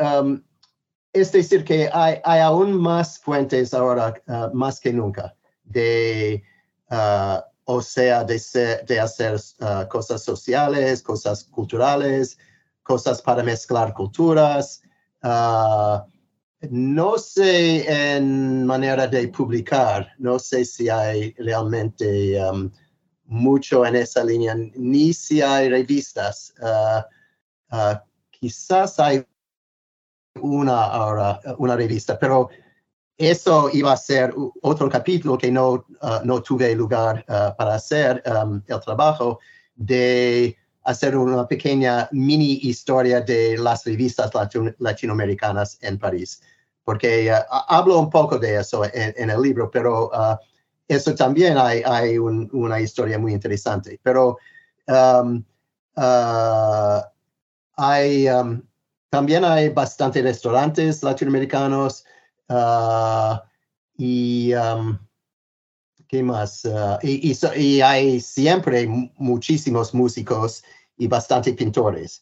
es 1.12 1.30
decir 1.30 1.62
que 1.62 1.90
hay, 1.92 2.20
hay 2.24 2.40
aún 2.40 2.72
más 2.72 3.18
fuentes 3.18 3.74
ahora, 3.74 4.14
más 4.54 4.80
que 4.80 4.92
nunca, 4.94 5.36
de 5.64 6.42
Uh, 6.90 7.40
o 7.66 7.80
sea, 7.80 8.24
de, 8.24 8.40
de 8.86 9.00
hacer 9.00 9.40
uh, 9.60 9.88
cosas 9.88 10.22
sociales, 10.22 11.02
cosas 11.02 11.44
culturales, 11.44 12.38
cosas 12.82 13.22
para 13.22 13.42
mezclar 13.42 13.94
culturas. 13.94 14.82
Uh, 15.22 16.00
no 16.70 17.18
sé 17.18 18.14
en 18.14 18.66
manera 18.66 19.06
de 19.06 19.28
publicar, 19.28 20.08
no 20.18 20.38
sé 20.38 20.64
si 20.64 20.88
hay 20.88 21.32
realmente 21.38 22.38
um, 22.42 22.70
mucho 23.26 23.84
en 23.84 23.96
esa 23.96 24.24
línea, 24.24 24.54
ni 24.54 25.12
si 25.12 25.40
hay 25.40 25.68
revistas. 25.68 26.54
quizás 28.30 28.98
hay 28.98 29.24
una 30.40 30.84
ahora, 30.84 31.40
una 31.58 31.76
revista, 31.76 32.18
pero 32.18 32.50
eso 33.16 33.70
iba 33.72 33.92
a 33.92 33.96
ser 33.96 34.34
otro 34.62 34.88
capítulo 34.88 35.38
que 35.38 35.50
no, 35.50 35.72
uh, 35.72 36.24
no 36.24 36.42
tuve 36.42 36.74
lugar 36.74 37.24
uh, 37.28 37.54
para 37.56 37.74
hacer 37.76 38.22
um, 38.26 38.60
el 38.66 38.80
trabajo 38.80 39.38
de 39.76 40.56
hacer 40.84 41.16
una 41.16 41.46
pequeña 41.46 42.08
mini 42.12 42.58
historia 42.62 43.20
de 43.20 43.56
las 43.56 43.84
revistas 43.84 44.30
latinoamericanas 44.78 45.78
en 45.80 45.98
París, 45.98 46.42
porque 46.82 47.32
uh, 47.32 47.54
hablo 47.68 47.98
un 48.00 48.10
poco 48.10 48.38
de 48.38 48.56
eso 48.56 48.82
en, 48.92 49.30
el 49.30 49.40
libro, 49.40 49.70
pero 49.70 50.10
eso 50.88 51.14
también 51.14 51.56
hay, 51.56 51.82
hay 51.86 52.18
una 52.18 52.80
historia 52.80 53.18
muy 53.18 53.32
interesante. 53.32 53.98
Pero 54.02 54.36
um, 54.88 55.42
hay, 57.76 58.28
um, 58.28 58.62
también 59.08 59.44
hay 59.44 59.70
bastantes 59.70 60.22
restaurantes 60.22 61.02
latinoamericanos, 61.02 62.04
Uh, 62.48 63.38
y 63.96 64.52
um, 64.54 64.98
qué 66.08 66.22
más 66.22 66.64
uh, 66.64 66.98
y, 67.02 67.80
hay 67.80 68.20
siempre 68.20 68.86
muchísimos 69.16 69.94
músicos 69.94 70.62
y 70.98 71.06
bastantes 71.06 71.54
pintores 71.54 72.20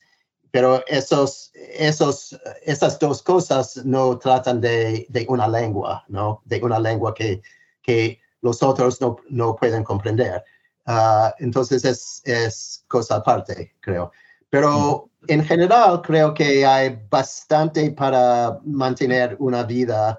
pero 0.52 0.84
esos 0.86 1.50
esos 1.54 2.38
esas 2.64 2.98
dos 3.00 3.20
cosas 3.22 3.84
no 3.84 4.16
tratan 4.18 4.60
de, 4.60 5.06
de 5.08 5.26
una 5.28 5.48
lengua 5.48 6.04
no 6.08 6.40
de 6.44 6.62
una 6.62 6.78
lengua 6.78 7.14
que 7.14 7.42
que 7.82 8.20
los 8.42 8.62
otros 8.62 9.00
no, 9.00 9.16
no 9.30 9.56
pueden 9.56 9.82
comprender. 9.82 10.44
Uh, 10.84 11.30
entonces 11.38 11.84
es, 11.84 12.20
es 12.24 12.84
cosa 12.88 13.16
aparte 13.16 13.74
creo. 13.80 14.12
Pero 14.50 15.10
en 15.28 15.44
general 15.44 16.02
creo 16.02 16.34
que 16.34 16.64
hay 16.66 16.98
bastante 17.10 17.90
para 17.92 18.58
mantener 18.64 19.36
una 19.38 19.62
vida 19.62 20.18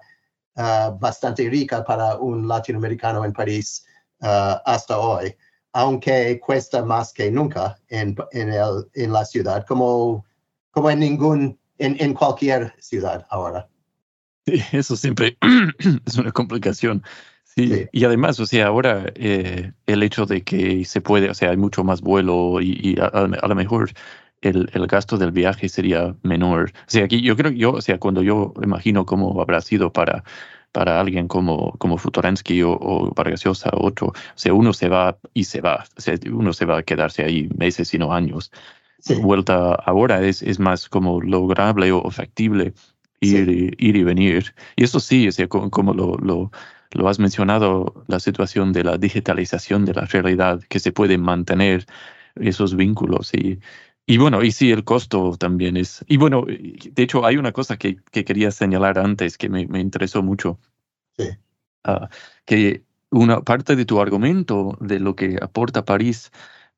uh, 0.56 0.98
bastante 0.98 1.50
rica 1.50 1.84
para 1.84 2.18
un 2.18 2.48
latinoamericano 2.48 3.26
en 3.26 3.34
París 3.34 3.86
uh, 4.22 4.56
hasta 4.66 4.98
hoy, 4.98 5.36
aunque 5.74 6.40
cuesta 6.40 6.84
más 6.84 7.14
que 7.14 7.32
nunca 7.32 7.78
en, 7.90 8.16
en, 8.32 8.50
el, 8.54 8.88
en 8.94 9.14
la 9.14 9.26
ciudad, 9.26 9.66
como, 9.66 10.26
como 10.72 10.90
en 10.90 11.00
ningún, 11.00 11.60
en, 11.78 11.98
en 12.00 12.14
cualquier 12.14 12.74
ciudad 12.80 13.26
ahora. 13.30 13.68
Sí, 14.46 14.62
eso 14.72 14.96
siempre 14.96 15.38
es 16.06 16.18
una 16.18 16.32
complicación. 16.32 17.04
Sí, 17.44 17.88
y 17.92 18.04
además, 18.04 18.40
o 18.40 18.48
sea, 18.48 18.68
ahora 18.68 19.06
eh, 19.14 19.74
el 19.86 20.02
hecho 20.02 20.26
de 20.26 20.44
que 20.44 20.84
se 20.86 21.02
puede, 21.02 21.30
o 21.30 21.36
sea, 21.36 21.52
hay 21.52 21.58
mucho 21.58 21.84
más 21.84 22.02
vuelo 22.02 22.60
y, 22.62 22.80
y 22.82 23.00
a, 23.00 23.06
a, 23.06 23.48
lo 23.48 23.56
mejor 23.56 23.92
el, 24.44 24.70
el, 24.74 24.88
gasto 24.88 25.18
del 25.18 25.32
viaje 25.32 25.70
sería 25.70 26.16
menor. 26.24 26.72
O 26.76 26.84
sea, 26.88 27.06
aquí 27.06 27.22
yo 27.22 27.36
creo 27.36 27.52
yo, 27.52 27.74
o 27.74 27.82
sea, 27.82 27.98
cuando 28.00 28.22
yo 28.22 28.54
imagino 28.62 29.06
cómo 29.06 29.42
habrá 29.42 29.62
sido 29.62 29.92
para, 29.92 30.24
para 30.72 31.00
alguien 31.00 31.28
como, 31.28 31.74
como 31.78 31.98
Futuransky 31.98 32.62
o, 32.64 32.72
o 32.72 33.12
Vargas 33.16 33.44
Llosa 33.44 33.70
o 33.74 33.88
otro, 33.88 34.08
o 34.08 34.14
sea, 34.36 34.54
uno 34.54 34.74
se 34.74 34.90
va 34.90 35.18
y 35.34 35.46
se 35.46 35.62
va, 35.62 35.86
o 35.98 36.02
sea, 36.02 36.16
uno 36.32 36.54
se 36.54 36.66
va 36.66 36.80
a 36.80 36.84
quedarse 36.84 37.24
ahí 37.24 37.50
meses 37.58 37.94
y 37.94 37.98
no 37.98 38.14
años. 38.14 38.52
Sí. 39.00 39.16
Vuelta 39.16 39.76
ahora 39.76 40.22
es, 40.24 40.42
es 40.42 40.60
más 40.60 40.88
como 40.88 41.22
lograble 41.22 41.92
o 41.92 42.10
factible 42.10 42.74
ir, 43.20 43.46
sí. 43.46 43.72
ir 43.78 43.96
y 43.96 44.04
venir. 44.04 44.56
Y 44.76 44.86
eso 44.86 45.00
sí, 45.00 45.28
o 45.28 45.32
sea, 45.32 45.48
como, 45.48 45.70
como 45.70 45.94
lo, 45.94 46.18
lo, 46.18 46.52
lo 46.92 47.10
has 47.10 47.20
mencionado, 47.20 48.06
la 48.08 48.20
situación 48.20 48.72
de 48.72 48.84
la 48.84 48.98
digitalización 48.98 49.86
de 49.86 49.94
la 49.94 50.06
realidad, 50.06 50.62
que 50.70 50.80
se 50.80 50.92
puede 50.92 51.18
mantener 51.18 51.86
esos 52.36 52.76
vínculos 52.76 53.34
y 53.34 53.60
y 54.06 54.18
bueno, 54.18 54.44
y 54.44 54.52
sí, 54.52 54.72
el 54.72 54.84
costo 54.84 55.36
también 55.38 55.78
es. 55.78 56.04
Y 56.08 56.18
bueno, 56.18 56.46
de 56.46 57.04
hecho, 57.04 57.26
hay 57.26 57.38
una 57.38 57.54
cosa 57.54 57.78
que, 57.78 57.98
que 58.12 58.26
quería 58.26 58.52
señalar 58.52 59.00
antes 59.00 59.38
que 59.38 59.50
me, 59.50 59.66
me 59.68 59.80
interesó 59.80 60.22
mucho. 60.22 60.60
Sí. 61.18 61.30
Uh, 61.88 62.08
que 62.46 62.84
una 63.12 63.42
parte 63.42 63.76
de 63.76 63.86
tu 63.86 64.02
argumento 64.02 64.78
de 64.82 65.00
lo 65.00 65.16
que 65.16 65.38
aporta 65.42 65.86
París, 65.86 66.32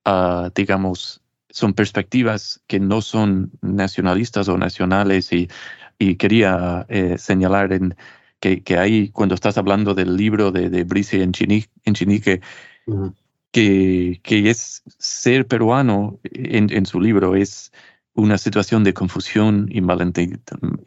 uh, 0.05 0.49
digamos, 0.53 1.21
son 1.49 1.73
perspectivas 1.73 2.61
que 2.67 2.80
no 2.80 3.01
son 3.01 3.51
nacionalistas 3.61 4.47
o 4.47 4.57
nacionales. 4.57 5.34
Y, 5.34 5.49
y 5.97 6.17
quería 6.17 6.86
eh, 6.89 7.17
señalar 7.17 7.73
en 7.73 7.95
que, 8.39 8.61
que 8.61 8.78
ahí, 8.78 9.09
cuando 9.09 9.34
estás 9.34 9.57
hablando 9.57 9.95
del 9.95 10.15
libro 10.15 10.51
de, 10.51 10.69
de 10.69 10.84
Brice 10.84 11.23
en 11.23 11.32
Chinique, 11.32 11.69
en 11.86 11.93
Chinique 11.95 12.41
uh 12.86 12.93
-huh 12.93 13.13
que, 13.55 14.19
que 14.21 14.49
es 14.49 14.83
ser 14.97 15.47
peruano 15.47 16.19
en, 16.25 16.69
en, 16.73 16.85
su 16.85 16.99
libro 16.99 17.37
es 17.37 17.71
una 18.13 18.37
situación 18.37 18.83
de 18.83 18.93
confusión 18.93 19.69
y, 19.71 19.79
malente 19.79 20.23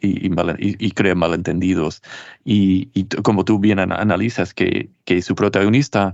y, 0.01 0.27
y, 0.27 0.75
y 0.77 0.91
crea 0.91 1.15
malentendidos. 1.15 2.03
Y, 2.45 2.91
como 3.23 3.43
tú 3.43 3.57
bien 3.57 3.79
analizas, 3.79 4.53
que, 4.53 4.91
que 5.05 5.23
su 5.23 5.33
protagonista 5.33 6.13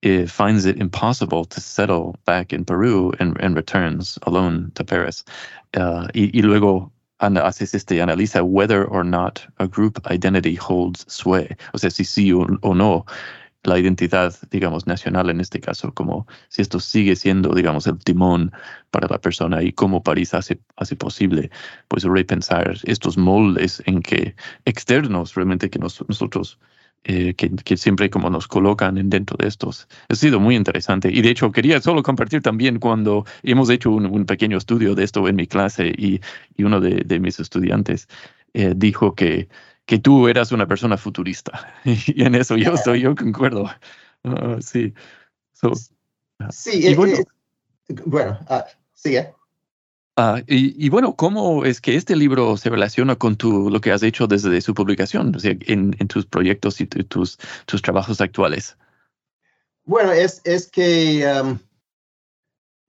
eh, 0.00 0.26
finds 0.26 0.66
it 0.66 0.76
impossible 0.80 1.44
to 1.44 1.60
settle 1.60 2.18
back 2.26 2.52
in 2.52 2.64
Peru 2.64 3.12
and, 3.20 3.40
and 3.40 3.54
returns 3.54 4.18
alone 4.26 4.72
to 4.74 4.84
Paris. 4.84 5.24
Uh, 5.76 6.08
y, 6.14 6.42
luego 6.42 6.90
haces 7.20 7.76
este, 7.76 8.02
analiza 8.02 8.42
whether 8.42 8.86
or 8.86 9.04
not 9.04 9.46
a 9.60 9.68
group 9.68 10.00
identity 10.10 10.56
holds 10.56 11.04
sway, 11.06 11.46
o 11.74 11.78
sea, 11.78 11.90
si 11.90 12.02
sí 12.02 12.32
o, 12.32 12.58
o 12.62 12.74
no 12.74 13.06
la 13.64 13.78
identidad, 13.78 14.34
digamos, 14.50 14.86
nacional 14.86 15.30
en 15.30 15.40
este 15.40 15.60
caso, 15.60 15.92
como 15.94 16.26
si 16.48 16.62
esto 16.62 16.80
sigue 16.80 17.16
siendo, 17.16 17.54
digamos, 17.54 17.86
el 17.86 17.98
timón 17.98 18.52
para 18.90 19.08
la 19.08 19.20
persona 19.20 19.62
y 19.62 19.72
cómo 19.72 20.02
París 20.02 20.34
hace, 20.34 20.60
hace 20.76 20.96
posible, 20.96 21.50
pues, 21.88 22.04
repensar 22.04 22.76
estos 22.84 23.16
moldes 23.16 23.82
en 23.86 24.02
que 24.02 24.34
externos 24.64 25.34
realmente 25.34 25.70
que 25.70 25.78
nosotros 25.78 26.58
eh, 27.04 27.34
que, 27.34 27.76
siempre 27.76 28.10
como 28.10 28.30
nos 28.30 28.46
colocan 28.46 29.08
dentro 29.10 29.36
de 29.36 29.48
estos. 29.48 29.88
Ha 30.08 30.14
sido 30.14 30.38
muy 30.38 30.54
interesante. 30.54 31.10
Y 31.12 31.20
de 31.20 31.30
hecho 31.30 31.50
quería 31.50 31.80
solo 31.80 32.00
compartir 32.04 32.42
también 32.42 32.78
cuando 32.78 33.26
hemos 33.42 33.70
hecho 33.70 33.90
un, 33.90 34.24
pequeño 34.24 34.56
estudio 34.56 34.94
de 34.94 35.02
esto 35.02 35.26
en 35.26 35.34
mi 35.34 35.48
clase 35.48 35.88
y, 35.88 36.20
y 36.56 36.62
uno 36.62 36.80
de, 36.80 37.02
de, 37.04 37.18
mis 37.18 37.40
estudiantes 37.40 38.06
eh, 38.54 38.74
dijo 38.76 39.16
que, 39.16 39.48
que 39.86 39.98
tú 39.98 40.28
eras 40.28 40.52
una 40.52 40.66
persona 40.66 40.96
futurista. 40.96 41.74
y 41.84 42.24
en 42.24 42.34
eso 42.34 42.56
yo 42.56 42.74
estoy, 42.74 43.00
yo 43.00 43.14
concuerdo. 43.14 43.70
Ah, 44.24 44.58
sí. 44.60 44.94
sí, 46.50 46.94
bueno, 46.94 47.16
bueno 48.06 48.38
uh, 48.48 48.62
sí, 48.94 49.16
¿eh? 49.16 49.32
Ah, 50.16 50.42
y, 50.46 50.90
bueno, 50.90 51.16
¿cómo 51.16 51.64
es 51.64 51.80
que 51.80 51.96
este 51.96 52.14
libro 52.16 52.58
se 52.58 52.68
relaciona 52.68 53.16
con 53.16 53.36
tu, 53.36 53.70
lo 53.70 53.80
que 53.80 53.92
has 53.92 54.02
hecho 54.02 54.26
desde 54.26 54.60
su 54.60 54.74
publicación, 54.74 55.34
o 55.34 55.38
sea, 55.38 55.56
en, 55.60 55.92
tus 56.06 56.26
proyectos 56.26 56.82
y 56.82 56.86
tus, 56.86 57.38
tus 57.64 57.80
trabajos 57.80 58.20
actuales? 58.20 58.76
Bueno, 59.84 60.12
es, 60.12 60.42
es 60.44 60.70
que 60.70 61.26
um, 61.42 61.58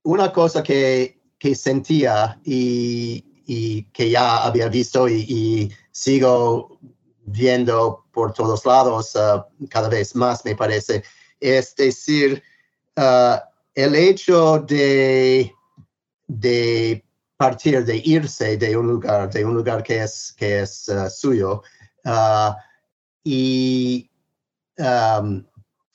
una 0.02 0.32
cosa 0.32 0.62
que, 0.62 1.18
que 1.38 1.54
sentía 1.54 2.38
y, 2.44 3.24
y, 3.46 3.84
que 3.92 4.10
ya 4.10 4.44
había 4.44 4.68
visto 4.68 5.08
y, 5.08 5.72
sigo 5.90 6.78
viendo 7.26 8.04
por 8.12 8.32
todos 8.32 8.66
lados 8.66 9.14
uh, 9.14 9.42
cada 9.68 9.88
vez 9.88 10.16
más, 10.16 10.44
me 10.44 10.56
parece, 10.56 11.04
es 11.40 11.74
decir, 11.76 12.42
uh, 12.96 13.38
el 13.74 13.94
hecho 13.94 14.58
de, 14.58 15.52
de 16.26 17.04
partir 17.36 17.84
de 17.84 17.96
irse 18.04 18.56
de 18.56 18.76
un 18.76 18.88
lugar, 18.88 19.30
de 19.30 19.44
un 19.44 19.54
lugar 19.54 19.82
que 19.82 20.02
es, 20.02 20.34
que 20.36 20.60
es 20.60 20.88
uh, 20.88 21.08
suyo, 21.08 21.62
uh, 22.04 22.52
y 23.24 24.10
um, 24.78 25.44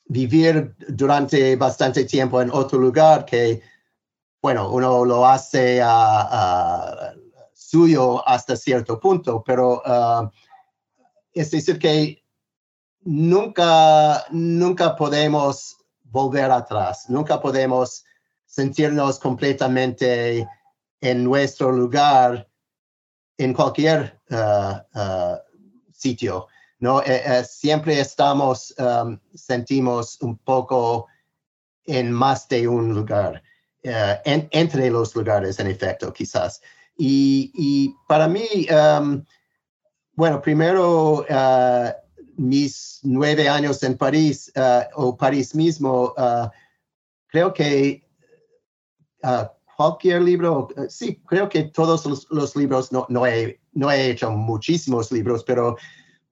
vivir 0.05 0.75
durante 0.87 1.55
bastante 1.55 2.03
tiempo 2.05 2.41
en 2.41 2.49
otro 2.51 2.79
lugar 2.79 3.25
que, 3.25 3.61
bueno, 4.41 4.71
uno 4.71 5.05
lo 5.05 5.25
hace 5.25 5.81
uh, 5.83 7.18
suyo 7.69 8.27
hasta 8.27 8.55
cierto 8.55 8.99
punto, 8.99 9.43
pero 9.45 9.83
es 11.33 11.51
decir 11.51 11.77
que 11.77 12.23
nunca, 13.01 14.25
nunca 14.31 14.95
podemos 14.95 15.77
volver 16.03 16.51
atrás, 16.51 17.09
nunca 17.09 17.39
podemos 17.39 18.03
sentirnos 18.45 19.19
completamente 19.19 20.47
en 21.01 21.23
nuestro 21.23 21.71
lugar 21.71 22.49
en 23.37 23.53
cualquier 23.53 24.19
uh, 24.31 24.99
uh, 24.99 25.37
sitio. 25.93 26.47
¿no? 26.79 27.01
Eh, 27.01 27.21
eh, 27.25 27.43
siempre 27.43 27.99
estamos, 27.99 28.73
um, 28.77 29.19
sentimos 29.33 30.17
un 30.21 30.37
poco 30.37 31.07
en 31.85 32.11
más 32.11 32.47
de 32.47 32.67
un 32.67 32.93
lugar, 32.93 33.41
uh, 33.83 34.19
entre 34.23 34.89
los 34.89 35.15
lugares, 35.15 35.59
en 35.59 35.67
efecto, 35.67 36.11
quizás. 36.11 36.61
Y, 37.01 37.95
para 38.09 38.27
mí, 38.27 38.67
um, 38.69 39.23
bueno, 40.13 40.41
primero, 40.41 41.25
mis 42.35 42.99
nueve 43.03 43.47
años 43.47 43.81
en 43.83 43.97
París, 43.97 44.51
o 44.95 45.15
París 45.15 45.55
mismo, 45.55 46.13
creo 47.27 47.53
que 47.53 48.03
cualquier 49.77 50.23
libro, 50.23 50.67
sí, 50.89 51.21
creo 51.25 51.47
que 51.47 51.63
todos 51.63 52.27
los, 52.29 52.55
libros, 52.57 52.91
no, 52.91 53.05
no, 53.07 53.25
he, 53.25 53.61
no 53.71 53.89
he 53.89 54.09
hecho 54.09 54.29
muchísimos 54.31 55.09
libros, 55.09 55.45
pero, 55.45 55.77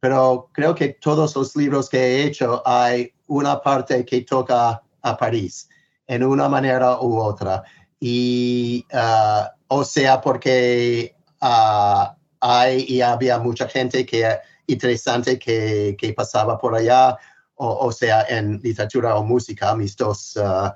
pero 0.01 0.49
creo 0.51 0.75
que 0.75 0.97
todos 0.99 1.33
los 1.33 1.55
libros 1.55 1.87
que 1.87 1.97
he 1.97 2.23
hecho 2.25 2.61
hay 2.65 3.13
una 3.27 3.61
parte 3.61 4.03
que 4.03 4.21
toca 4.21 4.83
a 5.01 5.17
París 5.17 5.69
en 6.07 6.23
una 6.23 6.49
manera 6.49 6.99
u 6.99 7.17
otra. 7.19 7.63
Y, 7.99 8.85
uh, 8.93 9.47
o 9.67 9.83
sea, 9.83 10.21
porque 10.21 11.15
uh, 11.41 12.05
hay 12.39 12.85
y 12.87 13.01
había 13.01 13.39
mucha 13.39 13.67
gente 13.67 14.05
que 14.05 14.37
interesante 14.67 15.39
que, 15.39 15.95
que 15.97 16.13
pasaba 16.13 16.57
por 16.57 16.75
allá, 16.75 17.17
o, 17.55 17.87
o, 17.87 17.91
sea, 17.91 18.23
en 18.29 18.59
literatura 18.61 19.15
o 19.15 19.23
música, 19.23 19.75
mis 19.75 19.95
dos 19.95 20.35
uh, 20.37 20.71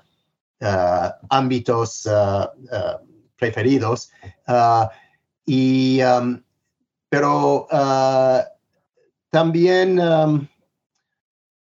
ámbitos 1.30 2.08
preferidos. 3.36 4.12
y, 5.46 6.02
um, 6.04 6.42
pero 7.10 7.68
también, 9.30 10.00
um, 10.00 10.48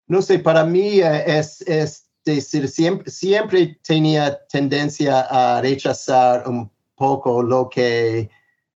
no 0.09 0.23
sé, 0.23 0.39
para 0.39 0.65
mí 0.65 1.01
es, 1.01 1.61
es 1.63 2.06
decir, 2.35 2.69
siempre, 2.69 3.11
siempre 3.11 3.79
tenía 3.83 4.39
tendencia 4.47 5.21
a 5.21 5.61
rechazar 5.61 6.49
un 6.49 6.71
poco 6.95 7.43
lo 7.43 7.69
que 7.69 8.29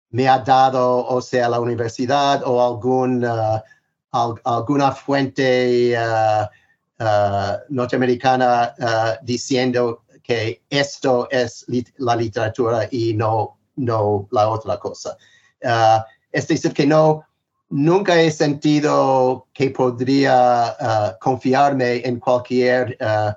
me 0.09 0.27
ha 0.27 0.39
dado, 0.39 1.05
o 1.05 1.21
sea, 1.21 1.49
la 1.49 1.59
universidad 1.59 2.43
o 2.45 2.63
algún, 2.65 3.25
alguna 4.11 4.91
fuente 4.91 5.97
norteamericana 7.69 8.73
diciendo 9.21 10.03
que 10.23 10.61
esto 10.69 11.29
es 11.31 11.65
la 11.97 12.15
literatura 12.15 12.87
y 12.91 13.13
no, 13.13 13.57
no 13.77 14.27
la 14.31 14.49
otra 14.49 14.77
cosa. 14.77 15.17
Uh, 15.63 16.01
es 16.31 16.47
decir, 16.47 16.73
que 16.73 16.85
no, 16.85 17.23
nunca 17.69 18.21
he 18.21 18.31
sentido 18.31 19.47
que 19.53 19.69
podría 19.69 20.75
uh, 20.79 21.19
confiarme 21.19 21.97
en 22.05 22.19
cualquier, 22.19 22.97
uh, 23.01 23.33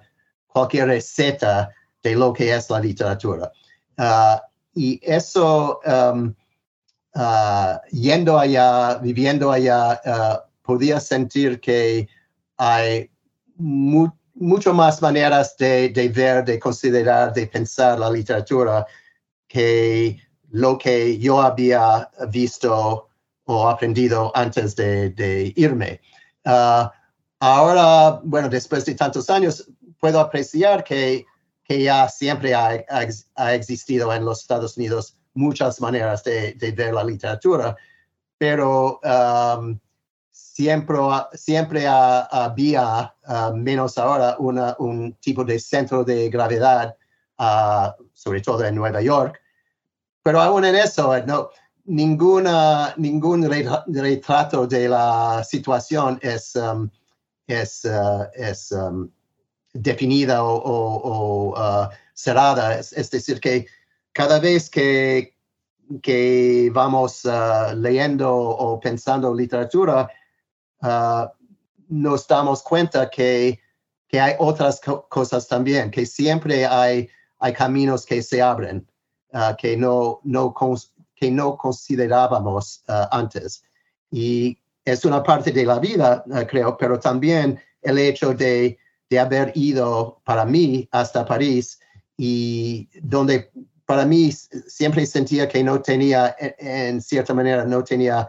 cualquier 0.47 0.89
receta 0.89 1.71
de 2.03 2.15
lo 2.15 2.33
que 2.33 2.55
es 2.55 2.71
la 2.71 2.81
literatura. 2.81 3.53
y 4.75 4.99
eso, 5.03 5.81
um, 5.85 6.35
yendo 7.91 8.39
allá, 8.39 8.99
viviendo 9.03 9.51
allá, 9.51 10.01
podía 10.63 11.01
sentir 11.01 11.61
que 11.61 12.09
hay 12.57 13.11
mucho 13.57 14.21
mucho 14.41 14.73
más 14.73 15.03
maneras 15.03 15.55
de, 15.59 16.13
ver, 16.15 16.45
de 16.45 16.59
considerar, 16.59 17.33
de 17.35 17.47
pensar 17.47 17.99
la 17.99 18.11
literatura 18.11 18.87
que 19.47 20.19
lo 20.49 20.79
que 20.79 21.19
yo 21.19 21.41
había 21.43 22.11
visto 22.31 23.10
o 23.51 23.69
aprendido 23.69 24.31
antes 24.37 24.77
de, 24.77 25.53
irme. 25.57 26.01
Ah, 26.45 26.93
ahora, 27.41 28.21
bueno, 28.23 28.49
después 28.49 28.85
de 28.85 28.95
tantos 28.95 29.29
años, 29.29 29.69
puedo 29.99 30.21
apreciar 30.21 30.85
que, 30.85 31.27
que 31.65 31.83
ya 31.83 32.09
siempre 32.09 32.55
ha, 32.55 33.53
existido 33.53 34.15
en 34.15 34.25
los 34.25 34.43
Estados 34.43 34.77
Unidos 34.77 35.19
muchas 35.35 35.81
maneras 35.81 36.23
de, 36.23 36.75
ver 36.77 36.95
la 36.95 37.03
literatura, 37.03 37.77
pero 38.39 39.01
siempre, 40.31 40.99
siempre 41.33 41.89
había, 41.89 43.13
menos 43.55 43.99
ahora, 43.99 44.37
un 44.39 45.17
tipo 45.21 45.45
de 45.45 45.59
centro 45.59 46.05
de 46.05 46.31
gravedad, 46.31 46.95
ah, 47.39 47.97
sobre 48.15 48.43
todo 48.43 48.65
en 48.65 48.77
Nueva 48.77 49.03
York. 49.03 49.41
Pero 50.23 50.41
aún 50.41 50.65
en 50.67 50.77
eso, 50.77 51.19
no, 51.27 51.51
ninguna, 51.91 52.95
ningún 52.97 53.43
retrato 53.51 54.67
de 54.67 54.89
la 54.89 55.43
situación 55.43 56.21
es, 56.23 56.55
um, 56.55 56.89
es, 57.49 57.85
uh, 57.85 58.27
es 58.33 58.71
um, 58.71 59.11
definida 59.75 60.45
o, 60.45 61.51
uh, 61.51 61.89
cerrada. 62.15 62.79
Es, 62.79 63.11
decir, 63.11 63.41
que 63.41 63.67
cada 64.13 64.39
vez 64.39 64.71
que, 64.71 65.35
que 66.01 66.71
vamos 66.73 67.25
uh, 67.25 67.75
leyendo 67.75 68.33
o 68.33 68.79
pensando 68.79 69.35
literatura, 69.35 70.09
nos 71.89 72.27
damos 72.27 72.63
cuenta 72.63 73.11
que, 73.11 73.61
que 74.09 74.19
hay 74.19 74.35
otras 74.39 74.81
cosas 74.81 75.47
también, 75.47 75.91
que 75.91 76.07
siempre 76.07 76.65
hay, 76.65 77.09
hay 77.39 77.53
caminos 77.53 78.07
que 78.07 78.23
se 78.23 78.41
abren, 78.41 78.89
que, 79.59 79.77
no, 79.77 80.21
no, 80.25 80.55
que 81.21 81.31
no 81.31 81.57
considerábamos 81.57 82.83
ah, 82.89 83.09
antes. 83.13 83.63
Y 84.11 84.59
es 84.85 85.05
una 85.05 85.23
parte 85.23 85.53
de 85.53 85.65
la 85.67 85.79
vida, 85.79 86.25
creo, 86.49 86.77
pero 86.77 86.99
también 86.99 87.61
el 87.83 87.99
hecho 87.99 88.33
de, 88.33 88.79
de 89.11 89.19
haber 89.19 89.53
ido 89.55 90.21
para 90.25 90.45
mí 90.45 90.89
hasta 90.91 91.27
París 91.27 91.79
y 92.17 92.89
donde 93.03 93.53
para 93.85 94.07
mí 94.07 94.33
siempre 94.33 95.05
sentía 95.05 95.49
que 95.49 95.63
no 95.63 95.81
tenía, 95.83 96.35
en 96.39 97.01
cierta 97.03 97.35
manera, 97.35 97.65
no 97.65 97.85
tenía 97.85 98.27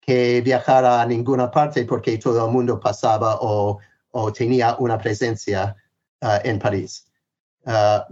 que 0.00 0.40
viajar 0.40 0.84
a 0.84 1.04
ninguna 1.04 1.50
parte 1.50 1.84
porque 1.84 2.16
todo 2.18 2.46
el 2.46 2.52
mundo 2.52 2.80
pasaba 2.80 3.36
o, 3.40 3.78
o 4.12 4.32
tenía 4.32 4.76
una 4.78 4.98
presencia 4.98 5.76
en 6.20 6.58
París. 6.58 7.06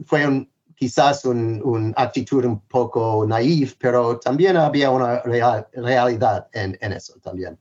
fue 0.07 0.27
un, 0.27 0.51
quizás 0.79 1.25
una 1.25 1.93
actitud 1.97 2.45
un 2.45 2.61
poco 2.61 3.27
naif, 3.27 3.75
pero 3.79 4.19
también 4.19 4.57
había 4.57 4.91
una 4.91 5.23
realidad 5.23 6.49
en, 6.53 6.77
eso 6.93 7.15
también. 7.21 7.59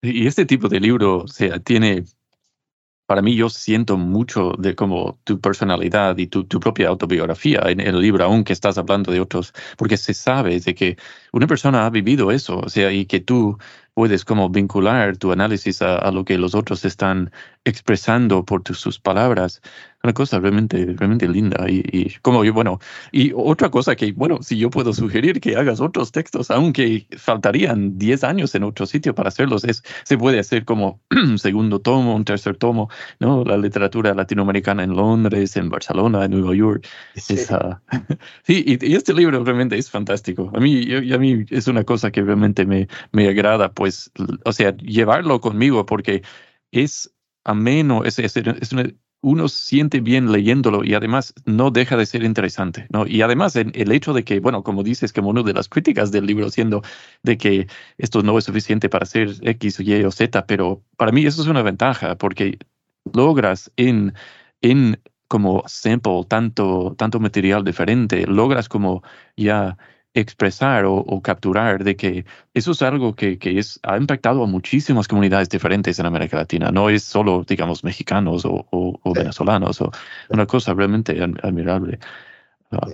Y 0.00 0.26
este 0.28 0.46
tipo 0.46 0.68
de 0.68 0.78
libro, 0.78 1.18
o 1.18 1.28
sea, 1.28 1.58
tiene 1.58 2.04
para 3.06 3.22
mí 3.22 3.34
yo 3.34 3.48
siento 3.48 3.96
mucho 3.96 4.52
de 4.58 4.74
como 4.74 5.18
tu 5.24 5.40
personalidad 5.40 6.18
y 6.18 6.26
tu, 6.26 6.44
tu, 6.44 6.60
propia 6.60 6.88
autobiografía 6.88 7.62
en 7.64 7.80
el 7.80 7.98
libro, 8.00 8.22
aunque 8.22 8.52
estás 8.52 8.76
hablando 8.76 9.10
de 9.10 9.18
otros, 9.18 9.54
porque 9.78 9.96
se 9.96 10.12
sabe 10.12 10.60
de 10.60 10.74
que 10.74 10.98
una 11.32 11.46
persona 11.46 11.86
ha 11.86 11.90
vivido 11.90 12.30
eso, 12.30 12.58
o 12.58 12.68
sea, 12.68 12.92
y 12.92 13.06
que 13.06 13.20
tú 13.20 13.56
puedes 13.98 14.24
como 14.24 14.48
vincular 14.48 15.16
tu 15.16 15.32
análisis 15.32 15.82
a, 15.82 16.08
lo 16.12 16.24
que 16.24 16.38
los 16.38 16.54
otros 16.54 16.84
están 16.84 17.32
expresando 17.64 18.44
por 18.44 18.62
sus 18.72 19.00
palabras 19.00 19.60
una 20.04 20.12
cosa 20.12 20.38
realmente, 20.38 20.94
realmente 20.96 21.26
linda. 21.28 21.66
Y, 21.68 21.82
y, 21.92 22.14
como 22.22 22.44
yo, 22.44 22.52
bueno, 22.52 22.78
y 23.10 23.32
otra 23.34 23.70
cosa 23.70 23.96
que, 23.96 24.12
bueno, 24.12 24.38
si 24.42 24.56
yo 24.56 24.70
puedo 24.70 24.92
sugerir 24.92 25.40
que 25.40 25.56
hagas 25.56 25.80
otros 25.80 26.12
textos, 26.12 26.50
aunque 26.50 27.06
faltarían 27.16 27.98
10 27.98 28.24
años 28.24 28.54
en 28.54 28.62
otro 28.62 28.86
sitio 28.86 29.14
para 29.14 29.28
hacerlos, 29.28 29.64
es, 29.64 29.82
se 30.04 30.16
puede 30.16 30.38
hacer 30.38 30.64
como 30.64 31.00
un 31.10 31.38
segundo 31.38 31.80
tomo, 31.80 32.14
un 32.14 32.24
tercer 32.24 32.56
tomo, 32.56 32.88
¿no? 33.18 33.44
La 33.44 33.56
literatura 33.56 34.14
latinoamericana 34.14 34.84
en 34.84 34.94
Londres, 34.94 35.56
en 35.56 35.68
Barcelona, 35.68 36.24
en 36.24 36.30
Nueva 36.30 36.54
York. 36.54 36.86
Sí, 37.16 37.36
sí 38.44 38.64
y, 38.66 38.94
este 38.94 39.12
libro 39.12 39.42
realmente 39.42 39.76
es 39.76 39.90
fantástico. 39.90 40.50
A 40.54 40.60
mí, 40.60 40.86
a 41.12 41.18
mí 41.18 41.44
es 41.50 41.66
una 41.66 41.82
cosa 41.82 42.12
que 42.12 42.22
realmente 42.22 42.64
me, 42.64 42.88
me 43.10 43.28
agrada, 43.28 43.72
pues, 43.72 43.87
o 44.44 44.52
sea, 44.52 44.76
llevarlo 44.76 45.40
conmigo 45.40 45.86
porque 45.86 46.22
es 46.72 47.12
ameno, 47.44 48.04
es, 48.04 48.18
es, 48.18 48.34
uno 49.20 49.48
siente 49.48 50.00
bien 50.00 50.30
leyéndolo 50.30 50.84
y 50.84 50.94
además 50.94 51.34
no 51.44 51.70
deja 51.70 51.96
de 51.96 52.06
ser 52.06 52.22
interesante, 52.22 52.86
¿no? 52.90 53.06
Y 53.06 53.22
además 53.22 53.56
el, 53.56 53.92
hecho 53.92 54.12
de 54.12 54.24
que, 54.24 54.38
bueno, 54.38 54.62
como 54.62 54.82
dices, 54.84 55.12
como 55.12 55.30
una 55.30 55.42
de 55.42 55.54
las 55.54 55.68
críticas 55.68 56.12
del 56.12 56.26
libro 56.26 56.50
siendo 56.50 56.82
de 57.22 57.36
que 57.36 57.66
esto 57.98 58.22
no 58.22 58.38
es 58.38 58.44
suficiente 58.44 58.88
para 58.88 59.04
hacer 59.04 59.34
X, 59.42 59.80
Y 59.80 60.04
o 60.04 60.10
Z, 60.12 60.46
pero 60.46 60.84
para 60.96 61.12
mí 61.12 61.26
eso 61.26 61.42
es 61.42 61.48
una 61.48 61.62
ventaja 61.62 62.16
porque 62.16 62.58
logras 63.12 63.72
en, 63.76 64.14
en 64.60 65.00
como 65.26 65.64
sample 65.66 66.24
tanto, 66.28 66.94
tanto 66.96 67.20
material 67.20 67.64
diferente, 67.64 68.26
logras 68.26 68.68
como 68.68 69.02
ya 69.36 69.76
expresar 70.14 70.84
o, 70.86 71.20
capturar 71.22 71.84
de 71.84 71.96
que 71.96 72.24
eso 72.54 72.72
es 72.72 72.82
algo 72.82 73.14
que, 73.14 73.38
que, 73.38 73.58
es, 73.58 73.78
ha 73.82 73.96
impactado 73.96 74.42
a 74.42 74.46
muchísimas 74.46 75.06
comunidades 75.06 75.48
diferentes 75.48 75.98
en 75.98 76.06
América 76.06 76.36
Latina. 76.36 76.70
No 76.70 76.88
es 76.88 77.04
solo, 77.04 77.44
digamos, 77.46 77.84
mexicanos 77.84 78.44
o, 78.44 78.66
o, 78.70 79.12
venezolanos, 79.12 79.80
o 79.80 79.90
una 80.30 80.46
cosa 80.46 80.74
realmente 80.74 81.20
admirable. 81.42 81.98
Ah, 82.70 82.86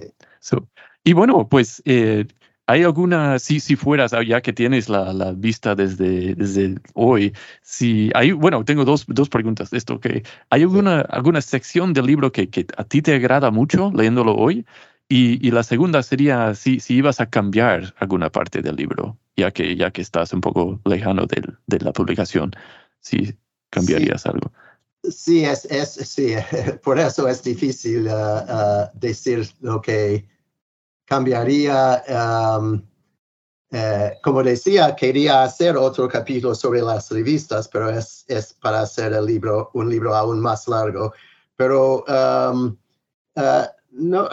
y 1.04 1.12
bueno, 1.12 1.48
pues, 1.48 1.82
eh, 1.84 2.26
¿hay 2.66 2.82
alguna, 2.82 3.38
si, 3.38 3.60
si 3.60 3.76
fueras, 3.76 4.12
ah, 4.12 4.22
ya 4.22 4.40
que 4.40 4.52
tienes 4.52 4.88
la, 4.88 5.12
la, 5.12 5.32
vista 5.32 5.74
desde, 5.74 6.34
desde 6.34 6.76
hoy, 6.94 7.32
si 7.62 8.10
hay, 8.14 8.32
bueno, 8.32 8.64
tengo 8.64 8.84
dos, 8.84 9.04
dos 9.06 9.28
preguntas 9.28 9.70
de 9.70 9.78
esto, 9.78 10.00
que 10.00 10.22
¿hay 10.50 10.62
alguna, 10.62 11.00
alguna 11.02 11.40
sección 11.40 11.92
del 11.92 12.06
libro 12.06 12.32
que, 12.32 12.48
que 12.48 12.66
a 12.76 12.84
ti 12.84 13.02
te 13.02 13.14
agrada 13.14 13.50
mucho 13.50 13.92
leyéndolo 13.94 14.34
hoy? 14.34 14.64
Y, 15.09 15.50
la 15.50 15.62
segunda 15.62 16.02
sería 16.02 16.55
si, 16.55 16.80
si 16.80 16.94
ibas 16.94 17.20
a 17.20 17.28
cambiar 17.28 17.94
alguna 17.98 18.30
parte 18.30 18.62
del 18.62 18.76
libro, 18.76 19.18
ya 19.36 19.50
que, 19.50 19.76
ya 19.76 19.90
que 19.90 20.02
estás 20.02 20.32
un 20.32 20.40
poco 20.40 20.80
lejano 20.84 21.26
de, 21.26 21.42
de 21.66 21.78
la 21.84 21.92
publicación, 21.92 22.52
si 23.00 23.36
cambiarías 23.70 24.24
algo. 24.26 24.50
Sí, 25.11 25.44
es, 25.44 25.66
es, 25.66 25.90
sí, 25.90 26.34
por 26.82 26.98
eso 26.98 27.28
es 27.28 27.42
difícil 27.42 28.09
uh, 28.09 28.11
uh, 28.11 28.90
decir 28.94 29.46
lo 29.61 29.80
que 29.80 30.26
cambiaría. 31.05 32.02
Um, 32.09 32.82
eh, 33.70 34.18
como 34.22 34.42
decía, 34.42 34.94
quería 34.94 35.42
hacer 35.42 35.76
otro 35.76 36.09
capítulo 36.09 36.55
sobre 36.55 36.80
las 36.80 37.11
revistas, 37.11 37.68
pero 37.68 37.90
es, 37.90 38.24
es 38.28 38.55
para 38.55 38.82
hacer 38.82 39.12
el 39.12 39.26
libro, 39.26 39.70
un 39.74 39.90
libro 39.90 40.14
aún 40.14 40.40
más 40.40 40.68
largo. 40.68 41.12
Pero 41.57 42.05
um, 42.05 42.76
uh, 43.36 43.66
no, 43.90 44.28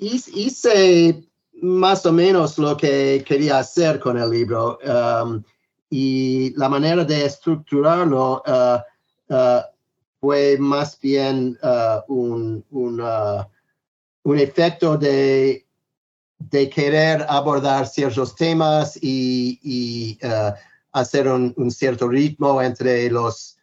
hice 0.00 1.28
más 1.62 2.06
o 2.06 2.12
menos 2.12 2.58
lo 2.58 2.76
que 2.76 3.22
quería 3.26 3.58
hacer 3.58 4.00
con 4.00 4.18
el 4.18 4.30
libro 4.30 4.78
um, 4.84 5.42
y 5.90 6.54
la 6.56 6.68
manera 6.68 7.04
de 7.04 7.26
estructurarlo 7.26 8.42
uh, 8.46 9.34
uh, 9.34 9.60
fue 10.20 10.56
más 10.58 10.98
bien 11.00 11.58
uh, 11.62 12.12
un, 12.12 12.64
un, 12.70 14.38
efecto 14.38 14.96
de, 14.96 15.66
de, 16.38 16.70
querer 16.70 17.26
abordar 17.28 17.86
ciertos 17.86 18.34
temas 18.36 18.98
y, 19.02 20.18
hacer 20.92 21.28
un, 21.28 21.52
un, 21.56 21.70
cierto 21.70 22.08
ritmo 22.08 22.60
entre 22.60 23.10
los, 23.10 23.59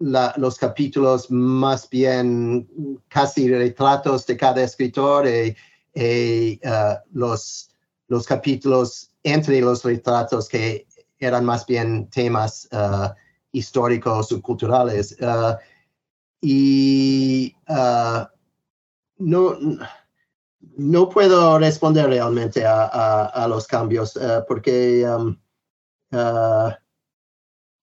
los 0.00 0.56
capítulos 0.56 1.30
más 1.30 1.88
bien 1.88 2.66
casi 3.08 3.48
retratos 3.50 4.26
de 4.26 4.36
cada 4.36 4.62
escritor 4.62 5.26
y, 5.28 6.60
uh, 6.64 6.94
los, 7.12 7.70
los 8.08 8.26
capítulos 8.26 9.10
entre 9.22 9.60
los 9.60 9.84
retratos 9.84 10.48
que 10.48 10.86
eran 11.18 11.44
más 11.44 11.66
bien 11.66 12.08
temas 12.08 12.66
uh, 12.72 13.08
históricos 13.52 14.32
o 14.32 14.40
culturales. 14.40 15.16
Uh, 15.20 15.54
y 16.40 17.54
no, 19.18 19.58
no 20.76 21.08
puedo 21.10 21.58
responder 21.58 22.08
realmente 22.08 22.64
a, 22.66 23.46
los 23.46 23.66
cambios 23.66 24.18
porque 24.48 25.06
um, 25.06 25.36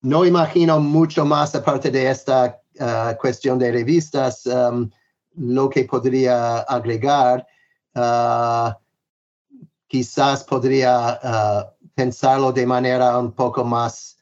no 0.02 0.24
imagino 0.24 0.78
mucho 0.80 1.24
más 1.24 1.54
aparte 1.54 1.90
de 1.90 2.10
esta 2.10 2.60
uh, 2.80 3.16
cuestión 3.18 3.58
de 3.58 3.72
revistas, 3.72 4.46
um, 4.46 4.90
lo 5.34 5.68
que 5.68 5.84
podría 5.84 6.60
agregar. 6.60 7.46
Uh, 7.94 8.72
quizás 9.88 10.44
podría 10.44 11.18
uh, 11.22 11.86
pensarlo 11.94 12.52
de 12.52 12.66
manera 12.66 13.18
un 13.18 13.32
poco 13.32 13.64
más, 13.64 14.18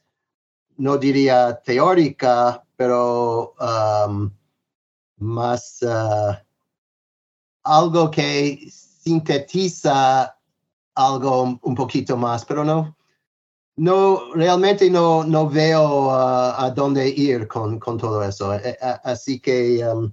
no 0.77 0.97
diría 0.97 1.59
teórica, 1.63 2.63
pero 2.75 3.53
um, 3.59 4.31
más 5.17 5.83
algo 7.63 8.11
que 8.11 8.69
sintetiza 8.69 10.37
algo 10.95 11.59
un 11.61 11.75
poquito 11.75 12.17
más, 12.17 12.45
pero 12.45 12.63
no, 12.63 12.96
no, 13.77 14.33
realmente 14.33 14.89
no, 14.89 15.23
no 15.23 15.47
veo 15.47 16.07
uh, 16.07 16.53
a 16.57 16.73
dónde 16.75 17.07
ir 17.09 17.47
con, 17.47 17.79
con 17.79 17.97
todo 17.97 18.23
eso. 18.23 18.53
Eh, 18.55 18.77
eh, 18.81 18.95
así 19.03 19.39
que 19.39 19.85
um, 19.87 20.11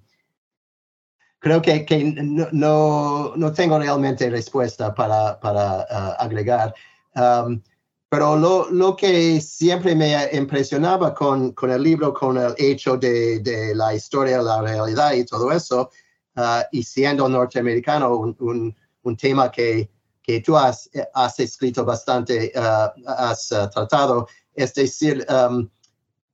creo 1.38 1.62
que, 1.62 1.84
que 1.86 2.04
no, 2.04 3.32
no, 3.36 3.52
tengo 3.52 3.78
realmente 3.78 4.28
respuesta 4.28 4.94
para, 4.94 5.40
para 5.40 5.78
uh, 5.90 6.22
agregar. 6.22 6.74
Um, 7.16 7.62
pero 8.10 8.36
lo, 8.36 8.70
lo, 8.70 8.94
que 8.94 9.40
siempre 9.40 9.96
me 9.96 10.14
impresionaba 10.32 11.14
con, 11.14 11.52
con, 11.52 11.70
el 11.70 11.82
libro, 11.82 12.12
con 12.12 12.36
el 12.36 12.54
hecho 12.58 12.96
de, 12.96 13.40
de, 13.40 13.74
la 13.74 13.94
historia, 13.94 14.42
la 14.42 14.60
realidad 14.60 15.14
y 15.14 15.24
todo 15.24 15.50
eso, 15.50 15.90
uh, 16.36 16.62
y 16.70 16.82
siendo 16.82 17.28
norteamericano, 17.28 18.14
un, 18.14 18.76
un 19.02 19.16
tema 19.16 19.50
que 19.50 19.90
que 20.24 20.40
tú 20.40 20.56
has, 20.56 20.90
has 21.14 21.38
escrito 21.38 21.84
bastante, 21.84 22.50
uh, 22.56 22.90
has 23.06 23.52
uh, 23.52 23.68
tratado, 23.68 24.26
es 24.54 24.72
decir, 24.74 25.24
um, 25.28 25.68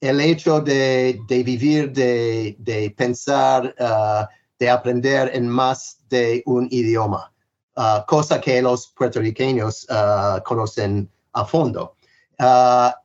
el 0.00 0.20
hecho 0.20 0.60
de, 0.60 1.20
de 1.28 1.42
vivir, 1.42 1.92
de, 1.92 2.56
de 2.58 2.90
pensar, 2.90 3.74
uh, 3.80 4.26
de 4.58 4.70
aprender 4.70 5.30
en 5.34 5.48
más 5.48 5.98
de 6.08 6.42
un 6.46 6.68
idioma, 6.70 7.32
cosa 8.06 8.38
que 8.40 8.60
los 8.60 8.88
puertorriqueños 8.88 9.86
conocen 10.44 11.08
a 11.32 11.46
fondo. 11.46 11.96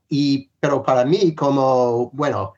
y, 0.09 0.49
pero 0.59 0.83
para 0.83 1.05
mí, 1.05 1.33
como, 1.33 2.09
bueno, 2.11 2.53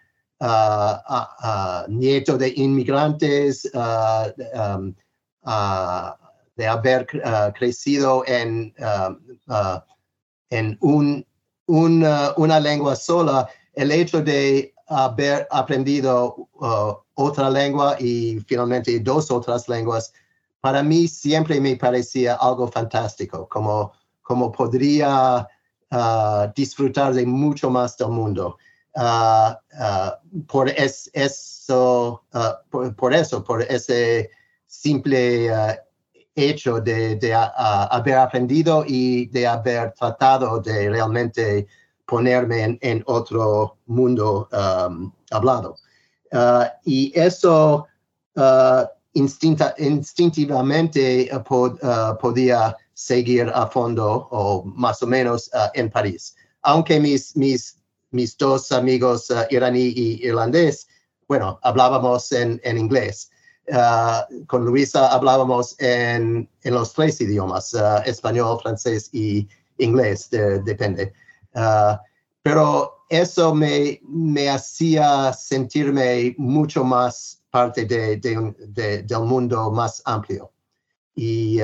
nieto 1.89 2.37
de 2.39 2.53
inmigrantes, 2.55 3.69
um, 3.75 4.95
de 6.57 6.67
haber 6.67 7.07
uh, 7.23 7.53
crecido 7.53 8.23
en, 8.25 8.73
uh, 8.79 9.13
uh, 9.51 9.79
en 10.49 10.77
un, 10.81 11.25
un, 11.67 12.05
una 12.35 12.59
lengua 12.59 12.95
sola, 12.95 13.47
el 13.73 13.91
hecho 13.91 14.21
de 14.21 14.73
haber 14.87 15.47
aprendido 15.51 16.49
otra 17.13 17.49
lengua 17.49 17.97
y 17.99 18.39
finalmente 18.47 18.99
dos 19.01 19.29
otras 19.29 19.67
lenguas, 19.67 20.13
para 20.61 20.81
mí 20.81 21.07
siempre 21.07 21.59
me 21.59 21.75
parecía 21.75 22.35
algo 22.35 22.67
fantástico, 22.69 23.47
como, 23.49 23.91
como 24.21 24.51
podría 24.51 25.45
disfrutar 26.55 27.13
de 27.13 27.25
mucho 27.25 27.69
más 27.69 27.97
del 27.97 28.09
mundo. 28.09 28.57
por 30.47 30.69
es, 30.69 31.11
eso, 31.13 32.23
ah, 32.33 32.61
por, 32.71 33.13
eso, 33.13 33.43
por 33.43 33.61
ese 33.63 34.31
simple 34.65 35.51
hecho 36.37 36.79
de, 36.79 37.33
ah, 37.33 37.51
ah, 37.57 37.87
haber 37.91 38.15
aprendido 38.15 38.85
y 38.87 39.25
de 39.27 39.47
haber 39.47 39.91
tratado 39.93 40.61
de 40.61 40.89
realmente 40.89 41.67
ponerme 42.05 42.77
en, 42.81 43.03
otro 43.07 43.77
mundo 43.87 44.47
um, 44.51 45.11
hablado. 45.31 45.75
Ah, 46.31 46.71
y 46.85 47.11
eso 47.19 47.87
instinta- 49.13 49.73
instintivamente 49.77 51.29
ah, 51.31 52.17
podía 52.21 52.77
seguir 52.93 53.51
a 53.53 53.67
fondo 53.67 54.27
o 54.31 54.63
más 54.63 55.01
o 55.03 55.07
menos 55.07 55.49
en 55.73 55.89
París. 55.89 56.35
Aunque 56.61 56.99
mis, 56.99 57.33
dos 58.37 58.71
amigos 58.71 59.27
iraní 59.49 59.93
y 59.95 60.25
irlandés, 60.25 60.87
bueno, 61.27 61.59
hablábamos 61.63 62.31
en 62.31 62.77
inglés. 62.77 63.29
Ah, 63.71 64.25
con 64.47 64.63
Luisa 64.65 65.11
hablábamos 65.11 65.75
en, 65.79 66.49
en 66.63 66.73
los 66.73 66.93
tres 66.93 67.19
idiomas, 67.19 67.73
ah, 67.75 68.01
español, 68.05 68.59
francés 68.61 69.09
y 69.13 69.47
inglés, 69.77 70.29
de- 70.29 70.59
depende. 70.61 71.11
Ah, 71.53 72.01
pero 72.41 72.93
eso 73.09 73.53
me, 73.53 73.99
me 74.07 74.49
hacía 74.49 75.33
sentirme 75.33 76.33
mucho 76.37 76.83
más 76.83 77.41
parte 77.49 77.85
de, 77.85 78.17
de 78.17 78.53
de- 78.69 79.03
del 79.03 79.19
mundo 79.21 79.69
más 79.71 80.01
amplio. 80.05 80.51
Y, 81.15 81.59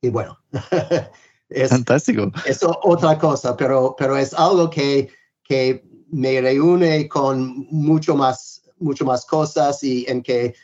y 0.00 0.08
bueno, 0.08 0.38
es, 1.48 1.68
Fantástico. 1.70 2.30
es 2.46 2.60
otra 2.62 3.18
cosa, 3.18 3.56
pero, 3.56 3.94
pero 3.98 4.16
es 4.16 4.32
algo 4.32 4.70
que, 4.70 5.10
que 5.42 5.84
me 6.10 6.40
reúne 6.40 7.08
con 7.08 7.66
mucho 7.70 8.14
más, 8.16 8.62
mucho 8.78 9.04
más 9.04 9.26
cosas 9.26 9.82
y 9.82 10.06
en 10.08 10.22
que 10.22 10.54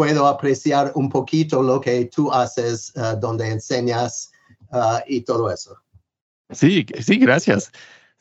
puedo 0.00 0.26
apreciar 0.26 0.92
un 0.94 1.10
poquito 1.10 1.62
lo 1.62 1.78
que 1.78 2.06
tú 2.06 2.32
haces, 2.32 2.90
ah, 2.96 3.14
donde 3.14 3.46
enseñas 3.46 4.32
ah, 4.72 5.04
y 5.06 5.20
todo 5.20 5.52
eso. 5.52 5.76
Sí, 6.48 6.86
sí, 7.02 7.18
gracias. 7.18 7.70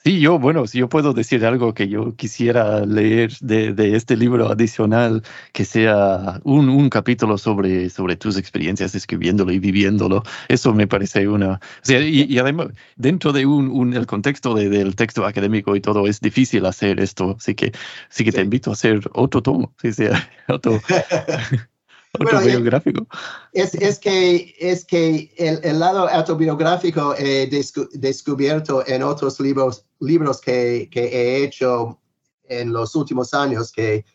Sí, 0.02 0.22
yo, 0.22 0.40
bueno, 0.40 0.66
si 0.66 0.78
yo 0.80 0.88
puedo 0.88 1.12
decir 1.14 1.46
algo 1.46 1.74
que 1.74 1.90
yo 1.90 2.16
quisiera 2.16 2.86
leer 2.86 3.34
de, 3.42 3.74
de 3.74 3.98
este 3.98 4.16
libro 4.16 4.48
adicional, 4.50 5.24
que 5.52 5.66
sea 5.66 6.40
un, 6.46 6.70
un 6.70 6.90
capítulo 6.90 7.38
sobre, 7.38 7.90
sobre 7.90 8.16
tus 8.16 8.38
experiencias 8.38 8.96
escribiéndolo 8.96 9.52
y 9.52 9.60
viviéndolo, 9.60 10.24
eso 10.48 10.74
me 10.74 10.88
parece 10.88 11.28
una... 11.28 11.56
O 11.56 11.60
sea, 11.82 12.00
y, 12.00 12.24
y 12.30 12.40
además, 12.40 12.68
dentro 12.96 13.34
de 13.34 13.46
un, 13.46 13.68
un- 13.70 13.94
el 13.94 14.06
contexto 14.08 14.54
de- 14.56 14.70
del 14.70 14.96
texto 14.96 15.26
académico 15.26 15.76
y 15.76 15.82
todo, 15.82 16.08
es 16.08 16.22
difícil 16.22 16.66
hacer 16.66 17.02
esto, 17.02 17.36
así 17.38 17.54
que, 17.54 17.74
sí 18.10 18.24
que 18.24 18.32
te 18.32 18.42
invito 18.42 18.70
a 18.70 18.74
hacer 18.74 19.02
otro 19.14 19.42
tomo, 19.44 19.74
sí, 19.82 19.92
sí, 19.92 20.06
otro, 20.48 20.80
Bueno, 22.18 22.40
autobiográfico. 22.40 23.08
Es, 23.54 23.76
es 23.76 24.00
que, 24.00 24.56
es 24.60 24.84
que 24.84 25.32
el, 25.38 25.60
el 25.64 25.80
lado 25.80 26.10
autobiográfico 26.10 27.14
he 27.16 27.50
descu- 27.50 27.90
descubierto 27.92 28.86
en 28.88 29.04
otros 29.04 29.40
libros, 29.40 29.86
libros 30.00 30.42
que, 30.42 30.90
que 30.92 31.06
he 31.06 31.44
hecho 31.44 32.00
en 32.46 32.74
los 32.74 32.96
últimos 32.96 33.34
años, 33.34 33.72
que, 33.72 34.06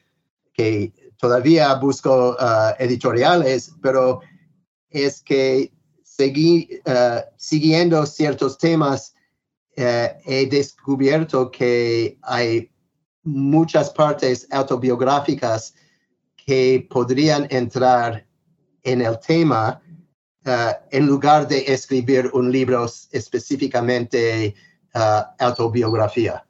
que 0.52 0.92
todavía 1.18 1.72
busco 1.74 2.36
ah, 2.40 2.74
editoriales, 2.80 3.72
pero 3.80 4.20
es 4.90 5.22
que 5.22 5.72
seguí, 6.02 6.68
ah, 6.86 7.24
siguiendo 7.36 8.04
ciertos 8.06 8.58
temas, 8.58 9.14
eh, 9.76 10.16
he 10.26 10.46
descubierto 10.46 11.50
que 11.50 12.18
hay 12.22 12.70
muchas 13.22 13.90
partes 13.90 14.46
autobiográficas 14.50 15.74
que 16.44 16.86
podrían 16.90 17.46
entrar 17.50 18.26
en 18.82 19.00
el 19.00 19.18
tema 19.18 19.80
uh, 20.46 20.50
en 20.90 21.06
lugar 21.06 21.48
de 21.48 21.64
escribir 21.72 22.30
un 22.34 22.52
libro 22.52 22.86
específicamente 23.12 24.54
uh, 24.94 25.22
autobiografía. 25.38 26.44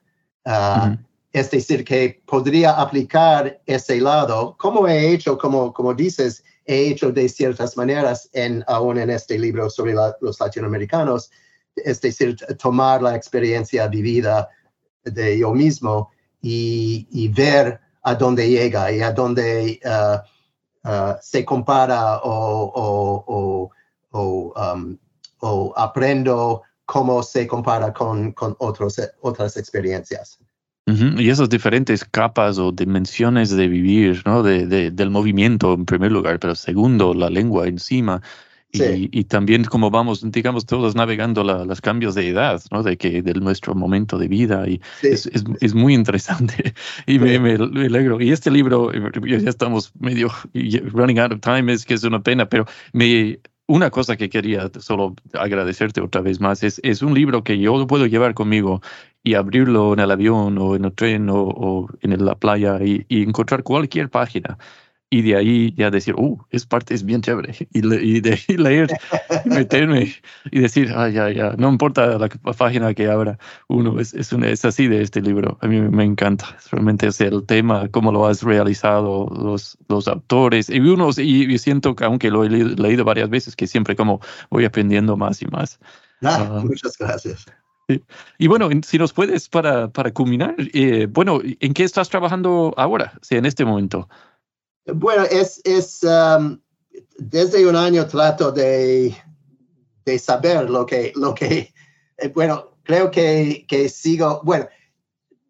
Uh, 0.44 0.50
Ujú. 0.88 0.98
Es 1.32 1.50
decir, 1.50 1.84
que 1.84 2.22
podría 2.26 2.72
aplicar 2.72 3.60
ese 3.66 4.00
lado, 4.00 4.56
como 4.56 4.86
he 4.86 5.12
hecho, 5.12 5.36
como, 5.36 5.72
como 5.72 5.92
dices, 5.92 6.44
he 6.64 6.90
hecho 6.90 7.10
de 7.10 7.28
ciertas 7.28 7.76
maneras 7.76 8.30
en, 8.32 8.62
aún 8.68 8.98
en 8.98 9.10
este 9.10 9.36
libro 9.36 9.68
sobre 9.68 9.94
la- 9.94 10.16
los 10.20 10.38
latinoamericanos, 10.38 11.30
es 11.76 12.00
decir, 12.00 12.36
tomar 12.56 13.02
la 13.02 13.16
experiencia 13.16 13.88
vivida 13.88 14.48
de 15.02 15.36
yo 15.38 15.52
mismo 15.52 16.10
y, 16.40 17.08
y 17.10 17.26
ver 17.28 17.80
a 18.04 18.14
dónde 18.14 18.48
llega 18.48 18.92
y 18.92 19.00
a 19.00 19.12
dónde 19.12 19.80
uh, 19.84 20.88
uh, 20.88 21.14
se 21.20 21.44
compara 21.44 22.18
o, 22.22 22.72
o- 22.74 23.70
um, 24.12 24.96
o 25.40 25.72
aprendo 25.76 26.62
cómo 26.86 27.22
se 27.22 27.46
compara 27.46 27.92
con, 27.92 28.32
con 28.32 28.54
otros, 28.58 29.00
otras 29.20 29.56
experiencias. 29.56 30.38
Y 30.86 31.30
esas 31.30 31.48
diferentes 31.48 32.04
capas 32.04 32.58
o 32.58 32.70
dimensiones 32.70 33.48
de 33.50 33.68
vivir, 33.68 34.22
¿no? 34.26 34.42
De, 34.42 34.66
de- 34.66 34.90
del 34.90 35.08
movimiento 35.08 35.72
en 35.72 35.86
primer 35.86 36.12
lugar, 36.12 36.38
pero 36.38 36.54
segundo, 36.54 37.14
la 37.14 37.30
lengua 37.30 37.66
encima. 37.66 38.20
Y, 38.74 38.78
Sí. 38.78 39.08
y 39.12 39.24
también 39.24 39.62
como 39.64 39.88
vamos, 39.90 40.28
digamos, 40.32 40.66
todos 40.66 40.96
navegando 40.96 41.44
la- 41.44 41.64
los 41.64 41.80
cambios 41.80 42.16
de 42.16 42.28
edad, 42.28 42.60
¿no? 42.72 42.82
De 42.82 42.96
que, 42.96 43.22
del 43.22 43.38
nuestro 43.40 43.72
momento 43.76 44.18
de 44.18 44.26
vida. 44.26 44.68
Y 44.68 44.80
Sí, 45.00 45.08
es, 45.08 45.26
es, 45.26 45.44
es 45.60 45.74
muy 45.74 45.94
interesante 45.94 46.74
y 47.06 47.20
me, 47.20 47.38
me, 47.38 47.56
me 47.56 47.86
alegro. 47.86 48.20
Y 48.20 48.32
este 48.32 48.50
libro, 48.50 48.90
ya 48.92 49.48
estamos 49.48 49.92
medio 50.00 50.28
running 50.92 51.20
out 51.20 51.32
of 51.32 51.40
time, 51.40 51.72
es 51.72 51.84
que 51.84 51.94
es 51.94 52.02
una 52.02 52.20
pena, 52.22 52.48
pero 52.48 52.66
me, 52.92 53.38
una 53.68 53.90
cosa 53.90 54.16
que 54.16 54.28
quería 54.28 54.68
solo 54.80 55.14
agradecerte 55.34 56.00
otra 56.00 56.20
vez 56.20 56.40
más 56.40 56.62
es, 56.64 56.80
es 56.82 57.00
un 57.02 57.14
libro 57.14 57.44
que 57.44 57.58
yo 57.58 57.76
lo 57.78 57.86
puedo 57.86 58.06
llevar 58.06 58.34
conmigo 58.34 58.82
y 59.22 59.34
abrirlo 59.34 59.92
en 59.94 60.00
el 60.00 60.10
avión 60.10 60.58
o 60.58 60.74
en 60.76 60.84
el 60.84 60.92
tren 60.92 61.30
o, 61.30 61.36
o 61.44 61.88
en 62.02 62.24
la 62.24 62.34
playa 62.34 62.78
y, 62.84 63.06
y 63.08 63.22
encontrar 63.22 63.62
cualquier 63.62 64.10
página. 64.10 64.58
Y 65.16 65.22
de 65.22 65.36
ahí 65.36 65.72
ya 65.76 65.90
decir, 65.92 66.14
uh, 66.16 66.36
es 66.50 66.66
parte, 66.66 66.92
es 66.92 67.04
bien 67.04 67.20
chévere. 67.22 67.54
Y, 67.72 67.82
le- 67.82 68.02
y 68.04 68.20
de 68.20 68.32
ahí 68.32 68.56
leer, 68.56 68.88
y 69.44 69.48
meterme 69.48 70.12
y 70.50 70.58
decir, 70.58 70.92
ah, 70.96 71.08
ya, 71.08 71.30
ya, 71.30 71.54
no 71.56 71.68
importa 71.68 72.18
la 72.18 72.28
página 72.58 72.92
que 72.94 73.06
abra 73.08 73.38
uno, 73.68 74.00
es, 74.00 74.12
es, 74.14 74.32
una- 74.32 74.48
es 74.48 74.64
así 74.64 74.88
de 74.88 75.02
este 75.02 75.20
libro. 75.22 75.56
A 75.60 75.68
mí 75.68 75.80
me 75.80 76.02
encanta. 76.04 76.56
Realmente 76.72 77.06
es 77.06 77.20
el 77.20 77.44
tema, 77.46 77.86
cómo 77.92 78.10
lo 78.10 78.26
has 78.26 78.42
realizado, 78.42 79.28
los, 79.30 79.78
los 79.88 80.08
autores. 80.08 80.68
Y 80.68 80.80
unos, 80.80 81.18
y, 81.18 81.44
y 81.44 81.58
siento 81.58 81.94
que 81.94 82.04
aunque 82.04 82.30
lo 82.30 82.42
he 82.44 82.48
le- 82.50 82.74
leído 82.74 83.04
varias 83.04 83.30
veces, 83.30 83.54
que 83.54 83.68
siempre 83.68 83.94
como 83.94 84.20
voy 84.50 84.64
aprendiendo 84.64 85.16
más 85.16 85.40
y 85.42 85.46
más. 85.46 85.78
Ah, 86.22 86.58
Ah. 86.58 86.62
muchas 86.64 86.98
gracias. 86.98 87.46
Y 88.38 88.46
bueno, 88.48 88.70
en- 88.70 88.82
si 88.82 88.98
nos 88.98 89.12
puedes 89.12 89.48
para, 89.48 89.88
para 89.88 90.10
culminar, 90.10 90.54
eh, 90.58 91.06
bueno, 91.08 91.40
¿en 91.44 91.72
qué 91.74 91.84
estás 91.84 92.08
trabajando 92.08 92.72
ahora? 92.76 93.12
O 93.20 93.24
sea, 93.24 93.38
en 93.38 93.46
este 93.46 93.64
momento. 93.64 94.08
Bueno, 94.86 95.24
es, 95.24 95.60
es 95.64 96.02
um, 96.02 96.60
desde 97.18 97.66
un 97.66 97.74
año 97.74 98.06
trato 98.06 98.52
de, 98.52 99.16
de 100.04 100.18
saber 100.18 100.68
lo 100.68 100.84
que, 100.84 101.12
lo 101.16 101.34
que, 101.34 101.72
eh, 102.18 102.28
bueno, 102.28 102.76
creo 102.82 103.10
que, 103.10 103.64
que 103.66 103.88
sigo, 103.88 104.42
bueno, 104.44 104.68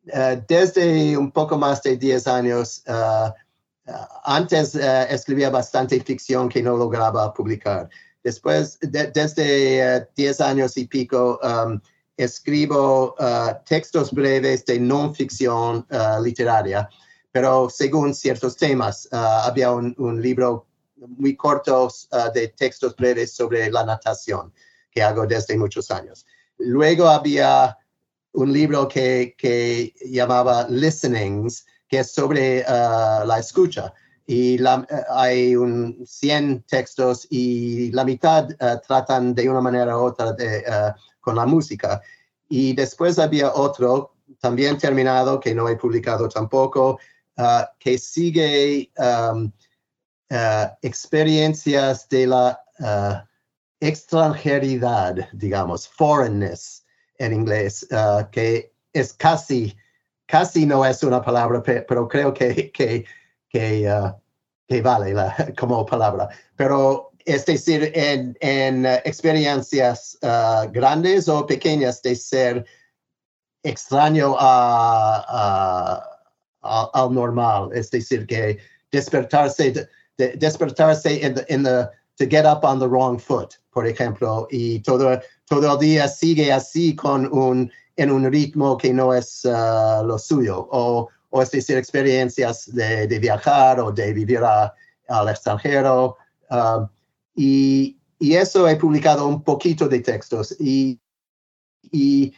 eh, 0.07 0.41
desde 0.47 1.17
un 1.17 1.33
poco 1.33 1.59
más 1.59 1.83
de 1.83 1.97
10 1.97 2.27
años, 2.29 2.83
uh, 2.87 3.31
antes 4.25 4.75
escribía 4.75 5.51
bastante 5.51 6.01
ficción 6.01 6.49
que 6.49 6.63
no 6.63 6.77
lograba 6.77 7.35
publicar. 7.35 7.89
Después, 8.23 8.79
de- 8.81 9.09
desde 9.09 9.99
uh, 9.99 10.07
10 10.17 10.41
años 10.41 10.77
y 10.79 10.87
pico, 10.87 11.39
um, 11.43 11.81
escribo 12.17 13.17
textos 13.69 14.13
breves 14.13 14.65
de 14.67 14.79
non 14.79 15.13
ficción 15.13 15.85
literaria 16.23 16.89
pero 17.35 17.69
según 17.69 18.15
ciertos 18.15 18.57
temas. 18.57 19.09
Ah, 19.11 19.43
había 19.47 19.73
un, 19.73 19.93
un 19.99 20.23
libro 20.23 20.69
muy 20.95 21.35
corto 21.35 21.93
ah, 22.13 22.31
de 22.33 22.47
textos 22.47 22.95
breves 22.95 23.35
sobre 23.35 23.69
la 23.73 23.85
natación 23.85 24.53
que 24.89 25.03
hago 25.03 25.27
desde 25.27 25.59
muchos 25.59 25.91
años. 25.91 26.25
Luego 26.59 27.09
había 27.09 27.77
un 28.35 28.53
libro 28.53 28.87
que, 28.87 29.35
que 29.37 29.93
llamaba 30.07 30.69
Listenings, 30.69 31.67
que 31.89 31.99
es 31.99 32.13
sobre 32.13 32.65
ah, 32.69 33.25
la 33.27 33.41
escucha. 33.41 33.93
Y 34.29 34.57
la- 34.59 34.87
hay 35.11 35.57
un 35.57 36.05
100 36.07 36.63
textos 36.69 37.27
y 37.31 37.91
la 37.91 38.05
mitad 38.05 38.47
tratan 38.87 39.35
de 39.35 39.51
una 39.51 39.61
manera 39.61 39.99
u 39.99 40.03
otra 40.03 40.33
de, 40.35 40.63
con 41.21 41.35
la 41.35 41.47
música. 41.47 42.01
Y 42.49 42.75
después 42.75 43.19
había 43.19 43.53
otro, 43.53 44.15
también 44.39 44.79
terminado, 44.79 45.41
que 45.41 45.53
no 45.53 45.69
he 45.69 45.75
publicado 45.77 46.29
tampoco, 46.29 47.01
ah, 47.37 47.71
que 47.79 47.99
sigue 47.99 48.91
um, 48.99 49.53
ah, 50.31 50.77
experiencias 50.83 52.09
de 52.09 52.27
la 52.27 52.61
ah, 52.81 53.27
extranjeridad, 53.81 55.29
digamos, 55.33 55.89
foreignness 55.89 56.85
en 57.19 57.33
inglés, 57.33 57.87
que 58.33 58.73
es 58.93 59.13
casi 59.13 59.77
casi 60.27 60.67
no 60.67 60.85
es 60.85 61.03
una 61.03 61.23
palabra, 61.23 61.63
pero 61.63 62.09
creo 62.09 62.33
que, 62.33 62.71
que, 62.73 63.05
que, 63.49 63.89
uh, 63.89 64.83
vale 64.83 65.15
como 65.59 65.85
palabra. 65.87 66.29
Pero 66.57 67.13
es 67.25 67.47
decir, 67.47 67.93
en, 67.95 68.37
en 68.41 68.87
experiencias 68.87 70.19
uh, 70.23 70.71
grandes 70.71 71.29
o 71.29 71.47
pequeñas 71.47 72.03
de 72.03 72.17
ser 72.17 72.67
extraño 73.63 74.37
a, 74.39 76.11
a, 76.65 76.91
al 76.95 77.13
normal, 77.13 77.71
es 77.73 77.91
decir, 77.91 78.27
que 78.27 78.59
despertarse, 78.91 79.89
de, 80.17 80.37
despertarse 80.37 81.25
en 81.25 81.35
en 81.49 81.63
the, 81.65 81.89
to 82.17 82.27
get 82.27 82.47
up 82.47 82.65
on 82.65 82.79
the 82.79 82.87
wrong 82.87 83.19
foot, 83.19 83.55
por 83.73 83.87
ejemplo, 83.87 84.47
y 84.51 84.81
todo, 84.81 85.21
todo 85.47 85.73
el 85.75 85.79
día 85.79 86.09
sigue 86.09 86.53
así 86.53 86.95
con 86.95 87.27
un, 87.33 87.71
en 87.97 88.11
un 88.11 88.31
ritmo 88.31 88.77
que 88.77 88.93
no 88.93 89.13
es 89.15 89.45
uh, 89.45 90.05
lo 90.05 90.19
suyo, 90.19 90.69
o, 90.71 91.09
o, 91.31 91.43
es 91.43 91.51
decir, 91.51 91.77
experiencias 91.77 92.73
de, 92.73 93.07
de 93.07 93.19
viajar 93.19 93.81
o 93.81 93.91
de 93.91 94.13
vivir 94.13 94.39
a, 94.39 94.73
al 95.09 95.29
extranjero. 95.29 96.17
Uh, 96.51 96.87
y, 97.35 97.97
y, 98.19 98.35
eso 98.35 98.69
he 98.69 98.77
publicado 98.77 99.27
un 99.27 99.43
poquito 99.43 99.89
de 99.89 100.01
textos. 100.01 100.55
Y, 100.61 101.01
y, 101.91 102.33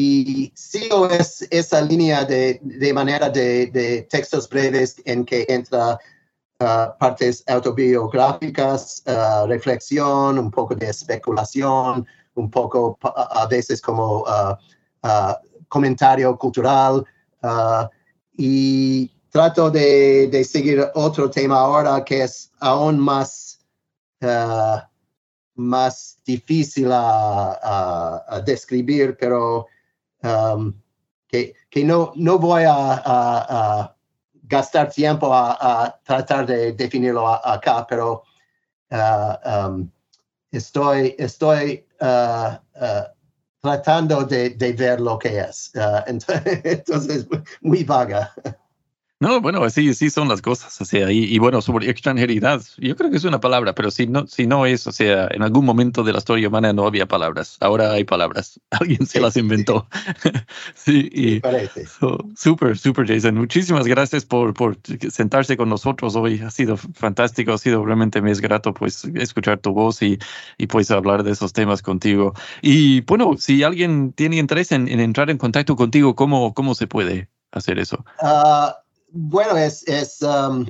y 0.00 0.52
sigo 0.54 1.10
es, 1.10 1.44
esa 1.50 1.80
línea 1.80 2.24
de, 2.24 2.60
de 2.62 2.92
manera 2.92 3.28
de, 3.28 4.06
textos 4.08 4.48
breves 4.48 5.02
en 5.04 5.24
que 5.24 5.44
entra 5.48 5.98
uh, 6.60 6.96
partes 7.00 7.42
autobiográficas, 7.48 9.02
uh, 9.06 9.48
reflexión, 9.48 10.38
un 10.38 10.52
poco 10.52 10.76
de 10.76 10.88
especulación, 10.88 12.06
un 12.34 12.48
poco 12.48 12.96
a 13.02 13.48
veces 13.50 13.80
como 13.80 14.20
uh, 14.20 14.54
comentario 15.66 16.38
cultural 16.38 17.04
y 18.36 19.10
trato 19.30 19.68
de, 19.68 20.44
seguir 20.48 20.86
otro 20.94 21.28
tema 21.28 21.56
ahora 21.56 22.04
que 22.04 22.22
es 22.22 22.52
aún 22.60 23.00
más, 23.00 23.58
más 25.56 26.18
difícil 26.24 26.90
a, 26.92 28.40
describir, 28.46 29.16
pero 29.18 29.66
um, 30.22 30.74
que, 31.28 31.54
que, 31.70 31.84
no, 31.84 32.12
no 32.16 32.38
voy 32.38 32.64
a, 32.66 33.94
gastar 34.44 34.90
tiempo 34.90 35.32
a, 35.32 36.00
tratar 36.04 36.46
de 36.46 36.72
definirlo 36.72 37.28
acá, 37.28 37.86
pero 37.86 38.22
uh, 38.90 39.66
um, 39.68 39.90
estoy, 40.50 41.14
estoy 41.18 41.86
uh, 42.00 42.56
uh, 42.80 43.04
tratando 43.60 44.24
de, 44.24 44.50
de, 44.50 44.72
ver 44.72 45.00
lo 45.00 45.18
que 45.18 45.40
es. 45.40 45.70
entonces, 46.06 47.26
muy 47.60 47.84
vaga. 47.84 48.32
No, 49.20 49.40
bueno, 49.40 49.64
así 49.64 49.94
sí 49.94 50.10
son 50.10 50.28
las 50.28 50.40
cosas, 50.40 50.80
o 50.80 50.84
sea, 50.84 51.10
y, 51.10 51.24
y, 51.24 51.38
bueno, 51.40 51.60
sobre 51.60 51.90
extranjeridad, 51.90 52.62
yo 52.76 52.94
creo 52.94 53.10
que 53.10 53.16
es 53.16 53.24
una 53.24 53.40
palabra, 53.40 53.74
pero 53.74 53.90
si 53.90 54.06
no, 54.06 54.28
si 54.28 54.46
no 54.46 54.64
es, 54.64 54.86
o 54.86 54.92
sea, 54.92 55.26
en 55.32 55.42
algún 55.42 55.64
momento 55.64 56.04
de 56.04 56.12
la 56.12 56.18
historia 56.18 56.46
humana 56.46 56.72
no 56.72 56.86
había 56.86 57.06
palabras, 57.06 57.56
ahora 57.58 57.90
hay 57.90 58.04
palabras, 58.04 58.60
alguien 58.70 59.06
se 59.06 59.20
las 59.20 59.36
inventó. 59.36 59.88
sí, 60.74 61.10
y 61.12 61.42
súper, 62.36 62.78
súper, 62.78 63.08
Jason, 63.08 63.34
muchísimas 63.34 63.88
gracias 63.88 64.24
por, 64.24 64.54
por 64.54 64.78
sentarse 65.10 65.56
con 65.56 65.68
nosotros 65.68 66.14
hoy, 66.14 66.40
ha 66.40 66.52
sido 66.52 66.76
fantástico, 66.76 67.52
ha 67.52 67.58
sido 67.58 67.84
realmente 67.84 68.22
me 68.22 68.30
es 68.30 68.40
grato 68.40 68.72
pues 68.72 69.04
escuchar 69.16 69.58
tu 69.58 69.72
voz 69.72 70.00
y, 70.00 70.20
y 70.58 70.68
pues 70.68 70.92
hablar 70.92 71.24
de 71.24 71.32
esos 71.32 71.52
temas 71.52 71.82
contigo. 71.82 72.34
Y 72.62 73.00
bueno, 73.00 73.36
si 73.36 73.64
alguien 73.64 74.12
tiene 74.12 74.36
interés 74.36 74.70
en, 74.70 74.86
en 74.86 75.00
entrar 75.00 75.28
en 75.28 75.38
contacto 75.38 75.74
contigo, 75.74 76.14
¿cómo, 76.14 76.54
cómo 76.54 76.76
se 76.76 76.86
puede 76.86 77.28
hacer 77.50 77.80
eso? 77.80 78.04
Uh, 78.22 78.70
bueno, 79.10 79.56
es, 79.56 79.86
es 79.88 80.22
um, 80.22 80.66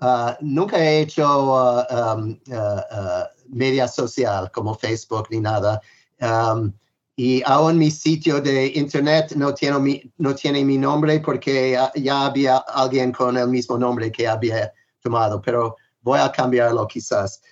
uh, 0.00 0.32
nunca 0.40 0.78
he 0.78 1.00
hecho 1.00 1.24
uh, 1.24 1.84
um, 1.90 2.38
uh, 2.50 3.24
media 3.48 3.88
social 3.88 4.50
como 4.52 4.74
Facebook 4.74 5.28
ni 5.30 5.40
nada. 5.40 5.80
Um, 6.20 6.72
y 7.16 7.42
aún 7.46 7.78
mi 7.78 7.90
sitio 7.90 8.40
de 8.40 8.68
internet 8.74 9.32
no 9.34 9.52
tiene 9.52 9.78
mi, 9.80 10.12
no 10.18 10.34
tiene 10.34 10.64
mi 10.64 10.78
nombre 10.78 11.18
porque 11.18 11.76
ya 11.96 12.26
había 12.26 12.58
alguien 12.58 13.10
con 13.10 13.36
el 13.36 13.48
mismo 13.48 13.76
nombre 13.76 14.12
que 14.12 14.28
había 14.28 14.72
tomado, 15.02 15.42
pero 15.42 15.76
voy 16.02 16.20
a 16.20 16.30
cambiarlo 16.30 16.86
quizás. 16.86 17.42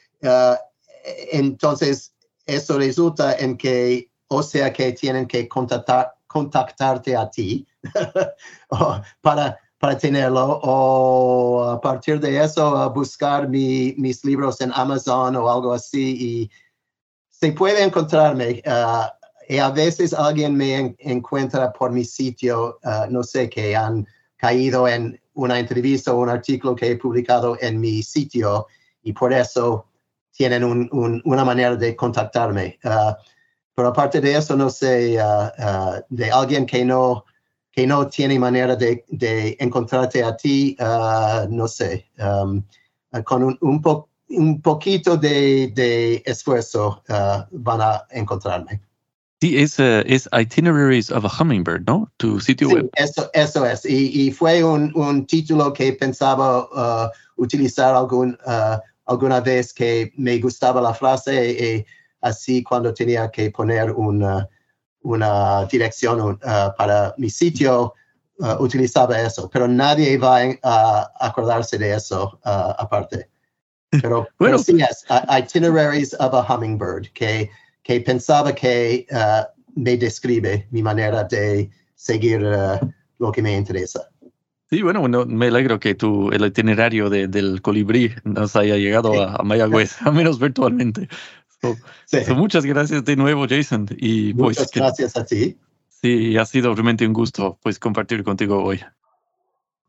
entonces, 1.32 2.14
eso 2.46 2.78
resulta 2.78 3.34
en 3.34 3.56
que, 3.56 4.08
o 4.28 4.40
sea 4.40 4.72
que 4.72 4.92
tienen 4.92 5.26
que 5.26 5.48
contactar, 5.48 6.14
contactarte 6.28 7.16
a 7.16 7.28
ti 7.28 7.66
para 9.20 9.58
para 9.86 9.98
tenerlo 9.98 10.58
o 10.64 11.62
a 11.62 11.80
partir 11.80 12.18
de 12.18 12.42
eso 12.42 12.90
buscar 12.90 13.48
mi, 13.48 13.94
mis 13.96 14.24
libros 14.24 14.60
en 14.60 14.72
Amazon 14.74 15.36
o 15.36 15.48
algo 15.48 15.72
así 15.72 16.16
y 16.18 16.50
se 17.30 17.52
puede 17.52 17.84
encontrarme. 17.84 18.64
Uh, 18.66 19.06
y 19.48 19.58
a 19.58 19.70
veces 19.70 20.12
alguien 20.12 20.56
me 20.56 20.96
encuentra 20.98 21.72
por 21.72 21.92
mi 21.92 22.04
sitio, 22.04 22.80
uh, 22.82 23.08
no 23.08 23.22
sé, 23.22 23.48
que 23.48 23.76
han 23.76 24.04
caído 24.36 24.88
en 24.88 25.20
una 25.34 25.60
entrevista 25.60 26.12
o 26.12 26.18
un 26.18 26.30
artículo 26.30 26.74
que 26.74 26.90
he 26.90 26.96
publicado 26.96 27.56
en 27.60 27.78
mi 27.78 28.02
sitio 28.02 28.66
y 29.04 29.12
por 29.12 29.32
eso 29.32 29.86
tienen 30.32 30.64
un, 30.64 30.88
un, 30.90 31.22
una 31.24 31.44
manera 31.44 31.76
de 31.76 31.94
contactarme. 31.94 32.80
Uh, 32.82 33.14
pero 33.72 33.88
aparte 33.90 34.20
de 34.20 34.34
eso, 34.34 34.56
no 34.56 34.68
sé, 34.68 35.16
de 36.08 36.30
alguien 36.32 36.66
que 36.66 36.84
no 36.84 37.24
que 37.76 37.86
no 37.86 38.08
tiene 38.08 38.38
manera 38.38 38.74
de, 38.74 39.04
de 39.08 39.54
encontrarte 39.60 40.24
a 40.24 40.34
ti, 40.34 40.74
uh, 40.80 41.46
no 41.50 41.68
sé, 41.68 42.06
um, 42.18 42.62
con 43.24 43.42
un, 43.42 43.58
un, 43.60 43.82
po, 43.82 44.08
un, 44.30 44.62
poquito 44.62 45.18
de, 45.18 45.70
de 45.74 46.22
esfuerzo 46.24 47.02
uh, 47.10 47.44
van 47.50 47.82
a 47.82 48.02
encontrarme. 48.10 48.80
Sí, 49.42 49.58
es, 49.58 49.78
uh, 49.78 50.02
es 50.06 50.26
Itineraries 50.32 51.10
of 51.10 51.26
a 51.26 51.28
Hummingbird, 51.28 51.84
¿no? 51.86 52.10
Tu 52.16 52.40
sitio 52.40 52.68
sí, 52.68 52.74
web. 52.76 52.90
Eso, 52.94 53.28
eso 53.34 53.66
es. 53.66 53.84
Y, 53.84 54.22
y 54.22 54.30
fue 54.30 54.64
un, 54.64 54.90
un, 54.94 55.26
título 55.26 55.74
que 55.74 55.92
pensaba 55.92 56.64
uh, 56.64 57.10
utilizar 57.36 57.94
algún, 57.94 58.38
alguna 59.04 59.40
vez 59.42 59.74
que 59.74 60.14
me 60.16 60.38
gustaba 60.38 60.80
la 60.80 60.94
frase 60.94 61.50
y 61.50 61.86
así 62.22 62.62
cuando 62.62 62.94
tenía 62.94 63.30
que 63.30 63.50
poner 63.50 63.92
un, 63.92 64.24
una 65.06 65.64
dirección 65.66 66.20
uh, 66.20 66.38
para 66.76 67.14
mi 67.16 67.30
sitio, 67.30 67.94
uh, 68.40 68.62
utilizaba 68.62 69.20
eso, 69.20 69.48
pero 69.48 69.68
nadie 69.68 70.18
va 70.18 70.40
a 70.62 71.10
acordarse 71.20 71.78
de 71.78 71.94
eso 71.94 72.38
uh, 72.44 72.74
aparte. 72.76 73.28
Pero, 73.90 74.26
bueno. 74.38 74.56
pero, 74.56 74.58
sí 74.58 74.76
es 74.82 75.04
Itineraries 75.30 76.14
of 76.14 76.34
a 76.34 76.42
Hummingbird, 76.42 77.12
que, 77.14 77.48
que 77.84 78.00
pensaba 78.00 78.52
que 78.52 79.06
me 79.76 79.96
describe 79.96 80.66
mi 80.70 80.82
manera 80.82 81.22
de 81.22 81.70
seguir 81.94 82.40
lo 83.18 83.32
que 83.32 83.42
me 83.42 83.56
interesa. 83.56 84.08
Sí, 84.68 84.82
bueno, 84.82 84.98
bueno, 85.00 85.24
me 85.26 85.46
alegro 85.46 85.78
que 85.78 85.94
tu, 85.94 86.32
el 86.32 86.44
itinerario 86.44 87.08
de, 87.08 87.28
del 87.28 87.62
colibrí 87.62 88.12
nos 88.24 88.56
haya 88.56 88.74
llegado 88.76 89.22
a, 89.22 89.36
a 89.36 89.42
Mayagüez, 89.44 89.94
al 90.02 90.14
menos 90.14 90.40
virtualmente. 90.40 91.08
So, 91.60 91.76
sí. 92.06 92.24
so 92.24 92.34
muchas 92.34 92.64
gracias 92.64 93.04
de 93.04 93.16
nuevo, 93.16 93.46
Jason. 93.48 93.86
Y 93.96 94.34
pues, 94.34 94.58
muchas 94.58 94.70
gracias 94.72 95.16
a 95.16 95.24
ti. 95.24 95.56
Sí, 95.88 96.36
ha 96.36 96.44
sido 96.44 96.74
realmente 96.74 97.06
un 97.06 97.12
gusto 97.12 97.58
pues 97.62 97.78
compartir 97.78 98.22
contigo 98.22 98.62
hoy. 98.62 98.80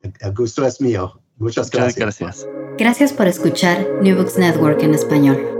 El 0.02 0.34
gusto 0.34 0.66
es 0.66 0.80
mío. 0.80 1.22
Muchas 1.38 1.70
gracias. 1.70 1.98
Muchas 1.98 2.20
gracias. 2.20 2.48
Gracias 2.78 3.14
por 3.14 3.28
escuchar 3.28 3.86
New 4.02 4.16
Books 4.16 4.38
Network 4.38 4.82
en 4.82 4.94
español. 4.94 5.57